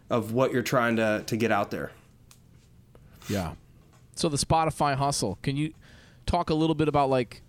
of 0.09 0.33
what 0.33 0.51
you're 0.51 0.61
trying 0.61 0.97
to, 0.97 1.23
to 1.25 1.37
get 1.37 1.51
out 1.51 1.71
there. 1.71 1.91
Yeah. 3.29 3.53
So 4.15 4.27
the 4.27 4.37
Spotify 4.37 4.95
hustle. 4.95 5.37
Can 5.41 5.55
you 5.55 5.73
talk 6.25 6.49
a 6.49 6.53
little 6.53 6.75
bit 6.75 6.89
about 6.89 7.09
like 7.09 7.41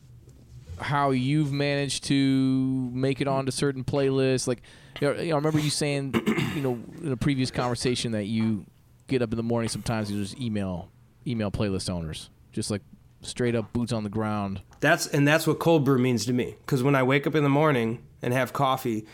how 0.78 1.10
you've 1.10 1.52
managed 1.52 2.04
to 2.04 2.90
make 2.92 3.20
it 3.20 3.26
onto 3.26 3.50
certain 3.50 3.82
playlists? 3.82 4.46
Like, 4.46 4.62
you 5.00 5.12
know, 5.12 5.14
I 5.14 5.36
remember 5.36 5.58
you 5.58 5.70
saying, 5.70 6.14
you 6.54 6.62
know, 6.62 6.78
in 7.02 7.10
a 7.10 7.16
previous 7.16 7.50
conversation 7.50 8.12
that 8.12 8.26
you 8.26 8.64
get 9.12 9.22
up 9.22 9.32
in 9.32 9.36
the 9.36 9.42
morning 9.42 9.68
sometimes 9.68 10.10
you 10.10 10.20
just 10.20 10.38
email 10.40 10.90
email 11.26 11.50
playlist 11.50 11.88
owners, 11.88 12.30
just 12.52 12.70
like 12.70 12.82
straight 13.20 13.54
up 13.54 13.72
boots 13.72 13.92
on 13.92 14.02
the 14.02 14.10
ground. 14.10 14.60
That's 14.80 15.06
and 15.06 15.26
that's 15.26 15.46
what 15.46 15.58
cold 15.58 15.84
brew 15.84 15.98
means 15.98 16.26
to 16.26 16.32
me. 16.32 16.56
Because 16.60 16.82
when 16.82 16.94
I 16.94 17.02
wake 17.02 17.26
up 17.26 17.34
in 17.34 17.42
the 17.42 17.48
morning 17.48 18.02
and 18.20 18.34
have 18.34 18.52
coffee, 18.52 19.06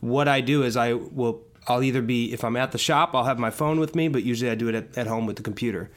what 0.00 0.28
I 0.28 0.40
do 0.40 0.62
is 0.62 0.76
I 0.76 0.92
will 0.92 1.42
I'll 1.66 1.82
either 1.82 2.02
be 2.02 2.32
if 2.32 2.44
I'm 2.44 2.56
at 2.56 2.72
the 2.72 2.78
shop 2.78 3.10
I'll 3.14 3.24
have 3.24 3.38
my 3.38 3.50
phone 3.50 3.80
with 3.80 3.94
me, 3.94 4.08
but 4.08 4.22
usually 4.22 4.50
I 4.50 4.54
do 4.54 4.68
it 4.68 4.74
at, 4.74 4.98
at 4.98 5.06
home 5.06 5.26
with 5.26 5.36
the 5.36 5.42
computer. 5.42 5.90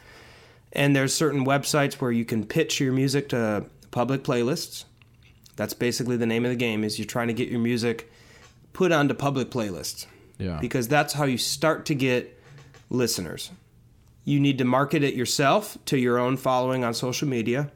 And 0.72 0.96
there's 0.96 1.14
certain 1.14 1.46
websites 1.46 1.96
where 1.96 2.12
you 2.12 2.26
can 2.26 2.46
pitch 2.46 2.80
your 2.80 2.94
music 2.94 3.30
to 3.30 3.66
public 3.90 4.24
playlists. 4.24 4.86
That's 5.56 5.74
basically 5.74 6.16
the 6.16 6.28
name 6.28 6.46
of 6.46 6.52
the 6.52 6.56
game 6.56 6.84
is 6.84 7.00
you're 7.00 7.08
trying 7.08 7.28
to 7.28 7.34
get 7.34 7.50
your 7.50 7.60
music 7.60 8.10
put 8.72 8.92
onto 8.92 9.16
public 9.16 9.50
playlists. 9.50 10.06
Yeah. 10.38 10.58
because 10.62 10.88
that's 10.88 11.12
how 11.12 11.26
you 11.26 11.38
start 11.38 11.86
to 11.88 11.96
get 11.96 12.39
listeners. 12.90 13.52
You 14.26 14.40
need 14.40 14.58
to 14.58 14.66
market 14.66 15.04
it 15.04 15.16
yourself 15.16 15.78
to 15.86 15.98
your 15.98 16.20
own 16.20 16.38
following 16.38 16.84
on 16.84 16.94
social 16.94 17.28
media, 17.28 17.72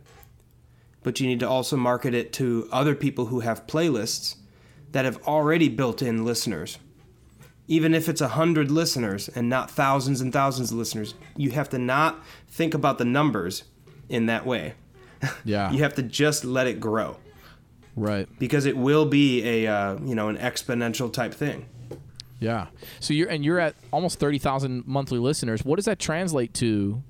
but 1.01 1.19
you 1.19 1.27
need 1.27 1.39
to 1.39 1.49
also 1.49 1.77
market 1.77 2.13
it 2.13 2.33
to 2.33 2.67
other 2.71 2.95
people 2.95 3.27
who 3.27 3.41
have 3.41 3.67
playlists 3.67 4.35
that 4.91 5.05
have 5.05 5.21
already 5.27 5.69
built 5.69 6.01
in 6.01 6.25
listeners. 6.25 6.77
Even 7.67 7.93
if 7.93 8.09
it's 8.09 8.21
a 8.21 8.29
hundred 8.29 8.69
listeners 8.69 9.29
and 9.29 9.49
not 9.49 9.71
thousands 9.71 10.21
and 10.21 10.33
thousands 10.33 10.71
of 10.71 10.77
listeners, 10.77 11.15
you 11.35 11.51
have 11.51 11.69
to 11.69 11.79
not 11.79 12.23
think 12.47 12.73
about 12.73 12.97
the 12.97 13.05
numbers 13.05 13.63
in 14.09 14.25
that 14.27 14.45
way. 14.45 14.73
Yeah. 15.45 15.71
You 15.71 15.83
have 15.83 15.95
to 15.95 16.03
just 16.03 16.43
let 16.43 16.67
it 16.67 16.81
grow 16.81 17.15
right. 17.95 18.27
because 18.39 18.65
it 18.65 18.75
will 18.75 19.05
be 19.05 19.43
a 19.43 19.67
uh, 19.71 19.97
you 20.03 20.15
know 20.15 20.29
an 20.29 20.37
exponential 20.37 21.11
type 21.11 21.33
thing. 21.33 21.65
Yeah. 22.43 22.67
So 22.99 23.13
you're 23.13 23.29
and 23.29 23.43
you're 23.45 23.59
at 23.59 23.75
almost 23.91 24.19
thirty 24.19 24.37
thousand 24.37 24.85
monthly 24.85 25.19
listeners. 25.19 25.63
What 25.63 25.77
does 25.77 25.85
that 25.85 25.99
translate 25.99 26.53
to 26.55 27.01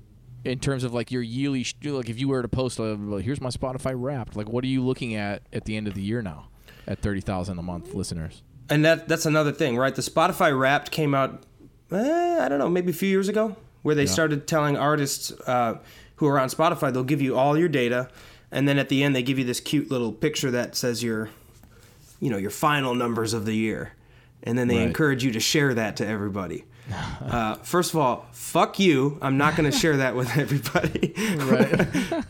in 0.44 0.58
terms 0.60 0.84
of 0.84 0.94
like 0.94 1.10
your 1.10 1.22
yearly? 1.22 1.66
Like 1.82 2.08
if 2.08 2.18
you 2.18 2.28
were 2.28 2.42
to 2.42 2.48
post, 2.48 2.78
uh, 2.78 2.96
here's 3.16 3.40
my 3.40 3.50
Spotify 3.50 3.94
Wrapped. 3.96 4.36
Like 4.36 4.48
what 4.48 4.64
are 4.64 4.68
you 4.68 4.82
looking 4.84 5.14
at 5.14 5.42
at 5.52 5.64
the 5.64 5.76
end 5.76 5.88
of 5.88 5.94
the 5.94 6.02
year 6.02 6.22
now? 6.22 6.48
At 6.86 7.00
thirty 7.00 7.20
thousand 7.20 7.58
a 7.58 7.62
month 7.62 7.94
listeners. 7.94 8.42
And 8.70 8.84
that 8.84 9.08
that's 9.08 9.26
another 9.26 9.52
thing, 9.52 9.76
right? 9.76 9.94
The 9.94 10.02
Spotify 10.02 10.58
Wrapped 10.58 10.90
came 10.90 11.14
out, 11.14 11.42
eh, 11.90 12.38
I 12.40 12.48
don't 12.48 12.58
know, 12.58 12.70
maybe 12.70 12.90
a 12.90 12.94
few 12.94 13.08
years 13.08 13.28
ago, 13.28 13.56
where 13.82 13.94
they 13.94 14.06
started 14.06 14.46
telling 14.46 14.76
artists 14.76 15.32
uh, 15.46 15.78
who 16.16 16.26
are 16.26 16.38
on 16.38 16.48
Spotify 16.48 16.92
they'll 16.92 17.04
give 17.04 17.20
you 17.20 17.36
all 17.36 17.58
your 17.58 17.68
data, 17.68 18.08
and 18.50 18.66
then 18.68 18.78
at 18.78 18.88
the 18.88 19.02
end 19.02 19.14
they 19.14 19.22
give 19.22 19.38
you 19.38 19.44
this 19.44 19.60
cute 19.60 19.90
little 19.90 20.12
picture 20.12 20.50
that 20.50 20.76
says 20.76 21.02
your, 21.02 21.28
you 22.20 22.30
know, 22.30 22.38
your 22.38 22.50
final 22.50 22.94
numbers 22.94 23.34
of 23.34 23.44
the 23.44 23.54
year, 23.54 23.92
and 24.44 24.56
then 24.56 24.68
they 24.68 24.78
Right. 24.78 24.86
encourage 24.86 25.24
you 25.24 25.32
to 25.32 25.40
share 25.40 25.74
that 25.74 25.96
to 25.96 26.06
everybody. 26.06 26.64
Uh, 27.20 27.54
first 27.56 27.92
of 27.94 27.98
all, 27.98 28.26
fuck 28.32 28.78
you. 28.78 29.18
I'm 29.22 29.38
not 29.38 29.56
going 29.56 29.70
to 29.70 29.76
share 29.76 29.96
that 29.96 30.14
with 30.14 30.36
everybody. 30.36 31.14
Right. 31.38 32.24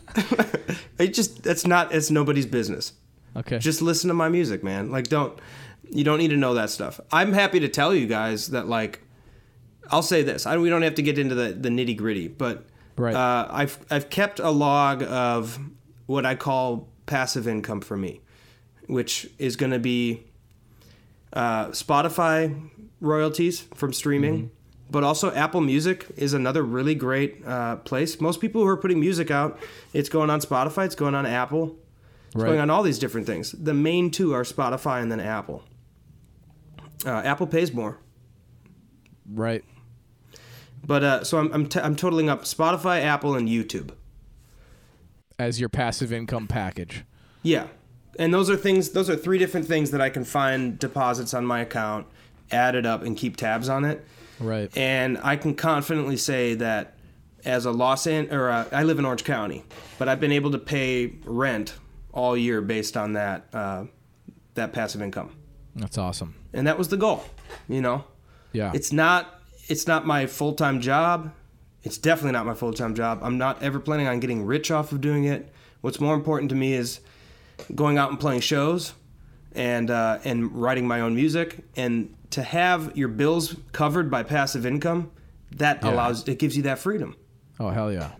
it 0.97 1.13
just 1.13 1.43
that's 1.43 1.67
not 1.67 1.93
it's 1.93 2.09
nobody's 2.09 2.45
business 2.45 2.93
okay. 3.35 3.59
just 3.59 3.81
listen 3.81 4.07
to 4.07 4.13
my 4.13 4.29
music 4.29 4.63
man 4.63 4.89
like 4.91 5.07
don't 5.09 5.37
you 5.91 6.03
don't 6.05 6.19
need 6.19 6.29
to 6.29 6.37
know 6.37 6.53
that 6.53 6.69
stuff 6.69 6.99
i'm 7.11 7.33
happy 7.33 7.59
to 7.59 7.67
tell 7.67 7.93
you 7.93 8.07
guys 8.07 8.47
that 8.47 8.67
like 8.67 9.01
i'll 9.91 10.01
say 10.01 10.23
this 10.23 10.45
I, 10.45 10.57
we 10.57 10.69
don't 10.69 10.83
have 10.83 10.95
to 10.95 11.01
get 11.01 11.19
into 11.19 11.35
the, 11.35 11.51
the 11.51 11.69
nitty 11.69 11.97
gritty 11.97 12.27
but 12.29 12.65
Right. 12.97 13.13
uh, 13.13 13.47
I've, 13.51 13.77
I've 13.91 14.09
kept 14.09 14.39
a 14.39 14.49
log 14.49 15.03
of 15.03 15.59
what 16.05 16.25
i 16.25 16.33
call 16.35 16.87
passive 17.07 17.45
income 17.45 17.81
for 17.81 17.97
me 17.97 18.21
which 18.87 19.29
is 19.37 19.57
going 19.57 19.73
to 19.73 19.79
be 19.79 20.23
uh, 21.35 21.67
spotify 21.69 22.69
royalties 23.01 23.61
from 23.73 23.91
streaming 23.93 24.49
but 24.89 25.03
also 25.03 25.31
apple 25.33 25.61
music 25.61 26.05
is 26.15 26.33
another 26.33 26.63
really 26.63 26.95
great 26.95 27.45
uh, 27.45 27.75
place 27.77 28.21
most 28.21 28.39
people 28.39 28.61
who 28.61 28.67
are 28.67 28.77
putting 28.77 28.99
music 28.99 29.29
out 29.31 29.59
it's 29.93 30.09
going 30.09 30.29
on 30.29 30.39
spotify 30.39 30.85
it's 30.85 30.95
going 30.95 31.13
on 31.15 31.25
apple 31.25 31.75
it's 32.27 32.35
Right. 32.43 32.49
going 32.49 32.59
on 32.59 32.69
all 32.69 32.83
these 32.83 32.99
different 32.99 33.25
things. 33.27 33.53
The 33.53 33.73
main 33.73 34.11
two 34.11 34.33
are 34.33 34.43
Spotify 34.43 35.01
and 35.01 35.09
then 35.09 35.21
Apple. 35.21 35.63
Uh, 37.05 37.11
Apple 37.23 37.47
pays 37.47 37.73
more, 37.73 37.97
right. 39.31 39.63
but 40.85 41.01
uh, 41.01 41.23
so 41.23 41.37
I'm 41.37 41.53
I'm, 41.53 41.65
t- 41.67 41.79
I'm 41.79 41.95
totaling 41.95 42.29
up 42.29 42.43
Spotify, 42.43 43.01
Apple, 43.03 43.35
and 43.35 43.47
YouTube. 43.47 43.91
As 45.39 45.61
your 45.61 45.69
passive 45.69 46.11
income 46.11 46.47
package. 46.47 47.05
Yeah, 47.41 47.67
and 48.19 48.33
those 48.33 48.49
are 48.49 48.55
things. 48.55 48.89
Those 48.91 49.09
are 49.09 49.15
three 49.15 49.37
different 49.37 49.67
things 49.67 49.91
that 49.91 50.01
I 50.01 50.09
can 50.09 50.23
find 50.23 50.77
deposits 50.79 51.33
on 51.33 51.45
my 51.45 51.61
account, 51.61 52.07
add 52.51 52.75
it 52.75 52.85
up, 52.85 53.03
and 53.03 53.15
keep 53.17 53.37
tabs 53.37 53.69
on 53.69 53.85
it. 53.85 54.05
Right. 54.39 54.75
And 54.77 55.17
I 55.23 55.35
can 55.37 55.55
confidently 55.55 56.17
say 56.17 56.55
that 56.55 56.93
as 57.45 57.65
a 57.65 57.71
Los 57.71 58.05
An 58.07 58.31
or 58.33 58.49
uh, 58.49 58.65
I 58.71 58.83
live 58.83 58.99
in 58.99 59.05
Orange 59.05 59.23
County, 59.23 59.63
but 59.99 60.09
I've 60.09 60.19
been 60.19 60.31
able 60.31 60.51
to 60.51 60.57
pay 60.57 61.13
rent 61.25 61.75
all 62.11 62.35
year 62.35 62.61
based 62.61 62.97
on 62.97 63.13
that 63.13 63.47
uh, 63.53 63.85
that 64.55 64.73
passive 64.73 65.01
income. 65.01 65.35
That's 65.75 65.97
awesome. 65.97 66.35
and 66.53 66.65
that 66.67 66.77
was 66.77 66.87
the 66.87 66.95
goal 66.95 67.25
you 67.67 67.81
know 67.81 68.05
Yeah. 68.53 68.71
it's 68.73 68.93
not 68.93 69.41
it's 69.67 69.87
not 69.87 70.05
my 70.07 70.25
full-time 70.25 70.79
job 70.79 71.33
it's 71.83 71.97
definitely 71.97 72.31
not 72.31 72.45
my 72.45 72.53
full-time 72.53 72.95
job 72.95 73.19
i'm 73.21 73.37
not 73.37 73.61
ever 73.61 73.79
planning 73.81 74.07
on 74.07 74.21
getting 74.21 74.45
rich 74.45 74.71
off 74.71 74.93
of 74.93 75.01
doing 75.01 75.25
it 75.25 75.51
what's 75.81 75.99
more 75.99 76.15
important 76.15 76.47
to 76.51 76.55
me 76.55 76.73
is 76.73 77.01
going 77.73 77.97
out 77.97 78.09
and 78.09 78.19
playing 78.19 78.41
shows 78.41 78.93
and 79.53 79.89
uh, 79.89 80.19
and 80.23 80.51
writing 80.51 80.87
my 80.87 80.99
own 81.01 81.15
music 81.15 81.59
and 81.75 82.13
to 82.31 82.43
have 82.43 82.95
your 82.97 83.07
bills 83.07 83.55
covered 83.71 84.09
by 84.11 84.23
passive 84.23 84.65
income 84.65 85.11
that 85.57 85.81
Yeah. 85.83 85.91
allows 85.93 86.27
it 86.27 86.39
gives 86.39 86.57
you 86.57 86.63
that 86.63 86.79
freedom 86.79 87.15
oh 87.59 87.69
hell 87.69 87.91
yeah. 87.91 88.11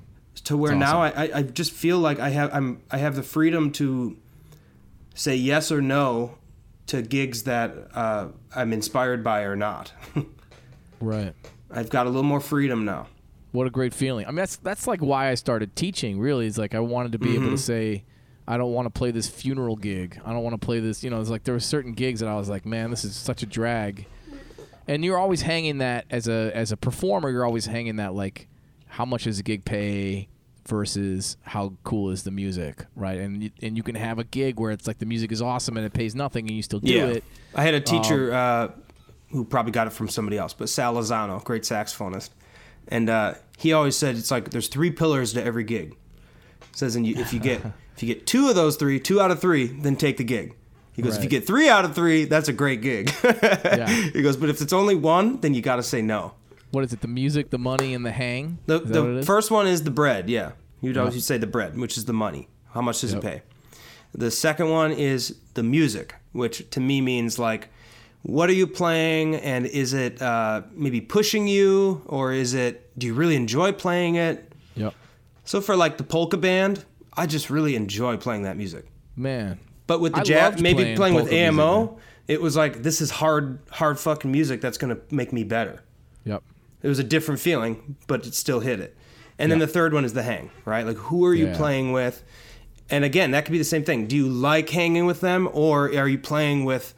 to 0.45 0.55
where 0.55 0.71
That's 0.71 0.79
now 0.79 1.01
I, 1.01 1.29
I 1.39 1.41
just 1.43 1.71
feel 1.73 1.99
like 1.99 2.19
I 2.19 2.29
have 2.29 2.53
I'm 2.53 2.81
I 2.89 2.97
have 2.97 3.15
the 3.15 3.23
freedom 3.23 3.71
to 3.73 4.15
say 5.13 5.35
yes 5.35 5.71
or 5.71 5.81
no 5.81 6.37
to 6.87 7.01
gigs 7.01 7.43
that 7.43 7.73
uh, 7.95 8.27
I'm 8.55 8.71
inspired 8.71 9.23
by 9.23 9.41
or 9.41 9.55
not. 9.55 9.91
Right. 11.01 11.33
I've 11.69 11.89
got 11.89 12.05
a 12.05 12.09
little 12.09 12.23
more 12.23 12.39
freedom 12.39 12.85
now. 12.85 13.07
What 13.51 13.67
a 13.67 13.69
great 13.69 13.93
feeling. 13.93 14.25
I 14.25 14.29
mean, 14.29 14.37
that's 14.37 14.55
that's 14.57 14.87
like 14.87 15.01
why 15.01 15.29
I 15.29 15.35
started 15.35 15.75
teaching. 15.75 16.19
Really, 16.19 16.45
is 16.47 16.57
like 16.57 16.73
I 16.75 16.79
wanted 16.79 17.11
to 17.13 17.19
be 17.19 17.31
able 17.35 17.43
Mm-hmm. 17.47 17.51
to 17.55 17.61
say, 17.61 18.03
I 18.47 18.57
don't 18.57 18.73
want 18.73 18.85
to 18.85 18.91
play 18.91 19.11
this 19.11 19.27
funeral 19.27 19.75
gig. 19.75 20.19
I 20.23 20.31
don't 20.31 20.43
want 20.43 20.59
to 20.59 20.63
play 20.63 20.79
this. 20.79 21.03
You 21.03 21.09
know, 21.09 21.19
it's 21.19 21.29
like 21.29 21.43
there 21.43 21.53
were 21.53 21.59
certain 21.59 21.93
gigs 21.93 22.19
that 22.19 22.29
I 22.29 22.35
was 22.35 22.49
like, 22.49 22.65
man, 22.65 22.91
this 22.91 23.03
is 23.03 23.15
such 23.15 23.41
a 23.43 23.45
drag. 23.45 24.05
And 24.87 25.03
you're 25.03 25.17
always 25.17 25.41
hanging 25.41 25.79
that 25.79 26.05
as 26.11 26.27
a 26.27 26.51
as 26.53 26.71
a 26.71 26.77
performer. 26.77 27.31
You're 27.31 27.45
always 27.45 27.65
hanging 27.65 27.95
that 27.95 28.13
like, 28.13 28.47
how 28.87 29.03
much 29.03 29.23
does 29.23 29.39
a 29.39 29.43
gig 29.43 29.65
pay 29.65 30.27
versus 30.67 31.37
how 31.41 31.73
cool 31.83 32.11
is 32.11 32.23
the 32.23 32.31
music, 32.31 32.85
right? 32.95 33.17
And 33.19 33.43
you, 33.43 33.51
and 33.61 33.77
you 33.77 33.83
can 33.83 33.95
have 33.95 34.19
a 34.19 34.23
gig 34.23 34.59
where 34.59 34.71
it's 34.71 34.87
like 34.87 34.99
the 34.99 35.05
music 35.05 35.31
is 35.31 35.41
awesome 35.41 35.77
and 35.77 35.85
it 35.85 35.93
pays 35.93 36.15
nothing 36.15 36.47
and 36.47 36.55
you 36.55 36.61
still 36.63 36.79
do 36.79 36.91
it. 37.07 37.23
I 37.55 37.63
had 37.63 37.73
a 37.73 37.81
teacher 37.81 38.33
uh, 38.33 38.71
who 39.31 39.43
probably 39.45 39.71
got 39.71 39.87
it 39.87 39.91
from 39.91 40.07
somebody 40.07 40.37
else, 40.37 40.53
but 40.53 40.69
Sal 40.69 40.95
Lozano, 40.95 41.43
great 41.43 41.63
saxophonist, 41.63 42.29
and 42.87 43.09
uh, 43.09 43.35
he 43.57 43.73
always 43.73 43.97
said 43.97 44.15
it's 44.15 44.31
like 44.31 44.51
there's 44.51 44.67
three 44.67 44.91
pillars 44.91 45.33
to 45.33 45.43
every 45.43 45.63
gig. 45.63 45.95
says, 46.73 46.95
and 46.95 47.05
you, 47.05 47.15
if 47.15 47.33
you 47.33 47.39
get 47.39 47.61
if 47.95 48.03
you 48.03 48.13
get 48.13 48.25
two 48.27 48.49
of 48.49 48.55
those 48.55 48.75
three, 48.75 48.99
two 48.99 49.21
out 49.21 49.31
of 49.31 49.39
three, 49.39 49.67
then 49.67 49.95
take 49.95 50.17
the 50.17 50.23
gig. 50.23 50.55
He 50.93 51.01
goes, 51.01 51.17
if 51.17 51.23
you 51.23 51.29
get 51.29 51.45
three 51.45 51.67
out 51.67 51.83
of 51.83 51.93
three, 51.93 52.23
that's 52.25 52.47
a 52.47 52.53
great 52.53 52.81
gig. 52.81 53.09
He 54.13 54.21
goes, 54.21 54.37
but 54.37 54.49
if 54.49 54.61
it's 54.61 54.71
only 54.73 54.95
one, 54.95 55.41
then 55.41 55.53
you 55.53 55.61
got 55.61 55.75
to 55.75 55.83
say 55.83 56.01
no. 56.01 56.33
What 56.71 56.83
is 56.85 56.93
it? 56.93 57.01
The 57.01 57.07
music, 57.07 57.49
the 57.49 57.57
money, 57.57 57.93
and 57.93 58.05
the 58.05 58.11
hang. 58.11 58.59
The, 58.65 58.81
Is 58.81 58.89
that 58.91 59.01
what 59.01 59.09
it 59.11 59.19
the 59.21 59.25
first 59.25 59.51
one 59.51 59.67
is 59.67 59.83
the 59.83 59.91
bread, 59.91 60.29
yeah. 60.29 60.51
You'd 60.81 60.97
always 60.97 61.25
say 61.25 61.37
the 61.37 61.47
bread, 61.47 61.77
which 61.77 61.97
is 61.97 62.05
the 62.05 62.13
money. 62.13 62.47
How 62.73 62.81
much 62.81 63.01
does 63.01 63.13
Yep. 63.13 63.23
it 63.23 63.27
pay? 63.27 63.41
The 64.13 64.31
second 64.31 64.69
one 64.69 64.91
is 64.93 65.35
the 65.55 65.63
music, 65.63 66.15
which 66.31 66.69
to 66.71 66.79
me 66.79 67.01
means 67.01 67.37
like, 67.39 67.69
what 68.23 68.49
are 68.49 68.53
you 68.53 68.65
playing, 68.67 69.35
and 69.35 69.65
is 69.65 69.93
it 69.93 70.21
uh, 70.21 70.61
maybe 70.73 71.01
pushing 71.01 71.47
you, 71.47 72.01
or 72.07 72.31
is 72.33 72.53
it 72.53 72.89
do 72.97 73.05
you 73.07 73.13
really 73.13 73.35
enjoy 73.35 73.71
playing 73.71 74.15
it? 74.15 74.53
Yep. 74.75 74.93
So 75.43 75.61
for 75.61 75.75
like 75.75 75.97
the 75.97 76.03
polka 76.03 76.37
band, 76.37 76.85
I 77.17 77.25
just 77.25 77.49
really 77.49 77.75
enjoy 77.75 78.17
playing 78.17 78.43
that 78.43 78.57
music. 78.57 78.85
Man. 79.15 79.59
But 79.87 80.01
with 80.01 80.13
the 80.15 80.21
jazz, 80.21 80.59
maybe 80.61 80.77
playing 80.83 80.97
playing, 80.97 81.13
with 81.15 81.23
polka 81.25 81.35
music, 81.35 81.47
AMO, 81.59 81.99
it 82.27 82.41
was 82.41 82.55
like 82.55 82.81
this 82.83 83.01
is 83.01 83.11
hard, 83.11 83.59
hard 83.69 83.99
fucking 83.99 84.31
music 84.31 84.59
that's 84.61 84.77
gonna 84.77 84.97
make 85.11 85.31
me 85.31 85.43
better. 85.43 85.83
Yep. 86.23 86.43
It 86.81 86.87
was 86.87 86.99
a 86.99 87.03
different 87.03 87.39
feeling, 87.39 87.95
but 88.07 88.25
it 88.25 88.33
still 88.33 88.59
hit 88.59 88.79
it. 88.79 88.97
And 89.37 89.51
then 89.51 89.59
Yeah. 89.59 89.65
the 89.65 89.71
third 89.71 89.93
one 89.93 90.03
is 90.05 90.13
the 90.13 90.23
hang, 90.23 90.49
right? 90.65 90.85
Like 90.85 90.97
who 90.97 91.23
are 91.25 91.33
you 91.33 91.47
Yeah. 91.47 91.57
playing 91.57 91.91
with? 91.91 92.23
And 92.89 93.03
again, 93.03 93.31
that 93.31 93.45
could 93.45 93.51
be 93.51 93.57
the 93.57 93.63
same 93.63 93.83
thing. 93.83 94.07
Do 94.07 94.15
you 94.15 94.27
like 94.27 94.69
hanging 94.69 95.05
with 95.05 95.21
them, 95.21 95.49
or 95.53 95.85
are 95.95 96.07
you 96.07 96.17
playing 96.19 96.65
with 96.65 96.93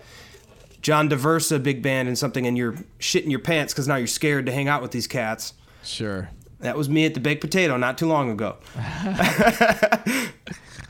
John 0.82 1.09
Daversa 1.09 1.61
big 1.61 1.82
band 1.82 2.07
and 2.07 2.18
something, 2.18 2.45
and 2.47 2.57
you're 2.57 2.76
shitting 2.99 3.30
your 3.30 3.39
pants 3.39 3.74
because 3.74 3.88
now 3.88 3.95
you're 3.95 4.07
scared 4.07 4.45
to 4.45 4.51
hang 4.51 4.68
out 4.68 4.82
with 4.82 4.91
these 4.91 5.07
cats? 5.07 5.53
Sure. 5.84 6.30
That 6.60 6.76
was 6.78 6.89
me 6.89 7.05
at 7.05 7.14
the 7.14 7.20
Baked 7.20 7.41
Potato 7.41 7.78
not 7.78 7.97
too 7.97 8.08
long 8.08 8.32
ago. 8.32 8.58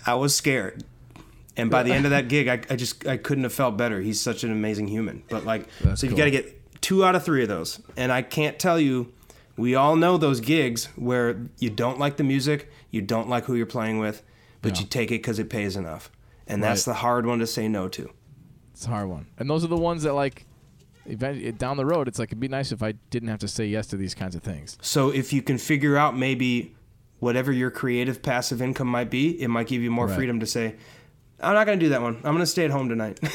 I 0.05 0.13
was 0.15 0.35
scared. 0.35 0.83
And 1.55 1.69
by 1.71 1.83
the 1.83 1.91
end 1.91 2.05
of 2.05 2.11
that 2.11 2.27
gig, 2.29 2.47
I, 2.47 2.61
I 2.69 2.75
just 2.75 3.05
I 3.07 3.17
couldn't 3.17 3.43
have 3.43 3.53
felt 3.53 3.77
better. 3.77 3.99
He's 3.99 4.21
such 4.21 4.43
an 4.43 4.51
amazing 4.51 4.87
human. 4.87 5.23
But 5.27 5.43
like, 5.45 5.67
That's 5.81 6.01
so 6.01 6.05
you 6.07 6.11
cool. 6.11 6.17
got 6.19 6.25
to 6.25 6.31
get 6.31 6.81
two 6.81 7.03
out 7.03 7.15
of 7.15 7.23
three 7.25 7.41
of 7.41 7.49
those. 7.49 7.81
And 7.97 8.11
I 8.11 8.21
can't 8.21 8.59
tell 8.59 8.79
you, 8.79 9.11
we 9.57 9.73
all 9.75 9.95
know 9.95 10.17
those 10.17 10.39
gigs 10.39 10.85
where 10.95 11.41
you 11.57 11.69
don't 11.71 11.97
like 11.99 12.17
the 12.17 12.23
music, 12.23 12.69
you 12.91 13.01
don't 13.01 13.27
like 13.27 13.45
who 13.45 13.55
you're 13.55 13.65
playing 13.65 13.97
with, 13.99 14.21
but 14.61 14.75
Yeah. 14.75 14.81
you 14.81 14.87
take 14.87 15.09
it 15.09 15.15
because 15.15 15.39
it 15.39 15.49
pays 15.49 15.75
enough. 15.75 16.11
And 16.45 16.63
that's 16.63 16.85
the 16.85 16.93
hard 16.93 17.25
one 17.25 17.39
to 17.39 17.47
say 17.47 17.67
no 17.67 17.89
to. 17.89 18.09
It's 18.73 18.85
a 18.85 18.89
hard 18.89 19.09
one. 19.09 19.25
And 19.39 19.49
those 19.49 19.63
are 19.65 19.67
the 19.67 19.75
ones 19.75 20.03
that 20.03 20.13
like, 20.13 20.45
down 21.57 21.77
the 21.77 21.85
road, 21.85 22.07
it's 22.07 22.19
like 22.19 22.29
it'd 22.29 22.39
be 22.39 22.47
nice 22.47 22.71
if 22.71 22.83
I 22.83 22.93
didn't 23.09 23.29
have 23.29 23.39
to 23.39 23.47
say 23.47 23.65
yes 23.65 23.87
to 23.87 23.97
these 23.97 24.13
kinds 24.15 24.35
of 24.35 24.43
things. 24.43 24.77
So 24.81 25.09
if 25.09 25.31
you 25.33 25.41
can 25.41 25.57
figure 25.57 25.97
out 25.97 26.17
maybe 26.17 26.75
whatever 27.19 27.51
your 27.51 27.71
creative 27.71 28.21
passive 28.21 28.61
income 28.61 28.87
might 28.87 29.09
be, 29.09 29.41
it 29.41 29.47
might 29.47 29.67
give 29.67 29.81
you 29.81 29.89
more 29.91 30.07
Right. 30.07 30.15
freedom 30.15 30.39
to 30.39 30.45
say, 30.45 30.75
I'm 31.39 31.53
not 31.53 31.65
going 31.65 31.79
to 31.79 31.85
do 31.85 31.89
that 31.89 32.01
one. 32.01 32.15
I'm 32.17 32.21
going 32.33 32.37
to 32.39 32.45
stay 32.45 32.65
at 32.65 32.71
home 32.71 32.89
tonight. 32.89 33.19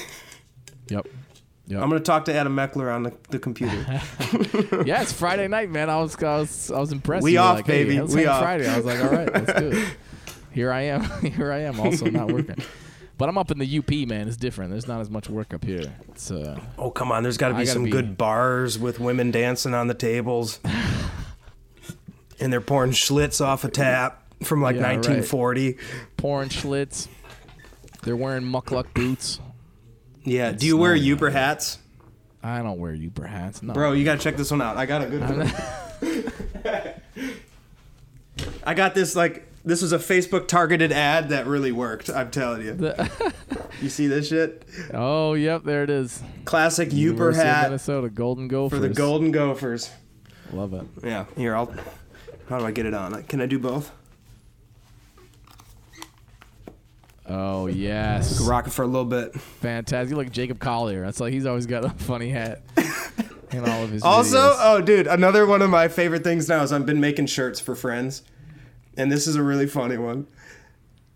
Yep. 0.89 1.07
Yep. 1.69 1.81
I'm 1.81 1.89
going 1.89 2.01
to 2.03 2.05
talk 2.05 2.25
to 2.27 2.35
Adam 2.35 2.55
Meckler 2.55 2.93
on 2.95 3.05
the, 3.05 3.15
the 3.31 3.39
computer. 3.39 3.77
yeah, 4.85 5.01
it's 5.01 5.13
Friday 5.13 5.47
night, 5.49 5.71
man. 5.71 5.89
I 5.89 6.01
was 6.03 6.17
I 6.23 6.39
was 6.39 6.71
I 6.73 6.79
was 6.81 6.93
impressed. 6.93 7.23
We 7.23 7.37
off, 7.39 7.57
like, 7.59 7.67
baby. 7.67 7.99
let's 8.01 8.13
We 8.15 8.27
off. 8.27 8.43
Friday. 8.43 8.69
I 8.69 8.77
was 8.77 8.85
like, 8.85 9.03
all 9.03 9.11
right, 9.11 9.33
let's 9.33 9.53
do 9.61 9.71
it. 9.71 9.97
Here 10.53 10.71
I 10.73 10.83
am. 10.83 11.05
here 11.23 11.51
I 11.53 11.61
am. 11.61 11.81
Also 11.81 12.11
not 12.11 12.31
working. 12.31 12.57
But 13.19 13.29
I'm 13.29 13.39
up 13.39 13.51
in 13.51 13.59
the 13.59 13.79
UP, 13.79 13.91
man. 14.09 14.27
It's 14.27 14.37
different. 14.37 14.71
There's 14.71 14.89
not 14.89 15.01
as 15.01 15.11
much 15.11 15.29
work 15.29 15.55
up 15.55 15.65
here. 15.65 15.93
It's 16.09 16.31
uh, 16.31 16.59
oh, 16.79 16.91
come 16.91 17.13
on. 17.13 17.23
There's 17.23 17.37
got 17.37 17.49
to 17.49 17.55
be 17.55 17.67
some 17.67 17.85
be- 17.85 17.91
good 17.91 18.17
bars 18.19 18.79
with 18.79 18.99
women 18.99 19.31
dancing 19.31 19.75
on 19.75 19.87
the 19.87 19.95
tables. 19.95 20.59
and 22.41 22.53
they're 22.53 22.61
pouring 22.61 22.93
Schlitz 22.93 23.45
off 23.45 23.65
a 23.65 23.69
tap 23.71 24.23
from 24.43 24.61
like 24.63 24.77
Yeah, 24.77 24.83
right. 24.83 24.97
1940. 24.97 25.77
pouring 26.17 26.49
Schlitz. 26.49 27.07
They're 28.03 28.17
wearing 28.17 28.43
mukluk 28.45 28.93
boots. 28.95 29.39
Yeah. 30.25 30.51
It's 30.51 30.61
Do 30.61 30.67
you 30.67 30.77
wear 30.77 30.95
Uber 30.97 31.31
hats? 31.31 31.79
I 32.43 32.61
don't 32.63 32.81
wear 32.81 32.93
Uber 32.93 33.25
hats. 33.27 33.63
No. 33.63 33.73
Bro, 33.73 33.93
you 33.93 34.05
got 34.05 34.19
to 34.19 34.21
check 34.25 34.37
this 34.37 34.51
one 34.51 34.61
out. 34.61 34.77
I 34.77 34.87
got 34.87 35.03
a 35.03 35.07
good 35.07 35.21
one. 35.21 35.53
I 38.65 38.75
got 38.75 38.95
this 38.95 39.15
like 39.15 39.47
this 39.65 39.81
was 39.83 39.93
a 39.93 39.99
Facebook 39.99 40.49
targeted 40.49 40.93
ad 40.93 41.29
that 41.31 41.47
really 41.47 41.73
worked. 41.73 42.09
I'm 42.11 42.31
telling 42.31 42.63
you. 42.63 42.75
The- 42.75 43.33
You 43.81 43.89
see 43.89 44.07
this 44.07 44.29
shit? 44.29 44.65
oh, 44.95 45.35
yep, 45.35 45.65
there 45.65 45.83
it 45.83 45.91
is. 45.91 46.23
Classic 46.45 46.93
University 46.93 47.49
of 47.49 47.55
hat 47.57 47.65
Minnesota 47.65 48.09
Golden 48.11 48.47
Gophers. 48.47 48.79
for 48.79 48.87
the 48.87 48.95
Golden 48.95 49.33
Gophers. 49.33 49.91
Love 50.53 50.73
it. 50.75 50.85
Yeah. 51.03 51.25
Here, 51.37 51.57
I'll. 51.57 51.75
How 52.49 52.59
do 52.61 52.65
I 52.67 52.71
get 52.71 52.87
it 52.87 52.95
on? 52.95 53.21
Can 53.25 53.41
I 53.41 53.47
do 53.47 53.59
both? 53.59 53.91
Oh 57.27 57.67
yes, 57.67 58.41
Rock 58.41 58.67
it 58.67 58.71
for 58.73 58.83
a 58.83 58.87
little 58.87 59.05
bit. 59.05 59.33
fantastic. 59.35 60.11
You 60.11 60.17
look 60.17 60.27
like 60.27 60.33
Jacob 60.33 60.59
Collier. 60.59 61.03
That's 61.05 61.21
like 61.21 61.33
he's 61.33 61.47
always 61.47 61.67
got 61.67 61.85
a 61.85 61.91
funny 61.91 62.29
hat 62.31 62.63
in 63.53 63.65
all 63.69 63.85
of 63.85 63.91
his. 63.91 64.03
Also, 64.03 64.37
videos. 64.39 64.57
oh, 64.59 64.81
dude, 64.81 65.07
another 65.07 65.47
one 65.47 65.63
of 65.63 65.71
my 65.71 65.89
favorite 65.89 66.25
things 66.25 66.49
now 66.49 66.63
is 66.63 66.73
I've 66.73 66.85
been 66.87 67.01
making 67.01 67.27
shirts 67.27 67.61
for 67.61 67.75
friends, 67.75 68.23
and 68.97 69.11
this 69.11 69.27
is 69.27 69.37
a 69.37 69.43
really 69.43 69.67
funny 69.67 69.99
one. 69.99 70.27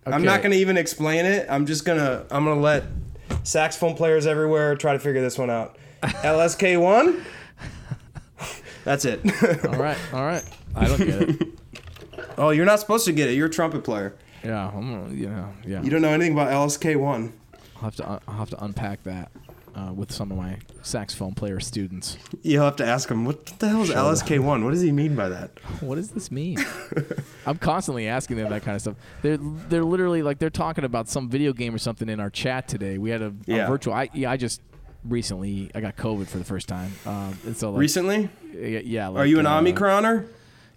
I'm 0.07 0.23
not 0.25 0.43
gonna 0.43 0.55
even 0.55 0.77
explain 0.77 1.25
it. 1.25 1.47
I'm 1.51 1.67
just 1.67 1.85
gonna 1.85 2.25
I'm 2.31 2.45
gonna 2.45 2.61
let 2.61 2.85
saxophone 3.43 3.95
players 3.95 4.27
everywhere 4.27 4.77
try 4.77 4.93
to 4.93 4.99
figure 4.99 5.21
this 5.21 5.39
one 5.39 5.51
out. 5.51 5.79
LSK 6.03 6.81
one. 6.81 7.25
That's 8.85 9.05
it. 9.05 9.21
All 9.67 9.81
right, 9.81 9.99
all 10.13 10.25
right. 10.25 10.45
I 10.77 10.87
don't 10.87 10.99
get 10.99 11.23
it. 11.23 11.49
oh, 12.39 12.51
you're 12.51 12.65
not 12.65 12.79
supposed 12.79 13.05
to 13.07 13.13
get 13.13 13.29
it. 13.29 13.33
You're 13.33 13.49
a 13.49 13.51
trumpet 13.51 13.83
player. 13.83 14.15
Yeah, 14.45 14.69
I'm 14.69 15.17
you 15.19 15.29
know, 15.29 15.53
yeah. 15.67 15.83
You 15.83 15.91
don't 15.91 16.03
know 16.03 16.11
anything 16.11 16.35
about 16.35 16.51
LSK 16.53 16.97
one. 16.97 17.33
I'll 17.77 17.83
have 17.83 17.97
to 17.97 18.21
I'll 18.29 18.35
have 18.37 18.51
to 18.51 18.65
unpack 18.65 19.03
that 19.03 19.33
uh, 19.77 19.93
with 19.93 20.11
some 20.11 20.33
of 20.33 20.39
my 20.39 20.57
saxophone 20.83 21.35
player 21.35 21.61
students. 21.61 22.17
You'll 22.43 22.65
have 22.65 22.77
to 22.77 22.87
ask 22.87 23.11
him 23.11 23.25
what 23.27 23.45
the 23.59 23.69
hell 23.69 23.83
is 23.83 23.89
Sure. 23.89 23.97
LSK 23.97 24.41
one. 24.41 24.65
What 24.65 24.71
does 24.73 24.81
he 24.81 24.91
mean 24.91 25.15
by 25.15 25.29
that? 25.29 25.51
What 25.81 25.97
does 25.97 26.11
this 26.11 26.31
mean? 26.31 26.59
I'm 27.47 27.59
constantly 27.59 28.09
asking 28.09 28.39
them 28.39 28.49
that 28.51 28.63
kind 28.63 28.75
of 28.75 28.81
stuff. 28.81 28.97
They're 29.23 29.37
they're 29.39 29.85
literally 29.85 30.23
like 30.23 30.39
they're 30.39 30.51
talking 30.51 30.85
about 30.85 31.09
some 31.09 31.29
video 31.29 31.53
game 31.53 31.75
or 31.75 31.79
something 31.79 32.09
in 32.09 32.21
our 32.21 32.31
chat 32.31 32.67
today. 32.69 32.97
We 32.99 33.11
had 33.11 33.21
a, 33.23 33.35
a 33.49 33.67
virtual. 33.67 33.93
I 33.95 34.09
yeah, 34.15 34.31
I 34.31 34.37
just 34.39 34.63
recently 35.05 35.71
I 35.75 35.81
got 35.81 35.97
COVID 35.97 36.27
for 36.27 36.39
the 36.39 36.45
first 36.45 36.69
time. 36.69 36.93
Um, 37.05 37.39
and 37.47 37.57
so 37.57 37.71
like, 37.71 37.81
Recently, 37.81 38.29
yeah, 38.55 38.81
yeah. 38.83 39.11
are 39.11 39.27
you 39.27 39.39
an 39.39 39.47
uh, 39.47 39.61
Omicroner? 39.61 40.27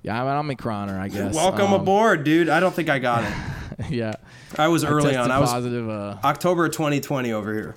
Yeah, 0.02 0.22
I'm 0.22 0.47
an 0.50 0.56
Omicroner, 0.58 0.97
I 1.00 1.08
guess. 1.10 1.36
Welcome 1.36 1.74
Um, 1.74 1.82
aboard, 1.82 2.24
dude. 2.24 2.47
I 2.50 2.60
don't 2.60 2.74
think 2.74 2.89
I 2.89 3.00
got 3.00 3.24
it. 3.24 3.89
yeah, 3.89 4.14
I 4.58 4.68
was 4.70 4.84
I 4.84 4.89
early 4.89 5.16
on. 5.16 5.30
I 5.32 5.39
was 5.39 5.52
positive. 5.52 5.89
Uh, 5.89 6.18
October 6.24 6.70
2020 6.70 7.32
over 7.34 7.54
here. 7.54 7.76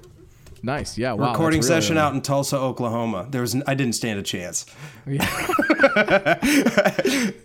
Nice. 0.63 0.97
Yeah. 0.99 1.13
Wow. 1.13 1.33
Recording 1.33 1.61
really 1.61 1.69
session 1.69 1.97
early. 1.97 2.07
out 2.07 2.15
in 2.15 2.23
Tulsa, 2.23 2.57
Oklahoma. 2.57 3.27
There 3.31 3.41
was 3.41 3.55
n- 3.55 3.63
I 3.67 3.75
didn't 3.75 3.95
stand 3.95 4.19
a 4.19 4.23
chance. 4.23 4.67
Yeah. 5.07 5.27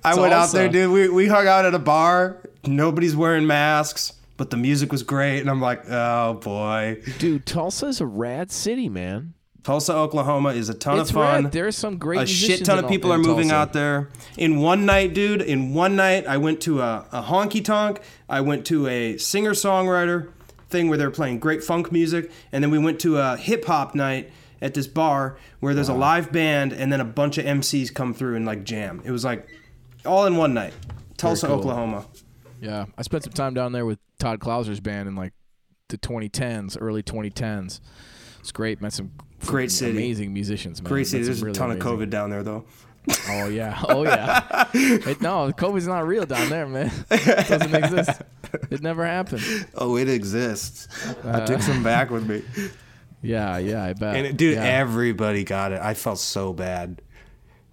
I 0.03 0.15
went 0.17 0.33
out 0.33 0.51
there, 0.51 0.69
dude. 0.69 0.91
We 0.91 1.09
we 1.09 1.27
hung 1.27 1.47
out 1.47 1.65
at 1.65 1.73
a 1.73 1.79
bar. 1.79 2.41
Nobody's 2.65 3.15
wearing 3.15 3.47
masks, 3.47 4.13
but 4.35 4.49
the 4.49 4.57
music 4.57 4.91
was 4.91 5.03
great, 5.03 5.39
and 5.39 5.49
I'm 5.49 5.61
like, 5.61 5.89
oh 5.89 6.35
boy. 6.35 7.01
Dude, 7.19 7.45
Tulsa's 7.45 8.01
a 8.01 8.05
rad 8.05 8.51
city, 8.51 8.89
man. 8.89 9.33
Tulsa, 9.63 9.93
Oklahoma 9.93 10.53
is 10.53 10.69
a 10.69 10.73
ton 10.73 10.97
it's 10.97 11.09
of 11.09 11.15
fun. 11.15 11.43
rad. 11.43 11.51
There's 11.51 11.75
some 11.77 11.97
great. 11.97 12.21
a 12.21 12.25
shit 12.25 12.63
ton 12.63 12.81
of 12.81 12.89
people 12.89 13.11
are 13.11 13.17
moving 13.17 13.49
Tulsa. 13.49 13.55
out 13.55 13.73
there. 13.73 14.09
In 14.37 14.59
one 14.61 14.85
night, 14.85 15.13
dude, 15.13 15.41
in 15.41 15.73
one 15.73 15.97
night, 15.97 16.25
I 16.25 16.37
went 16.37 16.61
to 16.61 16.79
a, 16.79 17.05
a 17.11 17.21
honky 17.23 17.63
tonk. 17.63 17.99
I 18.29 18.39
went 18.39 18.65
to 18.67 18.87
a 18.87 19.17
singer 19.17 19.51
songwriter 19.51 20.31
thing 20.69 20.89
where 20.89 20.97
they're 20.97 21.11
playing 21.11 21.39
great 21.39 21.63
funk 21.63 21.91
music. 21.91 22.31
And 22.51 22.63
then 22.63 22.71
we 22.71 22.79
went 22.79 22.99
to 23.01 23.17
a 23.17 23.37
hip 23.37 23.65
hop 23.65 23.95
night 23.95 24.31
at 24.61 24.73
this 24.73 24.87
bar 24.87 25.37
where 25.59 25.73
there's 25.73 25.89
a 25.89 25.93
live 25.93 26.31
band 26.31 26.73
and 26.73 26.91
then 26.91 26.99
a 26.99 27.05
bunch 27.05 27.37
of 27.37 27.45
MCs 27.45 27.93
come 27.93 28.13
through 28.13 28.35
and 28.35 28.45
like 28.45 28.63
jam. 28.63 29.01
It 29.05 29.11
was 29.11 29.23
like 29.23 29.47
all 30.05 30.25
in 30.25 30.35
one 30.35 30.53
night. 30.53 30.73
Tulsa, 31.17 31.47
cool. 31.47 31.57
Oklahoma. 31.57 32.05
Yeah, 32.61 32.85
I 32.97 33.01
spent 33.03 33.23
some 33.23 33.33
time 33.33 33.53
down 33.53 33.71
there 33.71 33.85
with 33.85 33.99
Todd 34.19 34.39
Clouser's 34.39 34.79
band 34.79 35.07
in 35.07 35.15
like 35.15 35.33
the 35.89 35.97
2010s, 35.97 36.77
early 36.79 37.03
2010s. 37.03 37.79
It's 38.39 38.51
great. 38.51 38.81
Met 38.81 38.93
some 38.93 39.11
Great 39.45 39.71
city. 39.71 39.91
amazing 39.91 40.33
musicians, 40.33 40.81
man. 40.81 40.89
Great 40.89 41.05
city. 41.07 41.23
There's 41.23 41.41
a 41.41 41.45
really 41.45 41.55
ton 41.55 41.69
of 41.71 41.77
COVID 41.77 42.09
down 42.09 42.29
there 42.31 42.43
though. 42.43 42.65
Oh 43.29 43.47
yeah. 43.47 43.79
Oh 43.87 44.03
yeah. 44.03 44.65
It, 44.73 45.21
no, 45.21 45.51
COVID's 45.51 45.87
not 45.87 46.05
real 46.05 46.25
down 46.25 46.49
there, 46.49 46.67
man. 46.67 46.91
It 47.09 47.47
doesn't 47.47 47.73
exist. 47.75 48.21
It 48.71 48.81
never 48.81 49.05
happened. 49.05 49.67
Oh, 49.75 49.97
it 49.97 50.09
exists. 50.09 50.87
Uh, 51.23 51.41
I 51.41 51.45
took 51.45 51.61
some 51.61 51.83
back 51.83 52.09
with 52.09 52.27
me. 52.27 52.43
Yeah, 53.21 53.57
yeah, 53.57 53.83
I 53.83 53.93
bet. 53.93 54.15
And 54.15 54.27
it, 54.27 54.37
dude, 54.37 54.55
yeah. 54.55 54.63
everybody 54.63 55.43
got 55.43 55.71
it. 55.71 55.81
I 55.81 55.93
felt 55.93 56.19
so 56.19 56.53
bad. 56.53 57.01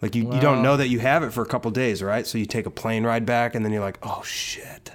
Like 0.00 0.14
you, 0.14 0.32
you 0.32 0.40
don't 0.40 0.62
know 0.62 0.76
that 0.76 0.88
you 0.88 0.98
have 0.98 1.22
it 1.22 1.32
for 1.32 1.42
a 1.42 1.46
couple 1.46 1.70
days, 1.70 2.02
right? 2.02 2.26
So 2.26 2.38
you 2.38 2.46
take 2.46 2.66
a 2.66 2.70
plane 2.70 3.04
ride 3.04 3.24
back, 3.24 3.54
and 3.54 3.64
then 3.64 3.72
you're 3.72 3.82
like, 3.82 3.98
oh 4.02 4.22
shit. 4.22 4.92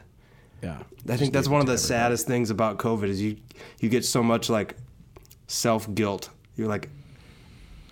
yeah. 0.62 0.84
I 1.08 1.18
think 1.18 1.34
that's 1.34 1.48
one 1.48 1.62
of 1.62 1.68
the 1.68 1.78
saddest 1.78 2.28
things 2.28 2.50
about 2.50 2.78
COVID 2.78 3.08
is 3.10 3.22
you 3.22 3.38
you 3.80 3.90
get 3.90 4.06
so 4.06 4.22
much 4.22 4.50
like 4.50 4.76
self 5.48 5.94
guilt. 5.96 6.30
You're 6.56 6.68
like, 6.68 6.90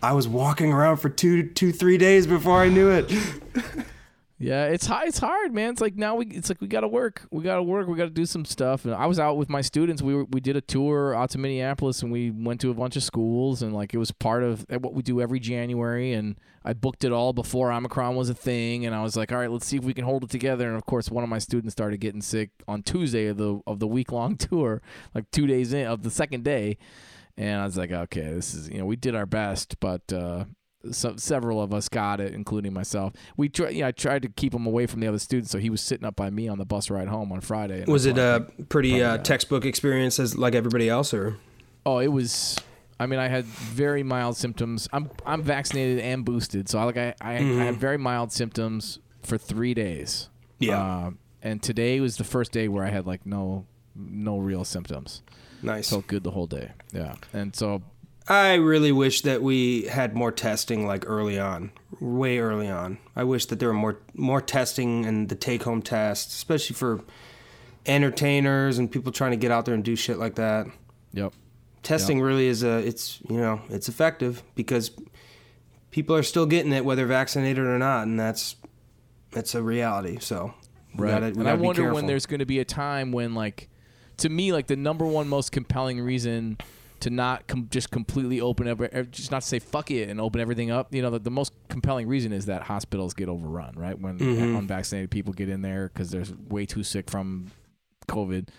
I 0.04 0.14
was 0.14 0.28
walking 0.28 0.72
around 0.72 0.98
for 0.98 1.10
two 1.10 1.50
two 1.50 1.72
three 1.72 1.98
days 1.98 2.28
before 2.28 2.62
I 2.62 2.70
knew 2.70 2.90
it. 2.90 3.12
Yeah, 4.40 4.66
it's 4.66 4.86
hard. 4.86 5.08
It's 5.08 5.18
hard, 5.18 5.52
man. 5.52 5.72
It's 5.72 5.82
like 5.82 5.96
now 5.96 6.16
we. 6.16 6.28
It's 6.28 6.48
like 6.48 6.62
we 6.62 6.68
got 6.68 6.82
to 6.82 6.88
work. 6.88 7.24
We 7.32 7.42
got 7.44 7.56
to 7.56 7.64
work. 7.64 7.88
We 7.88 7.98
got 7.98 8.04
to 8.04 8.12
do 8.12 8.26
some 8.26 8.46
stuff. 8.46 8.86
And 8.86 8.94
I 8.94 9.08
was 9.08 9.20
out 9.20 9.36
with 9.36 9.50
my 9.50 9.62
students. 9.62 10.04
We 10.04 10.14
were, 10.14 10.26
we 10.26 10.40
did 10.40 10.56
a 10.56 10.62
tour 10.62 11.16
out 11.16 11.32
to 11.32 11.40
Minneapolis, 11.40 12.04
and 12.04 12.12
we 12.12 12.30
went 12.30 12.62
to 12.62 12.70
a 12.70 12.76
bunch 12.76 12.96
of 12.96 13.02
schools, 13.02 13.64
and 13.64 13.74
like 13.74 13.96
it 13.96 13.98
was 13.98 14.12
part 14.12 14.44
of 14.44 14.64
what 14.70 14.94
we 14.94 15.02
do 15.02 15.22
every 15.22 15.40
January. 15.40 16.14
And 16.14 16.38
I 16.64 16.74
booked 16.74 17.04
it 17.04 17.12
all 17.12 17.34
before 17.34 17.72
Omicron 17.72 18.16
was 18.16 18.30
a 18.30 18.36
thing. 18.36 18.86
And 18.86 18.94
I 18.94 19.02
was 19.02 19.18
like, 19.18 19.32
all 19.32 19.40
right, 19.40 19.50
let's 19.50 19.66
see 19.66 19.78
if 19.78 19.84
we 19.84 19.96
can 19.96 20.06
hold 20.06 20.24
it 20.24 20.30
together. 20.30 20.68
And 20.68 20.78
of 20.78 20.86
course, 20.86 21.10
one 21.10 21.24
of 21.24 21.32
my 21.32 21.40
students 21.40 21.72
started 21.74 22.00
getting 22.00 22.22
sick 22.22 22.52
on 22.68 22.84
Tuesday 22.84 23.26
of 23.28 23.38
the 23.38 23.60
of 23.66 23.80
the 23.80 23.88
week 23.88 24.12
long 24.12 24.38
tour, 24.38 24.84
like 25.16 25.32
two 25.32 25.48
days 25.48 25.74
in 25.74 25.88
of 25.88 26.04
the 26.04 26.12
second 26.12 26.44
day. 26.44 26.78
And 27.38 27.60
I 27.60 27.66
was 27.66 27.78
like, 27.78 27.92
okay, 27.92 28.34
this 28.34 28.54
is 28.54 28.70
you 28.70 28.78
know 28.78 28.86
we 28.86 28.98
did 28.98 29.16
our 29.16 29.26
best, 29.26 29.80
but. 29.80 30.14
uh 30.14 30.46
so, 30.92 31.16
several 31.18 31.62
of 31.62 31.74
us 31.74 31.90
got 31.90 32.20
it, 32.20 32.34
including 32.34 32.74
myself. 32.74 33.14
We 33.36 33.50
try, 33.50 33.70
yeah, 33.70 33.88
I 33.88 33.92
tried 33.92 34.22
to 34.24 34.30
keep 34.30 34.54
him 34.54 34.66
away 34.66 34.86
from 34.86 35.00
the 35.00 35.08
other 35.08 35.20
students, 35.20 35.52
so 35.52 35.60
he 35.60 35.70
was 35.70 35.82
sitting 35.82 36.06
up 36.06 36.16
by 36.16 36.30
me 36.30 36.48
on 36.48 36.58
the 36.58 36.66
bus 36.66 36.90
ride 36.90 37.08
home 37.08 37.32
on 37.32 37.42
Friday. 37.42 37.84
Was 37.88 38.06
it 38.06 38.18
a 38.18 38.46
like, 38.58 38.70
pretty 38.70 39.02
uh, 39.02 39.18
textbook 39.20 39.66
experience 39.66 40.20
as 40.20 40.38
like 40.38 40.56
everybody 40.56 40.90
else, 40.90 41.14
or 41.14 41.38
Oh, 41.86 42.00
it 42.00 42.08
was. 42.08 42.58
I 43.00 43.06
mean, 43.06 43.20
I 43.20 43.28
had 43.28 43.46
very 43.46 44.04
mild 44.04 44.36
symptoms. 44.36 44.90
I'm 44.92 45.10
I'm 45.26 45.42
vaccinated 45.42 46.00
and 46.00 46.26
boosted, 46.26 46.68
so 46.68 46.80
I, 46.80 46.84
like 46.84 46.98
I 46.98 47.16
I, 47.22 47.34
I 47.36 47.64
had 47.64 47.76
very 47.78 47.98
mild 47.98 48.32
symptoms 48.32 49.00
for 49.22 49.38
three 49.38 49.74
days. 49.74 50.30
Yeah. 50.60 50.82
Uh, 50.82 51.12
and 51.42 51.62
today 51.62 52.00
was 52.00 52.18
the 52.18 52.24
first 52.24 52.52
day 52.52 52.68
where 52.68 52.84
I 52.84 52.90
had 52.90 53.06
like 53.06 53.26
no 53.26 53.66
no 53.96 54.38
real 54.38 54.66
symptoms. 54.66 55.22
nice? 55.62 55.90
Felt 55.90 56.08
good 56.08 56.24
the 56.24 56.32
whole 56.32 56.48
day. 56.48 56.72
Yeah. 56.92 57.16
And 57.34 57.56
so 57.56 57.84
I 58.30 58.56
really 58.56 58.92
wish 58.92 59.22
that 59.22 59.42
we 59.42 59.84
had 59.84 60.16
more 60.16 60.32
testing 60.32 60.86
like 60.86 61.06
early 61.08 61.40
on, 61.40 61.72
way 62.00 62.40
early 62.40 62.68
on. 62.68 62.98
I 63.16 63.24
wish 63.24 63.46
that 63.48 63.60
there 63.60 63.70
were 63.70 63.74
more 63.74 64.00
more 64.14 64.42
testing 64.42 65.06
and 65.06 65.30
the 65.30 65.36
take 65.36 65.64
home 65.64 65.82
tests, 65.82 66.36
especially 66.36 66.76
for 66.76 67.02
entertainers 67.86 68.78
and 68.78 68.92
people 68.92 69.12
trying 69.12 69.32
to 69.32 69.38
get 69.38 69.52
out 69.52 69.66
there 69.66 69.74
and 69.74 69.84
do 69.84 69.96
shit 69.96 70.18
like 70.18 70.36
that. 70.36 70.68
yep. 71.14 71.34
Testing 71.84 72.20
really 72.20 72.48
is 72.48 72.64
a 72.64 72.80
it's 72.86 73.20
you 73.30 73.38
know 73.38 73.62
it's 73.70 73.88
effective 73.88 74.44
because 74.56 74.92
people 75.92 76.16
are 76.16 76.24
still 76.24 76.46
getting 76.46 76.74
it 76.74 76.84
whether 76.84 77.06
vaccinated 77.06 77.64
or 77.64 77.80
not, 77.80 78.08
and 78.08 78.20
that's 78.20 78.58
that's 79.32 79.56
a 79.56 79.64
reality. 79.64 80.18
So 80.20 80.54
Right. 80.98 81.12
gotta, 81.12 81.26
and 81.28 81.48
I 81.48 81.54
wonder 81.54 81.94
when 81.94 82.08
there's 82.08 82.26
going 82.26 82.40
to 82.40 82.46
be 82.46 82.60
a 82.60 82.66
time 82.66 83.12
when, 83.12 83.36
like, 83.36 83.70
to 84.18 84.30
me, 84.30 84.52
like 84.52 84.68
the 84.68 84.76
number 84.76 85.06
one 85.06 85.28
most 85.28 85.52
compelling 85.52 86.02
reason 86.02 86.58
to 87.02 87.10
not 87.10 87.48
com- 87.48 87.68
just 87.72 87.92
completely 87.92 88.40
open 88.42 88.68
up, 88.68 88.80
er, 88.82 89.04
just 89.04 89.32
not 89.32 89.42
to 89.42 89.48
say 89.48 89.60
fuck 89.60 89.92
it 89.92 90.10
and 90.10 90.20
open 90.22 90.42
everything 90.42 90.72
up. 90.72 90.94
You 90.94 91.02
know, 91.02 91.10
the, 91.12 91.20
the 91.20 91.32
most 91.32 91.54
compelling 91.70 92.08
reason 92.08 92.32
is 92.34 92.46
that 92.48 92.64
hospitals 92.64 93.14
get 93.14 93.30
overrun, 93.30 93.74
right? 93.76 93.98
When 94.00 94.18
Mm-hmm. 94.20 94.56
unvaccinated 94.56 95.12
people 95.12 95.34
get 95.34 95.50
in 95.50 95.62
there 95.62 95.90
because 95.94 96.10
they're 96.12 96.26
way 96.50 96.66
too 96.66 96.84
sick 96.84 97.10
from 97.10 97.52
COVID. 98.08 98.50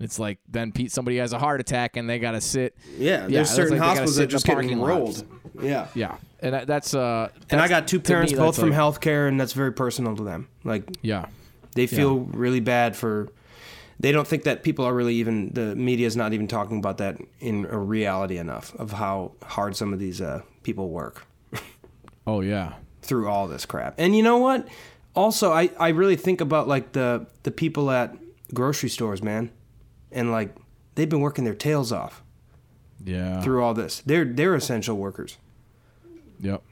It's 0.00 0.18
like 0.18 0.38
then 0.48 0.70
Pete, 0.70 0.92
somebody 0.92 1.16
has 1.16 1.32
a 1.32 1.38
heart 1.38 1.60
attack 1.60 1.96
and 1.96 2.08
they 2.08 2.18
got 2.18 2.32
to 2.32 2.40
sit. 2.40 2.76
yeah, 2.96 3.22
Yeah, 3.22 3.28
there's 3.28 3.50
certain 3.50 3.78
like 3.78 3.86
hospitals 3.86 4.16
that 4.16 4.28
just 4.28 4.46
get 4.46 4.58
enrolled. 4.58 5.24
Yeah. 5.60 5.88
Yeah, 5.94 6.16
and 6.40 6.54
that, 6.54 6.66
that's 6.68 6.94
uh. 6.94 7.30
And 7.50 7.60
I 7.60 7.66
got 7.66 7.88
two 7.88 7.98
to 7.98 8.02
me, 8.02 8.14
parents, 8.14 8.32
both 8.32 8.56
from 8.60 8.70
like- 8.70 8.78
healthcare, 8.78 9.26
and 9.28 9.40
that's 9.40 9.54
very 9.54 9.72
personal 9.72 10.14
to 10.14 10.22
them. 10.22 10.46
Like 10.62 10.84
Yeah, 11.02 11.26
they 11.74 11.86
feel 11.88 12.18
really 12.20 12.60
bad 12.60 12.94
for. 12.96 13.28
They 14.00 14.12
don't 14.12 14.26
think 14.26 14.44
that 14.44 14.62
people 14.62 14.84
are 14.84 14.94
really 14.94 15.16
even 15.16 15.50
the 15.54 15.74
media 15.74 16.06
is 16.06 16.16
not 16.16 16.32
even 16.32 16.46
talking 16.46 16.78
about 16.78 16.98
that 16.98 17.18
in 17.40 17.66
a 17.68 17.78
reality 17.78 18.38
enough 18.38 18.74
of 18.76 18.92
how 18.92 19.32
hard 19.42 19.76
some 19.76 19.92
of 19.92 19.98
these 19.98 20.20
uh, 20.20 20.42
people 20.62 20.88
work 20.88 21.26
oh 22.26 22.40
yeah, 22.40 22.74
through 23.02 23.28
all 23.28 23.48
this 23.48 23.66
crap. 23.66 23.94
And 23.98 24.16
you 24.16 24.22
know 24.22 24.38
what? 24.38 24.68
Also, 25.16 25.52
I, 25.52 25.70
I 25.80 25.88
really 25.88 26.16
think 26.16 26.40
about 26.40 26.68
like 26.68 26.92
the 26.92 27.26
the 27.42 27.50
people 27.50 27.90
at 27.90 28.16
grocery 28.54 28.88
stores, 28.88 29.22
man, 29.22 29.50
and 30.12 30.30
like 30.30 30.54
they've 30.94 31.08
been 31.08 31.20
working 31.20 31.44
their 31.44 31.54
tails 31.54 31.90
off 31.92 32.22
yeah. 33.04 33.40
through 33.40 33.62
all 33.62 33.74
this. 33.74 34.00
They're 34.06 34.24
they're 34.24 34.54
essential 34.54 34.96
workers. 34.96 35.38
Yep. 36.40 36.62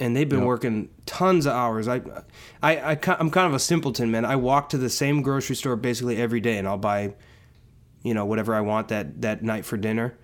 And 0.00 0.16
they've 0.16 0.28
been 0.28 0.38
Yep. 0.40 0.46
working 0.48 0.88
tons 1.06 1.46
of 1.46 1.52
hours. 1.52 1.86
I, 1.86 1.96
I, 2.62 2.76
I, 2.92 2.98
I'm 3.18 3.30
kind 3.30 3.46
of 3.46 3.54
a 3.54 3.58
simpleton, 3.58 4.10
man. 4.10 4.24
I 4.24 4.36
walk 4.36 4.70
to 4.70 4.78
the 4.78 4.90
same 4.90 5.22
grocery 5.22 5.54
store 5.56 5.76
basically 5.76 6.16
every 6.16 6.40
day, 6.40 6.56
and 6.58 6.66
I'll 6.66 6.78
buy, 6.78 7.14
you 8.02 8.14
know, 8.14 8.24
whatever 8.24 8.54
I 8.54 8.60
want 8.62 8.88
that 8.88 9.20
that 9.22 9.42
night 9.42 9.64
for 9.64 9.76
dinner. 9.76 10.16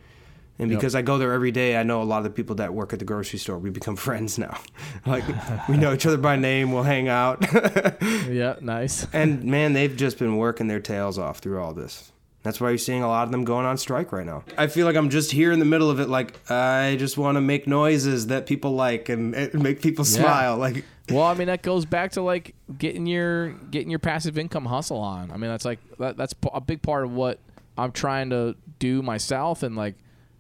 And 0.59 0.71
Yep. 0.71 0.79
because 0.81 0.95
I 0.95 1.03
go 1.03 1.19
there 1.19 1.33
every 1.35 1.51
day, 1.53 1.77
I 1.77 1.83
know 1.83 2.01
a 2.01 2.05
lot 2.05 2.19
of 2.19 2.25
the 2.25 2.31
people 2.31 2.57
that 2.57 2.73
work 2.73 2.95
at 2.95 2.99
the 2.99 3.05
grocery 3.05 3.39
store. 3.39 3.59
We 3.59 3.69
become 3.69 3.95
friends 4.09 4.39
now. 4.39 4.59
like 5.07 5.25
we 5.69 5.77
know 5.77 5.93
each 5.93 6.07
other 6.07 6.17
by 6.17 6.37
name. 6.37 6.73
We'll 6.73 6.83
hang 6.85 7.09
out. 7.09 7.45
Yeah, 8.31 8.57
nice. 8.61 9.07
and 9.13 9.45
man, 9.45 9.73
they've 9.75 9.95
just 9.97 10.19
been 10.19 10.37
working 10.37 10.67
their 10.67 10.81
tails 10.81 11.19
off 11.19 11.39
through 11.39 11.61
all 11.61 11.75
this. 11.75 12.11
That's 12.47 12.61
why 12.61 12.69
you're 12.71 12.79
seeing 12.79 13.03
a 13.03 13.09
lot 13.09 13.25
of 13.25 13.33
them 13.33 13.45
going 13.45 13.67
on 13.67 13.77
strike 13.77 14.13
right 14.13 14.25
now. 14.25 14.45
I 14.57 14.69
feel 14.69 14.87
like 14.87 14.97
I'm 14.97 15.11
just 15.11 15.33
here 15.33 15.53
in 15.53 15.59
the 15.59 15.65
middle 15.65 15.91
of 15.91 16.01
it. 16.01 16.09
Like 16.09 16.49
I 16.51 16.97
just 16.99 17.19
want 17.19 17.37
to 17.37 17.41
make 17.41 17.67
noises 17.67 18.29
that 18.29 18.47
people 18.47 18.73
like 18.73 19.09
and, 19.09 19.35
and 19.35 19.63
make 19.63 19.83
people 19.83 20.05
Yeah. 20.07 20.21
smile. 20.23 20.57
Like 20.57 20.85
Well, 21.11 21.25
I 21.25 21.35
mean 21.35 21.49
that 21.49 21.63
goes 21.63 21.85
back 21.85 22.13
to 22.13 22.23
like 22.23 22.55
getting 22.79 23.05
your 23.07 23.51
getting 23.51 23.91
your 23.91 23.99
passive 23.99 24.39
income 24.39 24.65
hustle 24.65 24.99
on. 24.99 25.31
I 25.33 25.37
mean 25.37 25.51
that's 25.51 25.65
like 25.65 25.81
that, 25.99 26.17
that's 26.17 26.35
a 26.55 26.61
big 26.61 26.81
part 26.83 27.05
of 27.05 27.13
what 27.13 27.39
I'm 27.77 27.93
trying 27.93 28.31
to 28.31 28.55
do 28.79 29.03
myself 29.03 29.63
and 29.63 29.77
like 29.77 29.97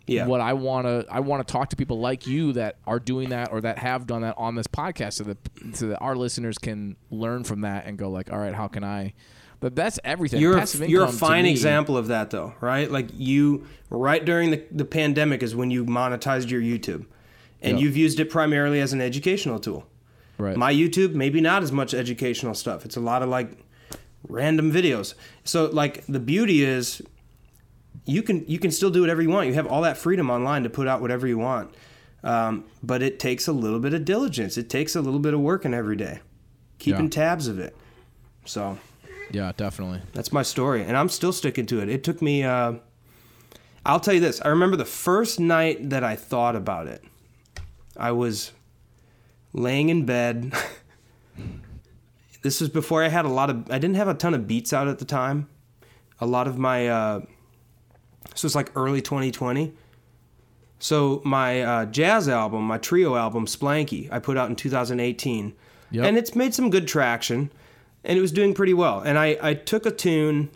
Yeah. 0.07 0.27
what 0.27 0.41
I 0.41 0.53
want 0.53 0.87
to 0.87 1.05
I 1.11 1.21
want 1.21 1.47
to 1.47 1.53
talk 1.53 1.71
to 1.71 1.77
people 1.77 1.99
like 1.99 2.27
you 2.27 2.53
that 2.55 2.77
are 2.87 2.99
doing 3.01 3.31
that 3.31 3.51
or 3.53 3.61
that 3.63 3.79
have 3.79 4.07
done 4.07 4.23
that 4.23 4.35
on 4.39 4.55
this 4.55 4.67
podcast 4.69 5.15
so 5.15 5.25
that 5.25 5.39
so 5.73 5.89
that 5.89 5.99
our 5.99 6.15
listeners 6.17 6.57
can 6.59 6.97
learn 7.11 7.43
from 7.45 7.63
that 7.63 7.87
and 7.87 7.99
go 7.99 8.09
like 8.11 8.33
all 8.33 8.39
right 8.39 8.55
how 8.55 8.69
can 8.69 8.85
I 8.85 9.13
but 9.61 9.75
that's 9.75 9.99
everything 10.05 10.41
You're 10.41 10.59
a, 10.59 10.67
you're 10.87 11.05
a 11.05 11.09
fine 11.13 11.47
example 11.47 11.97
of 11.97 12.09
that, 12.09 12.31
though, 12.31 12.55
right? 12.61 12.91
Like 12.91 13.09
you, 13.15 13.67
right 13.91 14.25
during 14.25 14.51
the, 14.51 14.63
the 14.71 14.85
pandemic 14.85 15.43
is 15.43 15.55
when 15.57 15.71
you 15.71 15.85
monetized 15.85 16.51
your 16.51 16.61
YouTube, 16.61 17.07
and 17.63 17.79
Yeah. 17.79 17.85
you've 17.85 17.97
used 17.97 18.21
it 18.21 18.31
primarily 18.31 18.81
as 18.81 18.93
an 18.93 19.01
educational 19.01 19.59
tool. 19.59 19.87
right 20.39 20.57
My 20.57 20.73
YouTube, 20.73 21.15
maybe 21.15 21.41
not 21.41 21.63
as 21.63 21.73
much 21.73 21.95
educational 21.95 22.55
stuff. 22.55 22.85
It's 22.85 22.97
a 22.97 23.01
lot 23.01 23.23
of 23.23 23.29
like 23.31 23.51
random 24.29 24.71
videos. 24.73 25.15
So 25.45 25.67
like 25.67 26.05
the 26.07 26.21
beauty 26.21 26.63
is, 26.63 27.01
you 28.05 28.23
can 28.23 28.45
you 28.47 28.59
can 28.59 28.71
still 28.71 28.91
do 28.91 29.01
whatever 29.01 29.23
you 29.23 29.31
want. 29.31 29.49
You 29.49 29.55
have 29.55 29.67
all 29.67 29.83
that 29.83 29.97
freedom 29.97 30.31
online 30.31 30.63
to 30.65 30.71
put 30.71 30.87
out 30.87 31.01
whatever 31.01 31.27
you 31.27 31.39
want. 31.39 31.75
Um, 32.23 32.65
but 32.83 33.03
it 33.03 33.19
takes 33.19 33.47
a 33.49 33.53
little 33.53 33.79
bit 33.81 33.95
of 33.95 34.05
diligence. 34.05 34.59
It 34.59 34.69
takes 34.69 34.95
a 34.97 35.01
little 35.01 35.21
bit 35.21 35.33
of 35.33 35.41
working 35.41 35.73
every 35.75 35.97
day, 35.97 36.21
keeping 36.79 37.05
Yeah. 37.05 37.11
tabs 37.11 37.47
of 37.49 37.59
it. 37.59 37.77
So 38.45 38.79
yeah 39.31 39.53
definitely 39.57 40.01
that's 40.13 40.33
my 40.33 40.43
story, 40.43 40.83
and 40.83 40.97
I'm 40.97 41.09
still 41.09 41.33
sticking 41.33 41.67
to 41.67 41.81
it. 41.81 41.89
It 41.89 42.05
took 42.05 42.21
me. 42.23 42.43
Uh, 42.45 42.75
I'll 43.85 44.01
tell 44.01 44.15
you 44.15 44.21
this. 44.21 44.41
I 44.43 44.49
remember 44.49 44.77
the 44.77 44.85
first 44.85 45.39
night 45.39 45.91
that 45.91 46.03
I 46.03 46.17
thought 46.17 46.57
about 46.57 46.87
it. 46.89 47.05
I 47.97 48.13
was 48.13 48.53
laying 49.53 49.89
in 49.89 50.05
bed. 50.05 50.53
this 52.43 52.61
was 52.61 52.69
before 52.69 53.03
I 53.03 53.09
had 53.09 53.25
a 53.25 53.29
lot 53.29 53.51
of. 53.51 53.71
I 53.71 53.79
didn't 53.79 53.97
have 53.97 54.09
a 54.09 54.15
ton 54.15 54.35
of 54.35 54.47
beats 54.47 54.73
out 54.73 54.89
at 54.89 54.99
the 54.99 55.05
time. 55.05 55.49
A 56.21 56.27
lot 56.27 56.47
of 56.47 56.59
my. 56.59 56.89
Uh, 56.89 57.21
this 58.31 58.43
was 58.43 58.55
like 58.55 58.71
early 58.77 59.01
2020. 59.01 59.73
So 60.79 61.23
my 61.25 61.63
uh, 61.63 61.85
jazz 61.87 62.29
album, 62.29 62.65
my 62.65 62.77
trio 62.79 63.17
album, 63.17 63.47
Splanky, 63.47 64.09
I 64.13 64.19
put 64.19 64.37
out 64.37 64.51
in 64.51 64.57
2018, 64.57 65.55
Yep. 65.91 66.05
and 66.05 66.19
it's 66.19 66.35
made 66.35 66.53
some 66.53 66.69
good 66.69 66.87
traction, 66.87 67.51
and 68.07 68.17
it 68.17 68.21
was 68.23 68.33
doing 68.33 68.55
pretty 68.55 68.73
well. 68.73 69.01
And 69.01 69.19
I, 69.19 69.37
I 69.43 69.55
took 69.55 69.85
a 69.85 69.91
tune, 69.91 70.49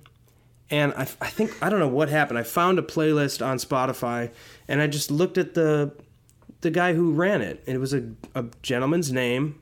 and 0.70 0.94
I, 0.94 1.02
I 1.02 1.28
think 1.28 1.54
I 1.62 1.68
don't 1.68 1.80
know 1.80 1.88
what 1.88 2.08
happened. 2.08 2.38
I 2.38 2.44
found 2.44 2.78
a 2.78 2.82
playlist 2.82 3.44
on 3.44 3.58
Spotify, 3.58 4.30
and 4.68 4.80
I 4.80 4.86
just 4.86 5.10
looked 5.10 5.36
at 5.36 5.52
the 5.54 5.92
the 6.62 6.70
guy 6.70 6.94
who 6.94 7.12
ran 7.12 7.42
it, 7.42 7.62
and 7.66 7.74
it 7.74 7.78
was 7.78 7.92
a, 7.92 8.04
a 8.34 8.44
gentleman's 8.62 9.12
name, 9.12 9.60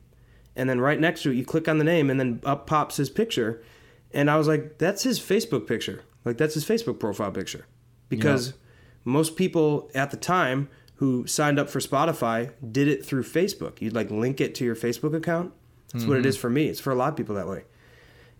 and 0.55 0.69
then 0.69 0.79
right 0.79 0.99
next 0.99 1.23
to 1.23 1.31
it, 1.31 1.35
you 1.35 1.45
click 1.45 1.67
on 1.67 1.79
the 1.79 1.83
name, 1.83 2.09
and 2.09 2.19
then 2.19 2.41
up 2.45 2.67
pops 2.67 2.97
his 2.97 3.09
picture, 3.09 3.63
and 4.13 4.29
I 4.29 4.37
was 4.37 4.47
like, 4.47 4.77
that's 4.77 5.03
his 5.03 5.19
Facebook 5.19 5.65
picture, 5.65 6.03
like 6.25 6.37
that's 6.37 6.53
his 6.53 6.65
Facebook 6.65 6.99
profile 6.99 7.31
picture, 7.31 7.65
because 8.07 8.53
most 9.03 9.35
people 9.35 9.89
at 9.95 10.11
the 10.11 10.17
time 10.17 10.69
who 10.95 11.25
signed 11.25 11.57
up 11.57 11.69
for 11.69 11.79
Spotify 11.79 12.51
did 12.71 12.89
it 12.89 13.05
through 13.05 13.23
Facebook. 13.23 13.79
You'd 13.79 13.93
like 13.93 14.11
link 14.11 14.41
it 14.41 14.53
to 14.55 14.65
your 14.65 14.75
Facebook 14.75 15.15
account. 15.15 15.53
That's 15.93 16.05
what 16.05 16.17
it 16.17 16.19
mm-hmm. 16.19 16.27
is 16.27 16.37
for 16.37 16.49
me. 16.49 16.67
It's 16.67 16.81
for 16.81 16.91
a 16.91 16.95
lot 16.95 17.09
of 17.09 17.15
people 17.15 17.35
that 17.35 17.47
way. 17.47 17.63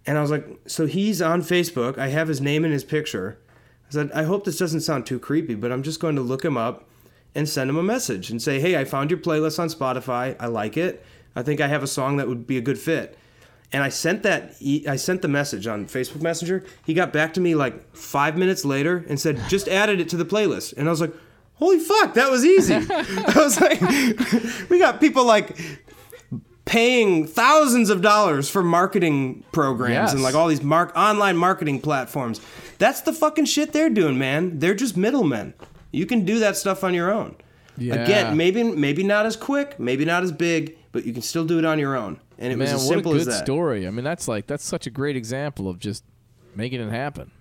And 0.10 0.18
I 0.18 0.22
was 0.22 0.32
like, 0.32 0.47
so 0.66 0.88
he's 0.88 1.22
on 1.22 1.43
Facebook. 1.43 1.99
I 1.99 2.07
have 2.07 2.30
his 2.30 2.41
name 2.41 2.64
and 2.64 2.74
his 2.74 2.84
picture. 2.84 3.38
I 3.88 3.91
said, 3.91 4.12
I 4.12 4.24
hope 4.24 4.43
this 4.43 4.57
doesn't 4.57 4.82
sound 4.82 5.05
too 5.05 5.20
creepy, 5.20 5.53
but 5.53 5.72
I'm 5.72 5.84
just 5.84 5.99
going 5.99 6.16
to 6.16 6.24
look 6.24 6.43
him 6.43 6.57
up 6.57 6.89
and 7.36 7.47
send 7.47 7.70
him 7.70 7.78
a 7.78 7.84
message 7.84 8.32
and 8.32 8.41
say, 8.41 8.60
hey, 8.60 8.76
I 8.76 8.86
found 8.86 9.12
your 9.12 9.20
playlist 9.20 9.60
on 9.60 9.68
Spotify. 9.68 10.36
I 10.39 10.47
like 10.47 10.78
it. 10.78 11.05
I 11.36 11.43
think 11.43 11.62
I 11.62 11.68
have 11.68 11.84
a 11.84 11.88
song 11.88 12.18
that 12.18 12.28
would 12.28 12.47
be 12.47 12.57
a 12.57 12.62
good 12.62 12.80
fit. 12.80 13.20
And 13.72 13.84
I 13.84 13.89
sent 13.89 14.24
that 14.24 14.55
I 14.88 14.95
sent 14.95 15.22
the 15.22 15.28
message 15.28 15.68
on 15.68 15.86
Facebook 15.86 16.24
Messenger. 16.24 16.66
He 16.84 16.95
got 16.95 17.14
back 17.14 17.36
to 17.36 17.39
me 17.39 17.53
like 17.53 17.95
five 17.95 18.36
minutes 18.36 18.66
later 18.66 19.05
and 19.07 19.20
said, 19.20 19.39
just 19.47 19.68
added 19.68 20.01
it 20.01 20.10
to 20.10 20.18
the 20.18 20.26
playlist. 20.26 20.74
And 20.76 20.88
I 20.88 20.89
was 20.89 21.01
like, 21.01 21.14
holy 21.53 21.78
fuck, 21.78 22.16
that 22.16 22.32
was 22.32 22.43
easy. 22.43 22.74
I 22.89 23.34
was 23.36 23.62
like, 23.62 23.80
we 24.72 24.80
got 24.80 24.99
people 24.99 25.24
like 25.24 25.55
paying 26.70 27.26
thousands 27.26 27.89
of 27.89 27.99
dollars 28.03 28.47
for 28.47 28.61
marketing 28.61 29.43
programs 29.51 29.93
Yes. 29.93 30.13
and 30.13 30.22
like 30.22 30.36
all 30.36 30.47
these 30.47 30.61
mark 30.61 30.95
online 30.95 31.36
marketing 31.36 31.82
platforms. 31.82 32.39
That's 32.78 33.01
the 33.01 33.11
fucking 33.11 33.45
shit 33.45 33.74
they're 33.74 33.89
doing, 33.89 34.20
man. 34.20 34.59
They're 34.59 34.76
just 34.76 34.95
middlemen. 34.95 35.55
You 35.91 36.05
can 36.05 36.26
do 36.26 36.38
that 36.38 36.55
stuff 36.57 36.84
on 36.84 36.93
your 36.93 37.11
own. 37.11 37.36
Yeah. 37.76 37.95
Again, 37.95 38.38
maybe 38.38 38.61
maybe 38.63 39.01
not 39.01 39.26
as 39.26 39.36
quick, 39.36 39.80
maybe 39.80 40.05
not 40.05 40.22
as 40.22 40.32
big, 40.32 40.78
but 40.91 41.05
you 41.05 41.13
can 41.13 41.24
still 41.24 41.43
do 41.43 41.57
it 41.57 41.65
on 41.65 41.80
your 41.80 41.95
own. 41.97 42.20
And 42.38 42.53
it 42.53 42.57
Man, 42.57 42.72
was 42.72 42.84
as 42.84 42.88
what 42.88 42.91
a 42.91 42.93
simple 42.97 43.11
good 43.13 43.22
as 43.22 43.26
that. 43.28 43.43
story. 43.45 43.88
I 43.88 43.89
mean, 43.89 44.05
that's 44.05 44.28
like 44.28 44.45
that's 44.45 44.63
such 44.63 44.86
a 44.86 44.91
great 44.91 45.15
example 45.15 45.67
of 45.67 45.80
just 45.80 46.03
making 46.55 46.82
it 46.82 46.91
happen. 46.91 47.32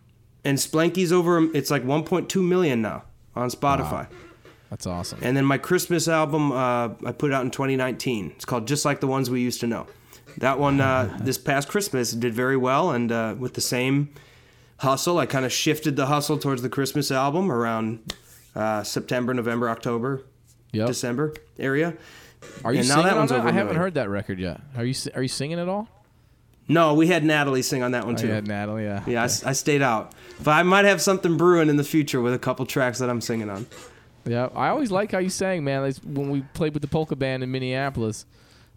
And 0.43 0.57
Splanky's 0.57 1.13
over 1.13 1.55
it's 1.55 1.71
like 1.71 1.85
1.2 1.85 2.43
million 2.43 2.81
now 2.81 3.03
on 3.37 3.51
Spotify. 3.51 4.07
That's 4.71 4.87
awesome. 4.87 5.19
And 5.23 5.37
then 5.37 5.45
my 5.45 5.57
Christmas 5.59 6.09
album, 6.09 6.53
uh, 6.53 6.91
I 7.05 7.13
put 7.13 7.33
out 7.33 7.45
in 7.45 7.51
2019. 7.51 8.33
It's 8.37 8.45
called 8.45 8.69
Just 8.69 8.85
Like 8.85 9.01
the 9.01 9.07
Ones 9.07 9.31
We 9.31 9.41
Used 9.41 9.61
to 9.61 9.67
Know. 9.67 9.87
That 10.39 10.59
one, 10.59 10.81
uh, 10.81 11.17
this 11.23 11.39
past 11.39 11.69
Christmas, 11.69 12.13
did 12.13 12.35
very 12.35 12.57
well. 12.57 12.91
And 12.91 13.11
uh, 13.11 13.35
with 13.39 13.55
the 13.55 13.61
same 13.63 14.11
hustle, 14.79 15.19
I 15.19 15.27
kind 15.27 15.45
of 15.47 15.53
shifted 15.53 15.97
the 15.97 16.07
hustle 16.07 16.39
towards 16.39 16.63
the 16.63 16.69
Christmas 16.69 17.11
album 17.11 17.51
around 17.51 18.13
uh, 18.55 18.83
September, 18.83 19.33
November, 19.35 19.69
October, 19.71 20.23
Yep. 20.73 20.87
December 20.89 21.33
area. 21.59 21.95
Are 22.63 22.75
you 22.75 22.81
and 22.81 22.89
now 22.89 22.97
singing 22.97 23.07
that 23.07 23.13
on 23.15 23.19
one's 23.21 23.31
that? 23.31 23.39
over 23.41 23.49
I 23.49 23.53
haven't 23.53 23.77
heard 23.77 23.95
that 23.95 24.11
record 24.11 24.39
yet. 24.39 24.61
Are 24.77 24.85
you 24.85 24.95
are 25.15 25.23
you 25.23 25.29
singing 25.29 25.59
at 25.59 25.67
all? 25.67 25.89
No, 26.69 26.93
we 26.93 27.07
had 27.07 27.25
Natalie 27.25 27.63
sing 27.63 27.83
on 27.83 27.93
that 27.93 28.05
one 28.05 28.15
Oh, 28.17 28.19
too. 28.19 28.29
yeah, 28.29 28.41
Natalie. 28.41 28.85
Yeah. 28.85 29.03
Yeah, 29.07 29.23
I, 29.23 29.25
s- 29.25 29.43
I 29.45 29.53
stayed 29.55 29.81
out. 29.81 30.13
But 30.45 30.51
I 30.51 30.63
might 30.63 30.85
have 30.85 31.01
something 31.01 31.39
brewing 31.39 31.71
in 31.71 31.79
the 31.79 31.85
future 31.85 32.21
with 32.21 32.35
a 32.35 32.39
couple 32.39 32.67
tracks 32.67 32.99
that 32.99 33.09
I'm 33.09 33.23
singing 33.23 33.49
on. 33.49 33.67
Yeah, 34.29 34.49
I 34.55 34.69
always 34.69 34.91
like 34.91 35.13
how 35.13 35.19
you 35.19 35.31
sang, 35.31 35.65
man. 35.65 35.83
Like, 35.83 35.97
when 36.05 36.31
we 36.31 36.43
played 36.55 36.75
with 36.75 36.83
the 36.83 36.89
polka 36.89 37.17
band 37.17 37.43
in 37.43 37.51
Minneapolis, 37.51 38.27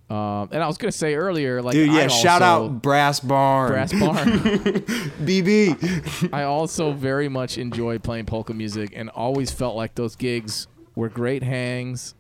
um, 0.10 0.50
and 0.52 0.62
I 0.62 0.68
was 0.68 0.78
gonna 0.78 0.92
say 0.92 1.16
earlier, 1.16 1.62
like, 1.62 1.74
Dude, 1.74 1.90
yeah, 1.92 2.02
I 2.04 2.08
shout 2.08 2.42
also- 2.42 2.66
out 2.74 2.82
Brass 2.82 3.20
Barn. 3.20 3.72
Brass 3.72 3.94
Barn. 3.94 4.28
BB. 5.26 6.34
I 6.34 6.44
also 6.44 6.92
very 6.92 7.30
much 7.30 7.58
enjoy 7.58 7.98
playing 8.00 8.26
polka 8.26 8.54
music, 8.54 8.92
and 8.96 9.10
always 9.10 9.52
felt 9.52 9.76
like 9.76 9.96
those 9.96 10.16
gigs 10.16 10.68
were 10.96 11.10
great 11.10 11.44
hangs, 11.44 12.14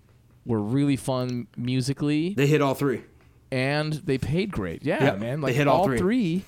were 0.46 0.60
really 0.62 0.96
fun 0.96 1.48
musically, 1.58 2.34
They 2.34 2.48
hit 2.48 2.62
all 2.62 2.74
three. 2.74 3.02
and 3.52 3.94
they 3.94 4.18
paid 4.18 4.52
great. 4.52 4.84
Yeah, 4.84 5.04
Yep, 5.04 5.20
man. 5.20 5.42
they 5.42 5.54
hit 5.54 5.68
all 5.68 5.86
three. 5.86 5.98
three. 5.98 6.46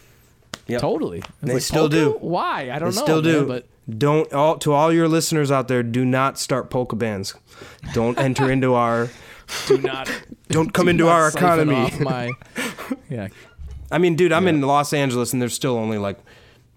Yep. 0.68 0.80
Totally. 0.82 1.22
They 1.42 1.54
like, 1.56 1.62
still 1.62 1.90
do. 1.90 2.18
Why? 2.22 2.72
I 2.72 2.80
don't 2.80 2.82
know. 2.82 2.92
They 2.92 2.96
know. 3.00 3.04
still 3.04 3.22
do. 3.22 3.40
man, 3.40 3.48
but 3.50 3.68
don't 3.90 4.32
all 4.34 4.58
to 4.60 4.72
all 4.74 4.92
your 4.94 5.08
listeners 5.08 5.52
out 5.52 5.68
there. 5.68 5.84
Do 5.84 6.06
not 6.06 6.40
start 6.40 6.70
polka 6.70 6.96
bands. 6.96 7.34
Don't 7.94 8.18
enter 8.18 8.52
into 8.52 8.74
our. 8.74 9.10
do 9.68 9.78
not 9.80 10.10
Don't 10.50 10.74
come 10.74 10.86
do 10.86 10.92
into 10.92 11.08
our 11.10 11.28
economy. 11.28 11.92
my, 12.00 12.32
yeah, 13.10 13.28
I 13.92 13.98
mean, 13.98 14.16
dude, 14.16 14.32
I'm 14.32 14.44
Yeah. 14.46 14.50
in 14.52 14.62
Los 14.62 14.94
Angeles, 14.94 15.34
and 15.34 15.42
there's 15.42 15.54
still 15.54 15.76
only 15.78 15.98
like 15.98 16.18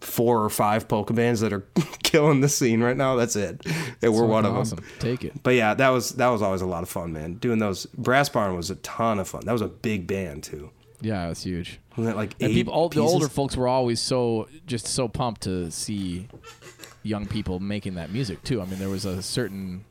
four 0.00 0.42
or 0.44 0.50
five 0.50 0.88
polka 0.88 1.14
bands 1.14 1.40
that 1.40 1.52
are 1.52 1.60
killing 2.02 2.40
the 2.40 2.48
scene 2.48 2.82
right 2.82 2.96
now. 2.96 3.16
That's 3.16 3.34
it. 3.36 3.64
And 4.02 4.12
we're 4.12 4.26
one 4.26 4.44
of 4.44 4.68
them. 4.70 4.84
Take 4.98 5.24
it. 5.24 5.42
But 5.42 5.54
yeah, 5.54 5.74
that 5.74 5.88
was 5.90 6.10
that 6.10 6.28
was 6.28 6.42
always 6.42 6.60
a 6.60 6.66
lot 6.66 6.82
of 6.82 6.88
fun, 6.88 7.12
man. 7.12 7.34
Doing 7.34 7.58
those 7.58 7.86
Brass 7.86 8.28
Barn 8.28 8.56
was 8.56 8.70
a 8.70 8.76
ton 8.76 9.18
of 9.20 9.28
fun. 9.28 9.42
That 9.46 9.52
was 9.52 9.62
a 9.62 9.68
big 9.68 10.06
band 10.06 10.42
too. 10.42 10.70
Yeah, 11.00 11.28
it's 11.28 11.42
huge. 11.44 11.78
Wasn't 11.96 12.14
it 12.14 12.16
like 12.18 12.34
And 12.40 12.52
people, 12.52 12.72
all, 12.72 12.88
the 12.88 13.00
older 13.00 13.28
folks 13.28 13.54
were 13.56 13.68
always 13.68 14.00
so 14.00 14.48
just 14.66 14.86
so 14.86 15.08
pumped 15.08 15.42
to 15.42 15.70
see 15.70 16.26
young 17.06 17.26
people 17.26 17.60
making 17.60 17.94
that 17.94 18.10
music 18.10 18.42
too. 18.44 18.60
I 18.60 18.64
mean, 18.66 18.78
there 18.78 18.88
was 18.88 19.04
a 19.04 19.22
certain 19.22 19.84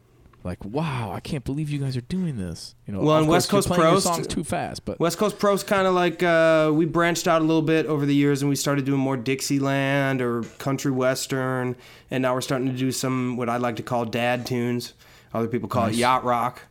like, 0.43 0.63
wow, 0.63 1.11
I 1.11 1.19
can't 1.21 1.43
believe 1.43 1.71
you 1.71 1.79
guys 1.79 1.97
are 1.97 2.01
doing 2.01 2.37
this. 2.37 2.75
You 2.85 2.93
know, 2.93 2.99
Well, 3.01 3.17
and 3.17 3.27
West 3.27 3.49
Coast 3.49 3.67
Pros- 3.67 4.03
songs 4.03 4.27
too 4.27 4.43
fast, 4.43 4.85
but 4.85 4.99
West 4.99 5.17
Coast 5.17 5.39
Pros 5.39 5.63
kind 5.63 5.87
of 5.87 5.95
like 5.95 6.21
uh, 6.21 6.71
we 6.71 6.85
branched 6.85 7.27
out 7.27 7.41
a 7.41 7.45
little 7.45 7.63
bit 7.63 7.87
over 7.87 8.05
the 8.05 8.13
years 8.13 8.43
and 8.43 8.49
we 8.49 8.55
started 8.55 8.85
doing 8.85 8.99
more 8.99 9.17
Dixieland 9.17 10.21
or 10.21 10.43
country 10.59 10.91
western, 10.91 11.75
and 12.11 12.21
now 12.21 12.35
we're 12.35 12.41
starting 12.41 12.67
to 12.67 12.77
do 12.77 12.91
some 12.91 13.37
what 13.37 13.49
I'd 13.49 13.61
like 13.61 13.77
to 13.77 13.83
call 13.83 14.05
dad 14.05 14.45
tunes. 14.45 14.93
Other 15.33 15.47
people 15.47 15.67
call 15.67 15.87
Nice. 15.87 15.95
it 15.95 15.99
yacht 15.99 16.23
rock. 16.23 16.61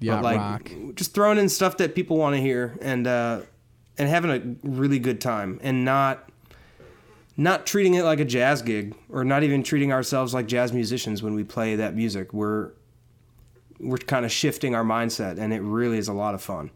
But, 0.00 0.06
Yacht 0.06 0.22
like, 0.24 0.36
rock. 0.38 0.70
Just 0.94 1.12
throwing 1.12 1.38
in 1.38 1.48
stuff 1.48 1.76
that 1.78 1.94
people 1.94 2.16
want 2.16 2.34
to 2.36 2.40
hear 2.40 2.78
and 2.80 3.06
uh, 3.06 3.40
and 3.98 4.08
having 4.08 4.30
a 4.30 4.68
really 4.68 4.98
good 5.00 5.20
time 5.20 5.60
and 5.62 5.84
not 5.84 6.30
not 7.38 7.66
treating 7.66 7.94
it 7.94 8.02
like 8.02 8.18
a 8.18 8.24
jazz 8.24 8.60
gig 8.60 8.94
or 9.08 9.24
not 9.24 9.44
even 9.44 9.62
treating 9.62 9.92
ourselves 9.92 10.34
like 10.34 10.46
jazz 10.46 10.72
musicians 10.72 11.22
when 11.22 11.34
we 11.34 11.44
play 11.44 11.76
that 11.76 11.94
music. 11.94 12.34
We're 12.34 12.72
we're 13.78 13.96
kind 13.96 14.24
of 14.26 14.32
shifting 14.32 14.74
our 14.74 14.82
mindset 14.82 15.38
and 15.38 15.52
it 15.52 15.60
really 15.60 15.98
is 15.98 16.08
a 16.08 16.12
lot 16.12 16.34
of 16.34 16.42
fun. 16.42 16.70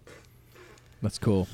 that's 1.03 1.19
cool. 1.19 1.49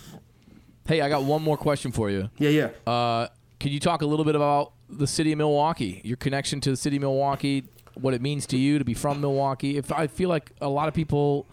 Hey, 0.86 1.00
I 1.00 1.08
got 1.08 1.24
one 1.24 1.42
more 1.42 1.56
question 1.56 1.90
for 1.90 2.10
you. 2.10 2.28
Yeah, 2.36 2.50
yeah. 2.50 2.70
Uh, 2.86 3.28
can 3.58 3.72
you 3.72 3.80
talk 3.80 4.02
a 4.02 4.06
little 4.06 4.26
bit 4.26 4.36
about 4.36 4.72
the 4.90 5.06
city 5.06 5.32
of 5.32 5.38
Milwaukee, 5.38 6.02
your 6.04 6.18
connection 6.18 6.60
to 6.60 6.70
the 6.70 6.76
city 6.76 6.96
of 6.96 7.00
Milwaukee, 7.02 7.64
what 7.94 8.12
it 8.12 8.20
means 8.20 8.46
to 8.48 8.58
you 8.58 8.78
to 8.78 8.84
be 8.84 8.94
from 8.94 9.22
Milwaukee? 9.22 9.78
If 9.78 9.90
I 9.90 10.06
feel 10.06 10.28
like 10.28 10.52
a 10.60 10.68
lot 10.68 10.86
of 10.86 10.94
people 10.94 11.46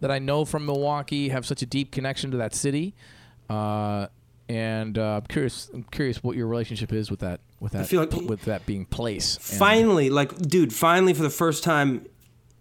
that 0.00 0.12
I 0.12 0.20
know 0.20 0.44
from 0.44 0.64
Milwaukee 0.64 1.28
have 1.28 1.44
such 1.44 1.60
a 1.60 1.66
deep 1.66 1.90
connection 1.90 2.30
to 2.30 2.36
that 2.36 2.54
city, 2.54 2.94
uh, 3.48 4.06
and 4.50 4.98
uh, 4.98 5.16
I'm 5.18 5.22
curious. 5.26 5.70
I'm 5.72 5.84
curious 5.84 6.22
what 6.22 6.36
your 6.36 6.46
relationship 6.48 6.92
is 6.92 7.10
with 7.10 7.20
that. 7.20 7.40
With 7.60 7.72
that. 7.72 7.82
I 7.82 7.84
feel 7.84 8.00
like- 8.00 8.28
with 8.28 8.42
that 8.42 8.66
being 8.66 8.84
place. 8.84 9.36
And- 9.36 9.58
finally, 9.58 10.10
like, 10.10 10.36
dude, 10.38 10.72
finally 10.72 11.14
for 11.14 11.22
the 11.22 11.30
first 11.30 11.62
time 11.62 12.06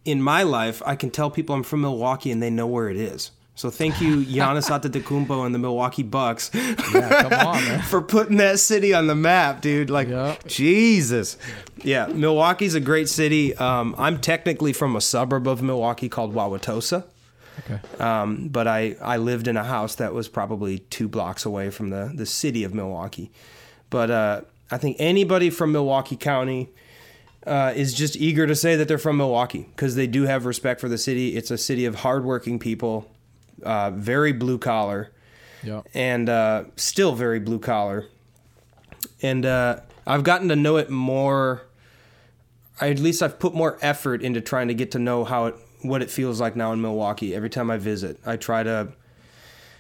in 0.06 0.22
my 0.22 0.44
life, 0.44 0.82
I 0.86 0.96
can 0.96 1.10
tell 1.10 1.30
people 1.32 1.56
I'm 1.56 1.64
from 1.64 1.82
Milwaukee 1.82 2.32
and 2.32 2.42
they 2.44 2.50
know 2.50 2.68
where 2.68 2.90
it 2.90 2.98
is. 2.98 3.32
So 3.56 3.70
thank 3.70 4.00
you, 4.00 4.18
Giannis 4.38 4.70
Antetokounmpo 4.70 5.46
and 5.46 5.54
the 5.54 5.60
Milwaukee 5.60 6.04
Bucks, 6.04 6.50
yeah, 6.54 6.76
come 7.24 7.34
on, 7.48 7.82
for 7.90 8.02
putting 8.02 8.38
that 8.38 8.60
city 8.60 8.94
on 8.94 9.08
the 9.08 9.16
map, 9.16 9.60
dude. 9.62 9.90
Like, 9.90 10.08
Yeah. 10.08 10.38
Jesus. 10.48 11.38
Yeah, 11.84 12.08
Milwaukee's 12.08 12.76
a 12.76 12.80
great 12.80 13.10
city. 13.10 13.54
Um, 13.58 13.96
I'm 13.98 14.20
technically 14.22 14.72
from 14.74 14.96
a 14.96 15.02
suburb 15.02 15.46
of 15.48 15.62
Milwaukee 15.62 16.08
called 16.08 16.34
Wauwatosa. 16.34 17.04
Okay. 17.60 17.80
Um, 18.04 18.48
but 18.50 18.68
I, 18.68 18.96
I 19.02 19.18
lived 19.18 19.48
in 19.48 19.58
a 19.58 19.64
house 19.64 19.96
that 19.96 20.14
was 20.14 20.28
probably 20.30 20.80
two 20.80 21.08
blocks 21.08 21.46
away 21.46 21.70
from 21.70 21.90
the, 21.90 22.12
the 22.14 22.26
city 22.26 22.64
of 22.64 22.74
Milwaukee. 22.74 23.32
But 23.90 24.12
uh, 24.12 24.42
I 24.72 24.78
think 24.78 24.98
anybody 25.00 25.50
from 25.50 25.72
Milwaukee 25.72 26.16
County 26.16 26.70
uh, 27.48 27.74
is 27.76 27.94
just 27.94 28.16
eager 28.16 28.46
to 28.46 28.56
say 28.56 28.76
that 28.76 28.88
they're 28.88 28.98
from 28.98 29.18
Milwaukee 29.18 29.68
because 29.76 29.96
they 29.96 30.08
do 30.08 30.24
have 30.24 30.46
respect 30.46 30.80
for 30.82 30.90
the 30.90 30.98
city. 30.98 31.36
It's 31.36 31.52
a 31.52 31.58
city 31.58 31.86
of 31.86 31.96
hardworking 31.96 32.60
people, 32.60 33.10
uh, 33.64 33.92
very 33.92 34.32
blue 34.34 34.58
collar, 34.58 35.12
Yeah. 35.64 35.82
and 35.94 36.30
uh, 36.30 36.66
still 36.76 37.16
very 37.16 37.40
blue 37.40 37.60
collar. 37.60 38.06
And 39.22 39.46
uh, 39.46 39.80
I've 40.06 40.24
gotten 40.24 40.50
to 40.50 40.56
know 40.56 40.78
it 40.78 40.90
more. 40.90 41.64
I, 42.80 42.90
at 42.90 43.00
least 43.00 43.22
I've 43.24 43.40
put 43.40 43.54
more 43.54 43.78
effort 43.82 44.22
into 44.22 44.40
trying 44.42 44.68
to 44.70 44.74
get 44.74 44.92
to 44.92 45.00
know 45.00 45.24
how 45.24 45.48
it, 45.48 45.56
what 45.82 46.02
it 46.02 46.10
feels 46.10 46.40
like 46.40 46.56
now 46.56 46.72
in 46.72 46.82
Milwaukee. 46.82 47.36
Every 47.36 47.50
time 47.50 47.72
I 47.72 47.78
visit, 47.78 48.20
I 48.26 48.38
try 48.38 48.64
to. 48.64 48.94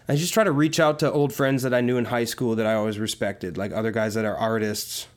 I 0.07 0.15
just 0.15 0.33
try 0.33 0.43
to 0.43 0.51
reach 0.51 0.79
out 0.79 0.97
to 0.99 1.11
old 1.11 1.31
friends 1.33 1.61
that 1.61 1.71
I 1.71 1.81
knew 1.81 1.97
in 1.97 2.05
high 2.05 2.23
school 2.23 2.55
that 2.55 2.65
I 2.65 2.73
always 2.73 2.97
respected, 2.97 3.57
like 3.57 3.71
other 3.71 3.91
guys 3.91 4.15
that 4.15 4.25
are 4.25 4.35
artists, 4.35 5.07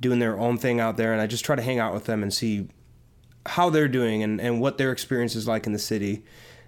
doing 0.00 0.18
their 0.18 0.36
own 0.36 0.58
thing 0.58 0.80
out 0.80 0.96
there, 0.96 1.12
and 1.12 1.22
I 1.22 1.28
just 1.28 1.44
try 1.44 1.54
to 1.54 1.62
hang 1.62 1.78
out 1.78 1.94
with 1.94 2.06
them 2.06 2.24
and 2.24 2.34
see 2.34 2.68
how 3.46 3.70
they're 3.70 3.88
doing 3.88 4.22
and, 4.22 4.40
and 4.40 4.60
what 4.60 4.78
their 4.78 4.92
experience 4.92 5.36
is 5.36 5.46
like 5.46 5.66
in 5.66 5.72
the 5.72 5.78
city. 5.78 6.24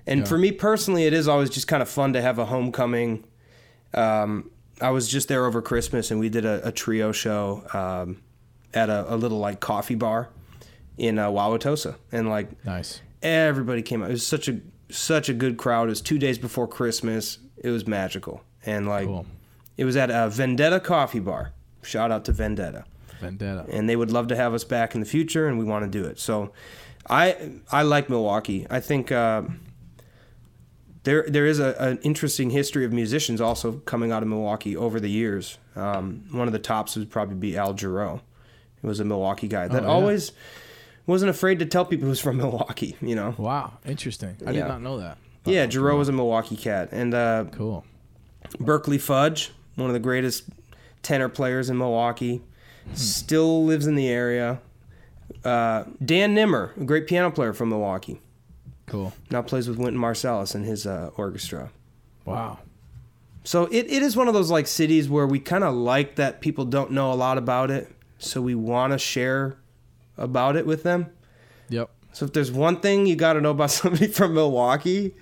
And 0.06 0.26
for 0.26 0.38
me 0.38 0.52
personally, 0.52 1.04
it 1.04 1.12
is 1.12 1.28
always 1.28 1.50
just 1.50 1.68
kind 1.68 1.82
of 1.82 1.88
fun 1.88 2.14
to 2.14 2.22
have 2.22 2.38
a 2.38 2.46
homecoming. 2.46 3.24
Um, 3.92 4.50
I 4.80 4.90
was 4.90 5.06
just 5.06 5.28
there 5.28 5.44
over 5.44 5.60
Christmas 5.60 6.10
and 6.10 6.18
we 6.18 6.30
did 6.30 6.46
a, 6.46 6.66
a 6.68 6.72
trio 6.72 7.12
show 7.12 7.66
um, 7.74 8.22
at 8.72 8.88
a, 8.88 9.12
a 9.12 9.16
little 9.16 9.38
like 9.38 9.60
coffee 9.60 9.96
bar 9.96 10.30
in 10.96 11.18
uh, 11.18 11.28
Wauwatosa. 11.28 11.96
And 12.10 12.30
like 12.30 12.64
Nice. 12.64 13.02
Everybody 13.22 13.82
came 13.82 14.02
out. 14.02 14.08
It 14.10 14.12
was 14.14 14.26
such 14.26 14.48
a 14.48 14.60
such 14.90 15.28
a 15.28 15.34
good 15.34 15.56
crowd. 15.58 15.84
It 15.88 15.90
was 15.90 16.00
two 16.00 16.18
days 16.18 16.38
before 16.38 16.66
Christmas. 16.66 17.38
It 17.58 17.70
was 17.70 17.86
magical. 17.86 18.42
And 18.64 18.86
like 18.88 19.06
Cool. 19.06 19.26
it 19.76 19.84
was 19.84 19.96
at 19.96 20.10
a 20.10 20.28
Vendetta 20.30 20.80
Coffee 20.80 21.20
Bar. 21.20 21.52
Shout 21.82 22.10
out 22.10 22.24
to 22.26 22.32
Vendetta 22.32 22.84
Vendetta. 23.20 23.66
and 23.70 23.88
they 23.88 23.96
would 23.96 24.10
love 24.10 24.28
to 24.28 24.36
have 24.36 24.54
us 24.54 24.64
back 24.64 24.94
in 24.94 25.00
the 25.00 25.06
future 25.06 25.46
and 25.48 25.58
we 25.58 25.64
want 25.64 25.84
to 25.84 25.90
do 25.90 26.04
it 26.06 26.18
so 26.18 26.52
I 27.10 27.52
I 27.72 27.82
like 27.82 28.08
Milwaukee. 28.10 28.66
I 28.70 28.80
think 28.80 29.10
uh, 29.10 29.42
there 31.04 31.24
there 31.28 31.46
is 31.46 31.58
a, 31.58 31.74
an 31.78 31.98
interesting 32.02 32.50
history 32.50 32.84
of 32.84 32.92
musicians 32.92 33.40
also 33.40 33.72
coming 33.86 34.12
out 34.12 34.22
of 34.22 34.28
Milwaukee 34.28 34.76
over 34.76 35.00
the 35.00 35.08
years. 35.10 35.58
Um, 35.76 36.24
one 36.32 36.46
of 36.48 36.52
the 36.52 36.58
tops 36.58 36.96
would 36.96 37.10
probably 37.10 37.36
be 37.36 37.56
Al 37.56 37.72
Jarreau. 37.74 38.20
He 38.80 38.86
was 38.86 39.00
a 39.00 39.04
Milwaukee 39.04 39.48
guy 39.48 39.68
that 39.68 39.82
Oh, 39.84 39.86
yeah. 39.86 39.92
always 39.92 40.32
wasn't 41.08 41.30
afraid 41.30 41.58
to 41.58 41.66
tell 41.66 41.84
people 41.84 42.06
he 42.06 42.10
was 42.10 42.20
from 42.20 42.36
Milwaukee. 42.36 42.96
You 43.00 43.14
know. 43.16 43.34
Wow, 43.38 43.78
interesting. 43.84 44.36
I 44.46 44.50
Yeah. 44.50 44.62
did 44.62 44.68
not 44.68 44.82
know 44.82 44.98
that. 44.98 45.18
Yeah, 45.44 45.66
Jarreau 45.66 45.96
was 45.98 46.08
a 46.08 46.12
Milwaukee 46.12 46.56
cat, 46.56 46.90
and 46.92 47.14
uh, 47.14 47.46
Cool. 47.52 47.84
Berkeley 48.60 48.98
Fudge, 48.98 49.52
one 49.76 49.88
of 49.88 49.94
the 49.94 50.00
greatest 50.00 50.44
tenor 51.02 51.28
players 51.28 51.70
in 51.70 51.78
Milwaukee, 51.78 52.42
still 52.94 53.64
lives 53.64 53.86
in 53.86 53.94
the 53.94 54.08
area. 54.08 54.60
Uh, 55.44 55.84
Dan 56.04 56.34
Nimmer, 56.34 56.72
a 56.80 56.84
great 56.84 57.06
piano 57.06 57.30
player 57.30 57.52
from 57.52 57.68
Milwaukee, 57.70 58.20
Cool. 58.86 59.12
now 59.30 59.42
plays 59.42 59.68
with 59.68 59.78
Wynton 59.78 60.00
Marsalis 60.00 60.54
and 60.54 60.64
his 60.64 60.86
uh, 60.86 61.10
orchestra. 61.16 61.70
Wow. 62.24 62.58
So 63.44 63.64
it, 63.66 63.86
it 63.90 64.02
is 64.02 64.16
one 64.16 64.28
of 64.28 64.34
those 64.34 64.50
like 64.50 64.66
cities 64.66 65.08
where 65.08 65.26
we 65.26 65.38
kind 65.38 65.64
of 65.64 65.74
like 65.74 66.16
that 66.16 66.40
people 66.42 66.64
don't 66.66 66.90
know 66.90 67.12
a 67.12 67.14
lot 67.14 67.38
about 67.38 67.70
it, 67.70 67.90
so 68.18 68.42
we 68.42 68.54
want 68.54 68.92
to 68.92 68.98
share 68.98 69.56
about 70.18 70.56
it 70.56 70.66
with 70.66 70.82
them. 70.82 71.06
Yep. 71.70 71.90
So 72.12 72.24
if 72.26 72.32
there's 72.32 72.50
one 72.52 72.80
thing 72.80 73.06
you 73.06 73.16
got 73.16 73.34
to 73.34 73.40
know 73.40 73.50
about 73.52 73.70
somebody 73.80 74.08
from 74.08 74.34
Milwaukee, 74.34 75.14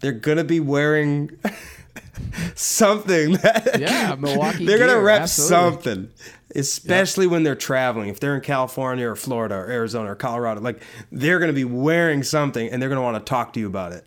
they're 0.00 0.12
gonna 0.12 0.44
be 0.44 0.60
wearing 0.60 1.30
something 2.54 3.32
that 3.34 3.78
Yeah, 3.80 4.14
Milwaukee 4.16 4.66
they're 4.66 4.78
gonna 4.78 4.92
gear, 4.94 5.02
rep 5.02 5.22
absolutely. 5.22 5.56
something, 5.56 6.10
especially 6.54 7.26
when 7.26 7.42
they're 7.42 7.54
traveling. 7.54 8.08
If 8.08 8.20
they're 8.20 8.34
in 8.34 8.40
California 8.40 9.08
or 9.08 9.16
Florida 9.16 9.54
or 9.56 9.66
Arizona 9.70 10.12
or 10.12 10.14
Colorado, 10.14 10.60
like 10.60 10.82
they're 11.10 11.38
gonna 11.38 11.52
be 11.52 11.64
wearing 11.64 12.22
something 12.22 12.68
and 12.68 12.80
they're 12.80 12.88
gonna 12.88 13.02
want 13.02 13.24
to 13.24 13.28
talk 13.28 13.52
to 13.54 13.60
you 13.60 13.66
about 13.66 13.92
it. 13.92 14.06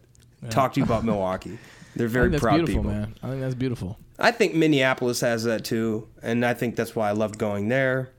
Talk 0.50 0.74
to 0.74 0.80
you 0.80 0.86
about 0.86 1.04
Milwaukee. 1.04 1.58
They're 1.96 2.08
I 2.08 2.10
very 2.10 2.26
think 2.26 2.32
that's 2.34 2.44
proud 2.44 2.56
beautiful, 2.58 2.82
people. 2.84 2.92
man. 2.92 3.16
I 3.24 3.30
think 3.30 3.42
that's 3.42 3.56
beautiful. 3.56 3.98
I 4.20 4.32
think 4.32 4.54
Minneapolis 4.54 5.22
has 5.22 5.44
that 5.46 5.66
too, 5.66 6.08
and 6.22 6.46
I 6.46 6.54
think 6.54 6.76
that's 6.76 6.96
why 6.96 7.10
I 7.10 7.14
loved 7.14 7.38
going 7.40 7.68
there. 7.70 8.12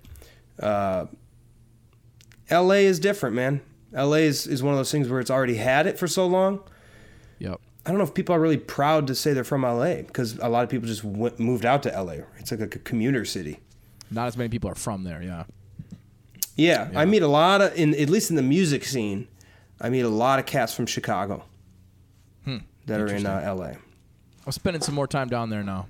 Uh, 0.61 1.07
L.A. 2.51 2.85
is 2.87 2.99
different, 3.01 3.35
man. 3.37 3.61
L.A. 3.95 4.21
is, 4.21 4.47
is 4.47 4.63
one 4.63 4.73
of 4.75 4.79
those 4.79 4.91
things 4.93 5.09
where 5.09 5.21
it's 5.21 5.31
already 5.31 5.57
had 5.57 5.87
it 5.87 5.99
for 5.99 6.07
so 6.07 6.27
long. 6.27 6.61
Yep. 7.39 7.61
I 7.85 7.91
don't 7.91 7.99
know 7.99 8.05
if 8.05 8.15
people 8.15 8.35
are 8.35 8.41
really 8.41 8.57
proud 8.57 9.07
to 9.09 9.15
say 9.15 9.33
they're 9.33 9.45
from 9.45 9.65
L.A. 9.65 10.03
because 10.03 10.39
a 10.39 10.49
lot 10.49 10.65
of 10.65 10.71
people 10.71 10.89
just 10.89 11.05
went, 11.05 11.39
moved 11.39 11.65
out 11.65 11.83
to 11.85 11.95
L.A. 11.95 12.25
It's 12.39 12.51
like 12.51 12.61
a 12.61 12.67
commuter 12.69 13.25
city. 13.25 13.61
Not 14.11 14.27
as 14.29 14.37
many 14.37 14.49
people 14.49 14.71
are 14.71 14.75
from 14.75 15.05
there. 15.05 15.23
Yeah. 15.23 15.45
Yeah, 16.57 16.91
I 16.97 17.05
meet 17.05 17.23
a 17.23 17.29
lot 17.29 17.61
of, 17.61 17.75
in 17.77 17.95
at 17.95 18.09
least 18.09 18.31
in 18.31 18.37
the 18.37 18.43
music 18.43 18.85
scene, 18.85 19.29
I 19.81 19.91
meet 19.91 20.01
a 20.01 20.09
lot 20.09 20.39
of 20.39 20.47
cats 20.47 20.73
from 20.75 20.87
Chicago 20.87 21.45
Hmm. 22.45 22.59
that 22.87 22.99
are 23.01 23.09
in 23.09 23.27
uh, 23.27 23.41
L.A. 23.45 23.77
I'm 24.47 24.53
spending 24.53 24.81
some 24.81 24.95
more 24.95 25.07
time 25.07 25.29
down 25.29 25.51
there 25.51 25.63
now, 25.63 25.87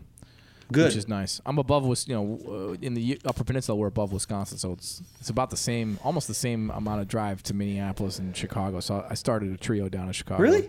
Good. 0.72 0.86
which 0.86 0.96
is 0.96 1.06
nice. 1.08 1.40
I'm 1.46 1.58
above, 1.58 1.84
you 2.08 2.14
know, 2.14 2.40
uh, 2.72 2.76
in 2.82 2.94
the 2.94 3.20
Upper 3.24 3.44
Peninsula, 3.44 3.76
we're 3.76 3.86
above 3.86 4.12
Wisconsin, 4.12 4.58
so 4.58 4.72
it's 4.72 5.00
it's 5.20 5.30
about 5.30 5.50
the 5.50 5.56
same, 5.56 5.98
almost 6.02 6.26
the 6.28 6.34
same 6.34 6.70
amount 6.70 7.00
of 7.00 7.08
drive 7.08 7.42
to 7.44 7.54
Minneapolis 7.54 8.18
and 8.18 8.36
Chicago. 8.36 8.80
So 8.80 9.06
I 9.08 9.14
started 9.14 9.52
a 9.52 9.56
trio 9.56 9.88
down 9.88 10.06
in 10.08 10.12
Chicago. 10.12 10.42
Really? 10.42 10.68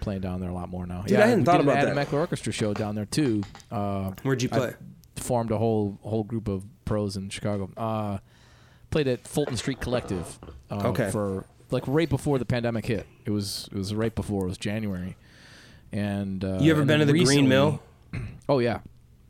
Playing 0.00 0.22
down 0.22 0.40
there 0.40 0.50
a 0.50 0.54
lot 0.54 0.68
more 0.68 0.86
now. 0.86 1.02
Dude, 1.02 1.12
yeah, 1.18 1.24
I 1.24 1.28
hadn't 1.28 1.44
thought 1.44 1.60
about 1.60 1.76
Adam 1.76 1.94
that. 1.96 2.08
Eckler 2.08 2.20
Orchestra 2.20 2.52
show 2.52 2.74
down 2.74 2.94
there 2.94 3.06
too. 3.06 3.42
Uh, 3.70 4.12
Where'd 4.22 4.42
you 4.42 4.48
I 4.52 4.56
play? 4.58 4.74
formed 5.16 5.50
a 5.50 5.58
whole 5.58 5.98
whole 6.02 6.24
group 6.24 6.48
of 6.48 6.64
pros 6.84 7.16
in 7.16 7.28
Chicago. 7.30 7.70
Uh, 7.76 8.18
played 8.90 9.08
at 9.08 9.26
Fulton 9.26 9.56
Street 9.56 9.80
Collective. 9.80 10.38
Uh, 10.70 10.88
Okay. 10.88 11.10
For 11.10 11.44
like 11.70 11.84
right 11.86 12.08
before 12.08 12.38
the 12.38 12.44
pandemic 12.44 12.86
hit. 12.86 13.06
It 13.24 13.30
was 13.30 13.68
it 13.72 13.76
was 13.76 13.94
right 13.94 14.14
before. 14.14 14.44
It 14.44 14.48
was 14.48 14.58
January. 14.58 15.16
And 15.92 16.44
uh, 16.44 16.58
you 16.60 16.70
ever 16.72 16.80
and 16.80 16.88
been 16.88 16.98
to 17.00 17.04
the 17.04 17.12
recently- 17.12 17.36
Green 17.36 17.48
Mill? 17.48 17.82
Oh 18.48 18.58
yeah. 18.58 18.80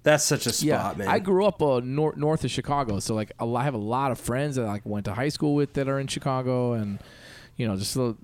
That's 0.04 0.22
such 0.22 0.46
a 0.46 0.52
spot, 0.52 0.66
Yeah, 0.66 0.92
man. 0.96 1.08
I 1.08 1.18
grew 1.18 1.44
up 1.46 1.60
uh, 1.62 1.80
nor- 1.82 2.14
north 2.16 2.44
of 2.44 2.50
Chicago, 2.50 3.00
so 3.00 3.14
like 3.14 3.32
a 3.40 3.44
I 3.44 3.64
have 3.64 3.74
a 3.74 3.78
lot 3.78 4.12
of 4.12 4.20
friends 4.20 4.54
that 4.56 4.64
I 4.66 4.68
like 4.68 4.86
went 4.86 5.06
to 5.06 5.14
high 5.14 5.30
school 5.30 5.54
with 5.54 5.72
that 5.72 5.88
are 5.88 5.98
in 5.98 6.06
Chicago, 6.06 6.74
and 6.74 6.98
you 7.56 7.66
know 7.66 7.76
just 7.76 7.96
a, 7.96 8.02
a 8.02 8.16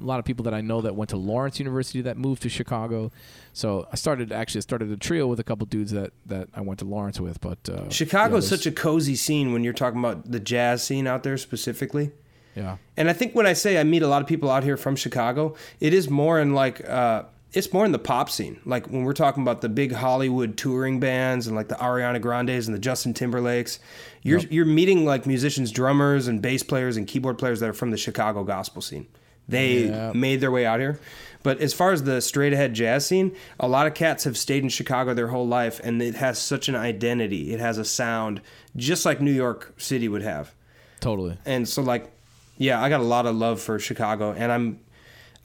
lot 0.00 0.18
of 0.18 0.24
people 0.24 0.42
that 0.44 0.54
I 0.54 0.60
know 0.60 0.80
that 0.80 0.96
went 0.96 1.10
to 1.10 1.16
Lawrence 1.16 1.58
University 1.58 2.00
that 2.02 2.16
moved 2.18 2.42
to 2.42 2.48
Chicago. 2.48 3.12
So 3.52 3.86
I 3.92 3.96
started 3.96 4.32
actually 4.32 4.62
started 4.62 4.90
a 4.90 4.96
trio 4.96 5.26
with 5.28 5.38
a 5.38 5.44
couple 5.44 5.66
dudes 5.66 5.92
that 5.92 6.12
that 6.26 6.48
I 6.52 6.62
went 6.62 6.80
to 6.80 6.84
Lawrence 6.84 7.20
with. 7.20 7.40
But 7.40 7.68
uh, 7.68 7.88
Chicago 7.90 8.34
yeah, 8.34 8.38
is 8.38 8.48
such 8.48 8.66
a 8.66 8.72
cozy 8.72 9.14
scene 9.14 9.52
when 9.52 9.62
you're 9.64 9.72
talking 9.72 10.00
about 10.00 10.30
the 10.30 10.40
jazz 10.40 10.82
scene 10.82 11.06
out 11.06 11.22
there 11.22 11.36
specifically. 11.38 12.10
yeah 12.56 12.78
And 12.96 13.08
I 13.08 13.12
think 13.12 13.34
when 13.36 13.46
I 13.46 13.52
say 13.54 13.78
I 13.78 13.84
meet 13.84 14.02
a 14.02 14.08
lot 14.08 14.20
of 14.20 14.26
people 14.28 14.50
out 14.50 14.64
here 14.64 14.76
from 14.76 14.96
Chicago, 14.96 15.54
it 15.78 15.94
is 15.94 16.10
more 16.10 16.40
in 16.40 16.54
like 16.54 16.84
uh, 16.88 17.22
it's 17.52 17.72
more 17.72 17.84
in 17.84 17.92
the 17.92 17.98
pop 17.98 18.30
scene. 18.30 18.60
Like 18.64 18.86
when 18.88 19.04
we're 19.04 19.12
talking 19.12 19.42
about 19.42 19.60
the 19.60 19.68
big 19.68 19.92
Hollywood 19.92 20.56
touring 20.56 21.00
bands 21.00 21.46
and 21.46 21.56
like 21.56 21.68
the 21.68 21.74
Ariana 21.76 22.20
Grandes 22.20 22.68
and 22.68 22.74
the 22.74 22.78
Justin 22.80 23.12
Timberlakes, 23.14 23.78
you're 24.22 24.40
you're 24.40 24.66
meeting 24.66 25.04
like 25.04 25.26
musicians, 25.26 25.70
drummers 25.72 26.28
and 26.28 26.40
bass 26.40 26.62
players 26.62 26.96
and 26.96 27.06
keyboard 27.06 27.38
players 27.38 27.60
that 27.60 27.68
are 27.68 27.72
from 27.74 27.90
the 27.90 27.96
Chicago 27.96 28.44
gospel 28.44 28.82
scene. 28.82 29.06
They 29.48 29.86
Yeah. 29.88 30.12
made 30.14 30.40
their 30.40 30.50
way 30.52 30.64
out 30.64 30.78
here. 30.80 31.00
But 31.42 31.60
as 31.60 31.72
far 31.72 31.90
as 31.92 32.02
the 32.04 32.20
straight 32.20 32.52
ahead 32.52 32.74
jazz 32.74 33.06
scene, 33.06 33.32
a 33.58 33.66
lot 33.66 33.86
of 33.86 33.94
cats 33.94 34.24
have 34.24 34.36
stayed 34.36 34.62
in 34.62 34.68
Chicago 34.68 35.14
their 35.14 35.28
whole 35.28 35.48
life 35.48 35.80
and 35.82 36.00
it 36.02 36.14
has 36.16 36.38
such 36.38 36.68
an 36.68 36.76
identity. 36.76 37.52
It 37.52 37.58
has 37.60 37.78
a 37.78 37.84
sound 37.84 38.42
just 38.76 39.04
like 39.06 39.20
New 39.20 39.32
York 39.32 39.72
City 39.78 40.06
would 40.06 40.22
have 40.22 40.54
totally. 41.00 41.36
and 41.46 41.66
so 41.68 41.80
like 41.82 42.12
yeah 42.58 42.80
i 42.80 42.90
got 42.90 43.00
a 43.00 43.04
lot 43.04 43.24
of 43.24 43.34
love 43.34 43.58
for 43.58 43.78
chicago 43.78 44.32
and 44.36 44.52
i'm 44.52 44.78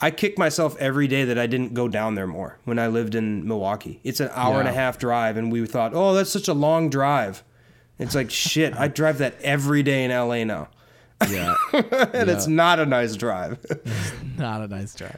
i 0.01 0.11
kick 0.11 0.37
myself 0.37 0.75
every 0.77 1.07
day 1.07 1.23
that 1.25 1.37
i 1.37 1.47
didn't 1.47 1.73
go 1.73 1.87
down 1.87 2.15
there 2.15 2.27
more 2.27 2.57
when 2.65 2.77
i 2.79 2.87
lived 2.87 3.15
in 3.15 3.47
milwaukee. 3.47 3.99
It's 4.03 4.19
an 4.19 4.29
hour 4.33 4.59
and 4.59 4.67
a 4.67 4.73
half 4.73 4.97
drive 4.99 5.37
and 5.37 5.51
we 5.51 5.65
thought 5.65 5.93
oh 5.93 6.13
that's 6.13 6.29
such 6.31 6.47
a 6.47 6.53
long 6.53 6.89
drive. 6.89 7.43
It's 7.99 8.13
like 8.15 8.29
shit 8.45 8.75
i 8.75 8.87
drive 8.87 9.19
that 9.19 9.39
every 9.41 9.83
day 9.83 10.03
in 10.03 10.11
la 10.11 10.43
now. 10.43 10.69
Yeah, 11.29 11.55
and 11.73 12.29
it's 12.29 12.45
not 12.45 12.77
a 12.79 12.85
nice 12.85 13.15
drive. 13.15 13.57
Not 14.37 14.61
a 14.61 14.67
nice 14.67 14.93
drive. 14.93 15.17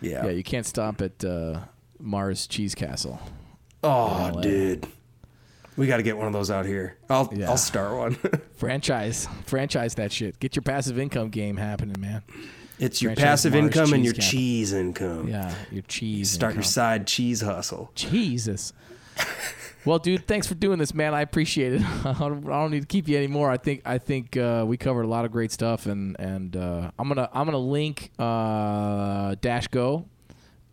yeah, 0.00 0.24
Yeah, 0.24 0.30
you 0.30 0.42
can't 0.42 0.64
stop 0.64 1.02
at 1.02 1.22
uh, 1.22 1.60
Mars 1.98 2.46
Cheese 2.46 2.74
Castle. 2.74 3.20
oh 3.84 4.40
dude. 4.40 4.86
We 5.76 5.86
got 5.86 5.98
to 5.98 6.02
get 6.02 6.16
one 6.16 6.26
of 6.26 6.32
those 6.32 6.50
out 6.50 6.64
here. 6.66 6.96
I'll 7.10 7.30
Yeah. 7.34 7.50
i'll 7.50 7.56
start 7.58 7.96
one. 7.96 8.18
Franchise, 8.56 9.28
franchise 9.46 9.94
that 9.96 10.10
shit. 10.10 10.38
Get 10.40 10.56
your 10.56 10.62
passive 10.62 10.98
income 10.98 11.28
game 11.28 11.58
happening, 11.58 12.00
man. 12.00 12.22
It's 12.80 13.00
your 13.02 13.14
passive 13.14 13.52
Mars 13.52 13.64
income 13.66 13.92
and 13.92 14.04
your 14.04 14.14
Castle. 14.14 14.30
cheese 14.30 14.72
income 14.72 15.28
Yeah, 15.28 15.54
your 15.70 15.82
cheese. 15.82 16.30
start 16.30 16.54
your 16.54 16.62
side 16.62 17.06
cheese 17.06 17.40
hustle 17.40 17.90
Jesus. 17.94 18.72
Well, 19.86 19.98
dude, 19.98 20.26
thanks 20.26 20.46
for 20.46 20.54
doing 20.54 20.78
this, 20.78 20.92
man. 20.92 21.14
I 21.14 21.22
appreciate 21.22 21.72
it. 21.74 21.82
I 22.04 22.12
don't, 22.18 22.44
I 22.46 22.50
don't 22.60 22.70
need 22.70 22.80
to 22.80 22.86
keep 22.86 23.08
you 23.08 23.16
anymore. 23.16 23.50
I 23.50 23.56
think 23.56 23.80
I 23.86 23.96
think 23.96 24.36
uh, 24.36 24.64
we 24.66 24.76
covered 24.76 25.02
a 25.04 25.08
lot 25.08 25.24
of 25.24 25.32
great 25.32 25.52
stuff, 25.52 25.86
and 25.86 26.16
and 26.20 26.54
uh, 26.54 26.90
I'm 26.98 27.08
gonna 27.08 27.30
I'm 27.32 27.46
gonna 27.46 27.56
link 27.56 28.10
uh, 28.18 29.36
Dash 29.40 29.68
Go 29.68 30.04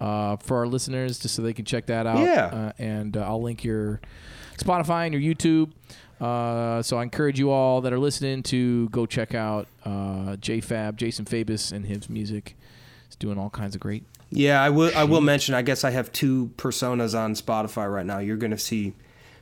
uh, 0.01 0.35
for 0.37 0.57
our 0.57 0.67
listeners 0.67 1.19
just 1.19 1.35
so 1.35 1.41
they 1.41 1.53
can 1.53 1.63
check 1.63 1.85
that 1.85 2.05
out. 2.05 2.19
Yeah. 2.19 2.45
uh, 2.47 2.71
and 2.77 3.15
uh, 3.15 3.21
I'll 3.21 3.41
link 3.41 3.63
your 3.63 4.01
Spotify 4.57 5.05
and 5.07 5.13
your 5.13 5.33
YouTube. 5.35 5.71
Uh, 6.19 6.81
so 6.81 6.97
I 6.97 7.03
encourage 7.03 7.37
you 7.37 7.51
all 7.51 7.81
that 7.81 7.93
are 7.93 7.99
listening 7.99 8.43
to 8.43 8.89
go 8.89 9.05
check 9.05 9.35
out 9.35 9.67
uh, 9.85 10.35
JFab, 10.39 10.95
Jason 10.95 11.25
Fabus, 11.25 11.71
and 11.71 11.85
his 11.85 12.09
music. 12.09 12.55
He's 13.07 13.15
doing 13.15 13.37
all 13.37 13.49
kinds 13.49 13.75
of 13.75 13.81
great 13.81 14.03
Yeah, 14.31 14.61
I 14.61 14.69
will. 14.69 14.91
I 14.95 15.03
will 15.03 15.21
mention. 15.21 15.53
I 15.53 15.61
guess 15.61 15.83
I 15.83 15.91
have 15.91 16.11
two 16.11 16.51
personas 16.57 17.17
on 17.17 17.35
Spotify 17.35 17.91
right 17.91 18.05
now. 18.05 18.19
You're 18.19 18.37
going 18.37 18.51
to 18.51 18.57
see 18.57 18.93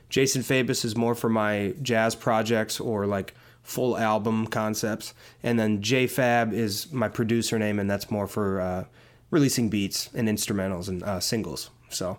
Jason 0.08 0.42
Fabus 0.42 0.84
is 0.84 0.96
more 0.96 1.14
for 1.14 1.28
my 1.28 1.74
jazz 1.82 2.14
projects 2.14 2.78
or 2.78 3.06
like 3.06 3.34
full 3.62 3.96
album 3.96 4.46
concepts, 4.46 5.14
and 5.42 5.58
then 5.58 5.80
JFab 5.82 6.52
is 6.52 6.92
my 6.92 7.08
producer 7.08 7.58
name, 7.58 7.78
and 7.78 7.90
that's 7.90 8.10
more 8.10 8.26
for 8.28 8.60
uh, 8.60 8.84
releasing 9.30 9.68
beats 9.68 10.08
and 10.14 10.28
instrumentals 10.28 10.88
and 10.88 11.02
uh, 11.02 11.20
singles. 11.20 11.70
So 11.88 12.18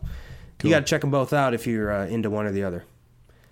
you 0.63 0.69
got 0.69 0.79
to 0.79 0.85
check 0.85 1.01
them 1.01 1.11
both 1.11 1.31
out 1.31 1.53
if 1.53 1.67
you're 1.67 1.91
uh, 1.91 2.07
into 2.07 2.29
one 2.29 2.45
or 2.45 2.51
the 2.51 2.63
other. 2.63 2.83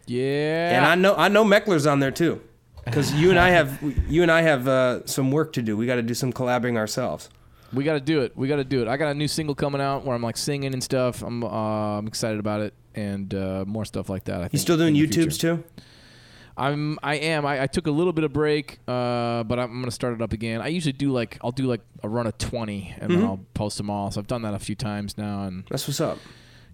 Yeah. 0.08 0.78
And 0.78 0.86
I 0.86 0.96
know 0.96 1.16
I 1.16 1.28
know 1.30 1.44
Meckler's 1.44 1.86
on 1.88 2.00
there 2.00 2.12
too, 2.12 2.42
because 2.86 3.14
you 3.14 3.30
and 3.32 3.40
I 3.40 3.50
have 3.50 3.80
you 4.08 4.22
and 4.22 4.32
I 4.32 4.42
have 4.42 4.68
uh, 4.68 5.06
some 5.06 5.32
work 5.32 5.54
to 5.54 5.62
do. 5.62 5.76
We 5.78 5.86
got 5.86 5.96
to 5.96 6.02
do 6.04 6.14
some 6.14 6.32
collaborating 6.32 6.78
ourselves. 6.78 7.30
We 7.74 7.84
got 7.84 7.94
to 7.94 8.00
do 8.00 8.22
it. 8.22 8.38
We 8.38 8.48
got 8.48 8.58
to 8.58 8.64
do 8.64 8.82
it. 8.82 8.88
I 8.88 8.96
got 8.98 9.10
a 9.10 9.14
new 9.16 9.28
single 9.28 9.56
coming 9.56 9.82
out 9.82 10.06
where 10.06 10.16
I'm 10.16 10.22
like 10.22 10.38
singing 10.38 10.74
and 10.74 10.84
stuff. 10.84 11.22
I'm 11.24 11.44
uh, 11.44 11.98
I'm 11.98 12.08
excited 12.08 12.40
about 12.40 12.62
it 12.62 12.74
and 12.94 13.34
uh, 13.34 13.66
more 13.68 13.84
stuff 13.86 14.10
like 14.10 14.26
that. 14.26 14.38
I 14.38 14.42
think 14.44 14.54
You 14.54 14.60
still 14.60 14.78
doing 14.78 14.96
in 14.96 15.04
YouTubes 15.06 15.14
future. 15.40 15.58
too? 15.58 15.64
I'm 16.58 16.98
I 17.04 17.16
am. 17.16 17.46
I, 17.46 17.64
I 17.64 17.68
took 17.68 17.88
a 17.88 17.92
little 17.92 18.14
bit 18.14 18.24
of 18.24 18.32
break, 18.32 18.80
uh, 18.88 19.44
but 19.44 19.60
I'm 19.60 19.82
gonna 19.82 19.92
start 19.92 20.14
it 20.14 20.22
up 20.22 20.32
again. 20.32 20.62
I 20.62 20.68
usually 20.68 20.94
do 20.94 21.12
like 21.12 21.38
I'll 21.44 21.52
do 21.52 21.66
like 21.66 21.82
a 22.02 22.08
run 22.08 22.28
of 22.28 22.38
20 22.38 22.96
and 23.00 23.10
Mm-hmm. 23.12 23.20
then 23.22 23.28
I'll 23.30 23.40
post 23.54 23.78
them 23.78 23.90
all. 23.90 24.10
So 24.12 24.22
I've 24.22 24.28
done 24.28 24.44
that 24.44 24.54
a 24.54 24.60
few 24.60 24.76
times 24.76 25.18
now, 25.18 25.44
and 25.44 25.66
That's 25.70 25.86
what's 25.88 26.00
up. 26.00 26.18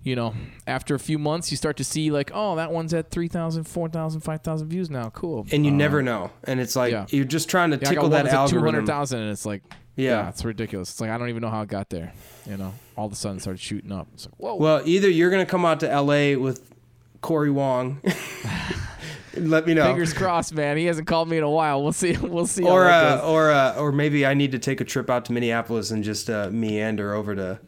You 0.03 0.15
know, 0.15 0.33
after 0.67 0.95
a 0.95 0.99
few 0.99 1.19
months, 1.19 1.51
you 1.51 1.57
start 1.57 1.77
to 1.77 1.83
see 1.83 2.09
like, 2.11 2.31
oh, 2.33 2.55
that 2.55 2.71
one's 2.71 2.93
at 2.93 3.11
3,000, 3.11 3.65
4,000, 3.65 4.21
5,000 4.21 4.67
views 4.67 4.89
now. 4.89 5.09
Cool. 5.11 5.45
and 5.51 5.65
you 5.65 5.71
Uh, 5.71 5.75
never 5.75 6.01
know. 6.01 6.31
And 6.45 6.59
it's 6.59 6.75
like 6.75 6.91
yeah. 6.91 7.05
you're 7.09 7.25
just 7.25 7.49
trying 7.49 7.71
to 7.71 7.77
yeah, 7.77 7.89
tickle 7.89 8.09
that 8.09 8.27
algorithm. 8.27 8.59
200,000 8.85 9.19
and 9.21 9.31
it's 9.31 9.45
like, 9.45 9.61
yeah. 9.95 10.11
Yeah. 10.23 10.29
it's 10.29 10.43
ridiculous. 10.43 10.89
It's 10.91 11.01
like, 11.01 11.09
I 11.11 11.17
don't 11.17 11.29
even 11.29 11.41
know 11.41 11.49
how 11.49 11.61
it 11.61 11.67
got 11.69 11.89
there. 11.89 12.13
You 12.49 12.57
know, 12.57 12.73
all 12.97 13.05
of 13.05 13.11
a 13.11 13.15
sudden 13.15 13.37
it 13.37 13.41
started 13.41 13.59
shooting 13.59 13.91
up. 13.91 14.07
It's 14.13 14.25
like, 14.25 14.35
whoa. 14.37 14.55
Well, 14.55 14.81
either 14.85 15.09
you're 15.09 15.29
gonna 15.29 15.45
come 15.45 15.65
out 15.65 15.79
to 15.81 15.87
LA 16.01 16.35
with 16.39 16.73
Corey 17.21 17.51
Wong. 17.51 18.01
Let 19.37 19.65
me 19.65 19.73
know. 19.73 19.85
Fingers 19.85 20.13
crossed, 20.13 20.53
man. 20.53 20.75
He 20.77 20.85
hasn't 20.85 21.07
called 21.07 21.29
me 21.29 21.37
in 21.37 21.43
a 21.43 21.49
while. 21.49 21.81
We'll 21.83 21.93
see. 21.93 22.17
We'll 22.21 22.47
see. 22.47 22.63
or 22.63 22.85
uh, 22.89 23.21
or 23.21 23.51
uh, 23.51 23.75
or 23.75 23.91
maybe 23.93 24.25
I 24.25 24.33
need 24.33 24.51
to 24.53 24.59
take 24.59 24.81
a 24.81 24.83
trip 24.83 25.09
out 25.09 25.25
to 25.25 25.33
Minneapolis 25.33 25.91
and 25.91 26.03
just 26.03 26.29
uh, 26.29 26.49
meander 26.51 27.13
over 27.13 27.35
to 27.35 27.59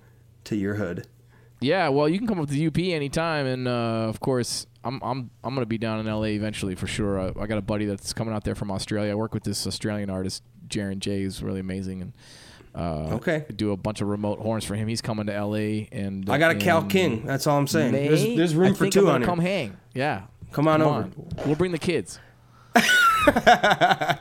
to 0.46 0.56
your 0.58 0.76
hood. 0.76 1.08
Yeah, 1.64 1.90
well, 1.90 2.10
you 2.10 2.18
can 2.18 2.28
come 2.28 2.40
up 2.40 2.50
to 2.50 2.68
UP 2.68 2.78
anytime, 2.78 3.46
and 3.46 3.68
uh, 3.68 3.72
of 4.10 4.20
course, 4.20 4.68
I'm 4.84 5.02
I'm 5.02 5.30
I'm 5.44 5.54
gonna 5.54 5.66
be 5.66 5.78
down 5.78 6.00
in 6.00 6.06
LA 6.08 6.24
eventually 6.36 6.76
for 6.76 6.88
sure. 6.88 7.20
Uh, 7.20 7.32
I 7.40 7.48
got 7.48 7.58
a 7.58 7.62
buddy 7.62 7.86
that's 7.86 8.12
coming 8.14 8.34
out 8.34 8.44
there 8.44 8.56
from 8.56 8.70
Australia. 8.70 9.12
I 9.12 9.16
work 9.16 9.34
with 9.34 9.44
this 9.44 9.66
Australian 9.66 10.10
artist, 10.10 10.44
Jaron 10.68 11.00
J, 11.00 11.24
who's 11.24 11.42
really 11.42 11.62
amazing, 11.62 12.02
and 12.02 12.14
uh, 12.76 13.16
Okay. 13.16 13.46
Do 13.56 13.72
a 13.72 13.78
bunch 13.78 14.02
of 14.02 14.08
remote 14.10 14.40
horns 14.40 14.66
for 14.66 14.76
him. 14.76 14.88
He's 14.88 15.02
coming 15.02 15.28
to 15.28 15.42
LA, 15.46 15.86
and 15.92 16.30
I 16.30 16.38
got 16.38 16.52
a 16.52 16.56
Cal 16.56 16.84
King. 16.84 17.26
That's 17.26 17.48
all 17.48 17.58
I'm 17.58 17.68
saying. 17.68 17.92
May. 17.94 18.08
There's, 18.10 18.24
there's 18.36 18.56
room 18.56 18.72
I 18.72 18.76
for 18.76 18.90
2 18.90 19.00
I'm 19.08 19.16
on 19.16 19.22
here. 19.22 19.26
Come 19.28 19.40
hang, 19.40 19.78
yeah. 19.94 20.24
Come 20.52 20.68
on 20.68 20.80
Come 20.82 20.90
over. 20.90 21.02
on. 21.04 21.14
We'll 21.46 21.56
bring 21.56 21.72
the 21.72 21.78
kids. 21.80 22.20
All 22.76 22.84
right, 23.34 24.18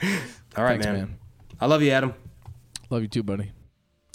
Thanks, 0.54 0.86
man. 0.86 0.94
man. 0.94 1.18
I 1.60 1.66
love 1.66 1.82
you, 1.82 1.90
Adam. 1.90 2.14
Love 2.90 3.02
you 3.02 3.08
too, 3.08 3.22
buddy. 3.22 3.50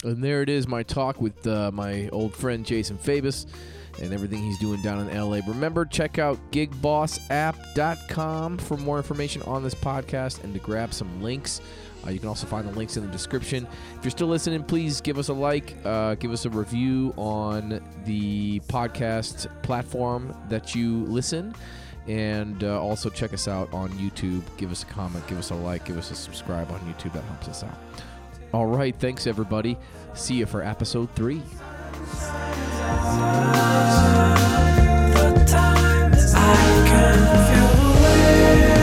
And 0.04 0.22
there 0.22 0.42
it 0.42 0.48
is, 0.48 0.68
my 0.68 0.84
talk 0.84 1.20
with 1.20 1.44
uh, 1.46 1.70
my 1.72 2.08
old 2.10 2.34
friend 2.34 2.64
Jason 2.64 2.96
Fabus 2.98 3.46
and 4.00 4.12
everything 4.12 4.40
he's 4.42 4.58
doing 4.58 4.80
down 4.80 5.08
in 5.08 5.16
LA. 5.16 5.40
Remember, 5.46 5.84
check 5.84 6.20
out 6.20 6.38
gigbossapp.com 6.52 8.58
for 8.58 8.76
more 8.76 8.96
information 8.96 9.42
on 9.42 9.64
this 9.64 9.74
podcast 9.74 10.44
and 10.44 10.54
to 10.54 10.60
grab 10.60 10.94
some 10.94 11.20
links. 11.20 11.60
Uh, 12.06 12.10
you 12.10 12.20
can 12.20 12.28
also 12.28 12.46
find 12.46 12.68
the 12.68 12.72
links 12.78 12.96
in 12.96 13.04
the 13.04 13.10
description. 13.10 13.66
If 13.96 14.04
you're 14.04 14.12
still 14.12 14.28
listening, 14.28 14.62
please 14.62 15.00
give 15.00 15.18
us 15.18 15.30
a 15.30 15.34
like, 15.34 15.76
uh, 15.84 16.14
give 16.14 16.30
us 16.30 16.44
a 16.44 16.50
review 16.50 17.12
on 17.16 17.80
the 18.04 18.60
podcast 18.68 19.48
platform 19.62 20.32
that 20.48 20.76
you 20.76 21.04
listen, 21.06 21.56
and 22.06 22.62
uh, 22.62 22.80
also 22.80 23.10
check 23.10 23.34
us 23.34 23.48
out 23.48 23.68
on 23.72 23.88
YouTube. 23.90 24.42
Give 24.56 24.70
us 24.70 24.84
a 24.84 24.86
comment, 24.86 25.26
give 25.26 25.38
us 25.38 25.50
a 25.50 25.56
like, 25.56 25.84
give 25.84 25.98
us 25.98 26.12
a 26.12 26.14
subscribe 26.14 26.70
on 26.70 26.78
YouTube. 26.80 27.12
That 27.14 27.24
helps 27.24 27.48
us 27.48 27.64
out. 27.64 27.87
All 28.52 28.66
right. 28.66 28.94
Thanks, 28.98 29.26
everybody. 29.26 29.76
See 30.14 30.34
you 30.36 30.46
for 30.46 30.62
episode 30.62 31.10
three. 31.14 31.42
The 35.14 35.44
time 35.46 36.12
I 36.34 36.54
can 36.88 37.18
feel 37.48 37.72
the 38.00 38.77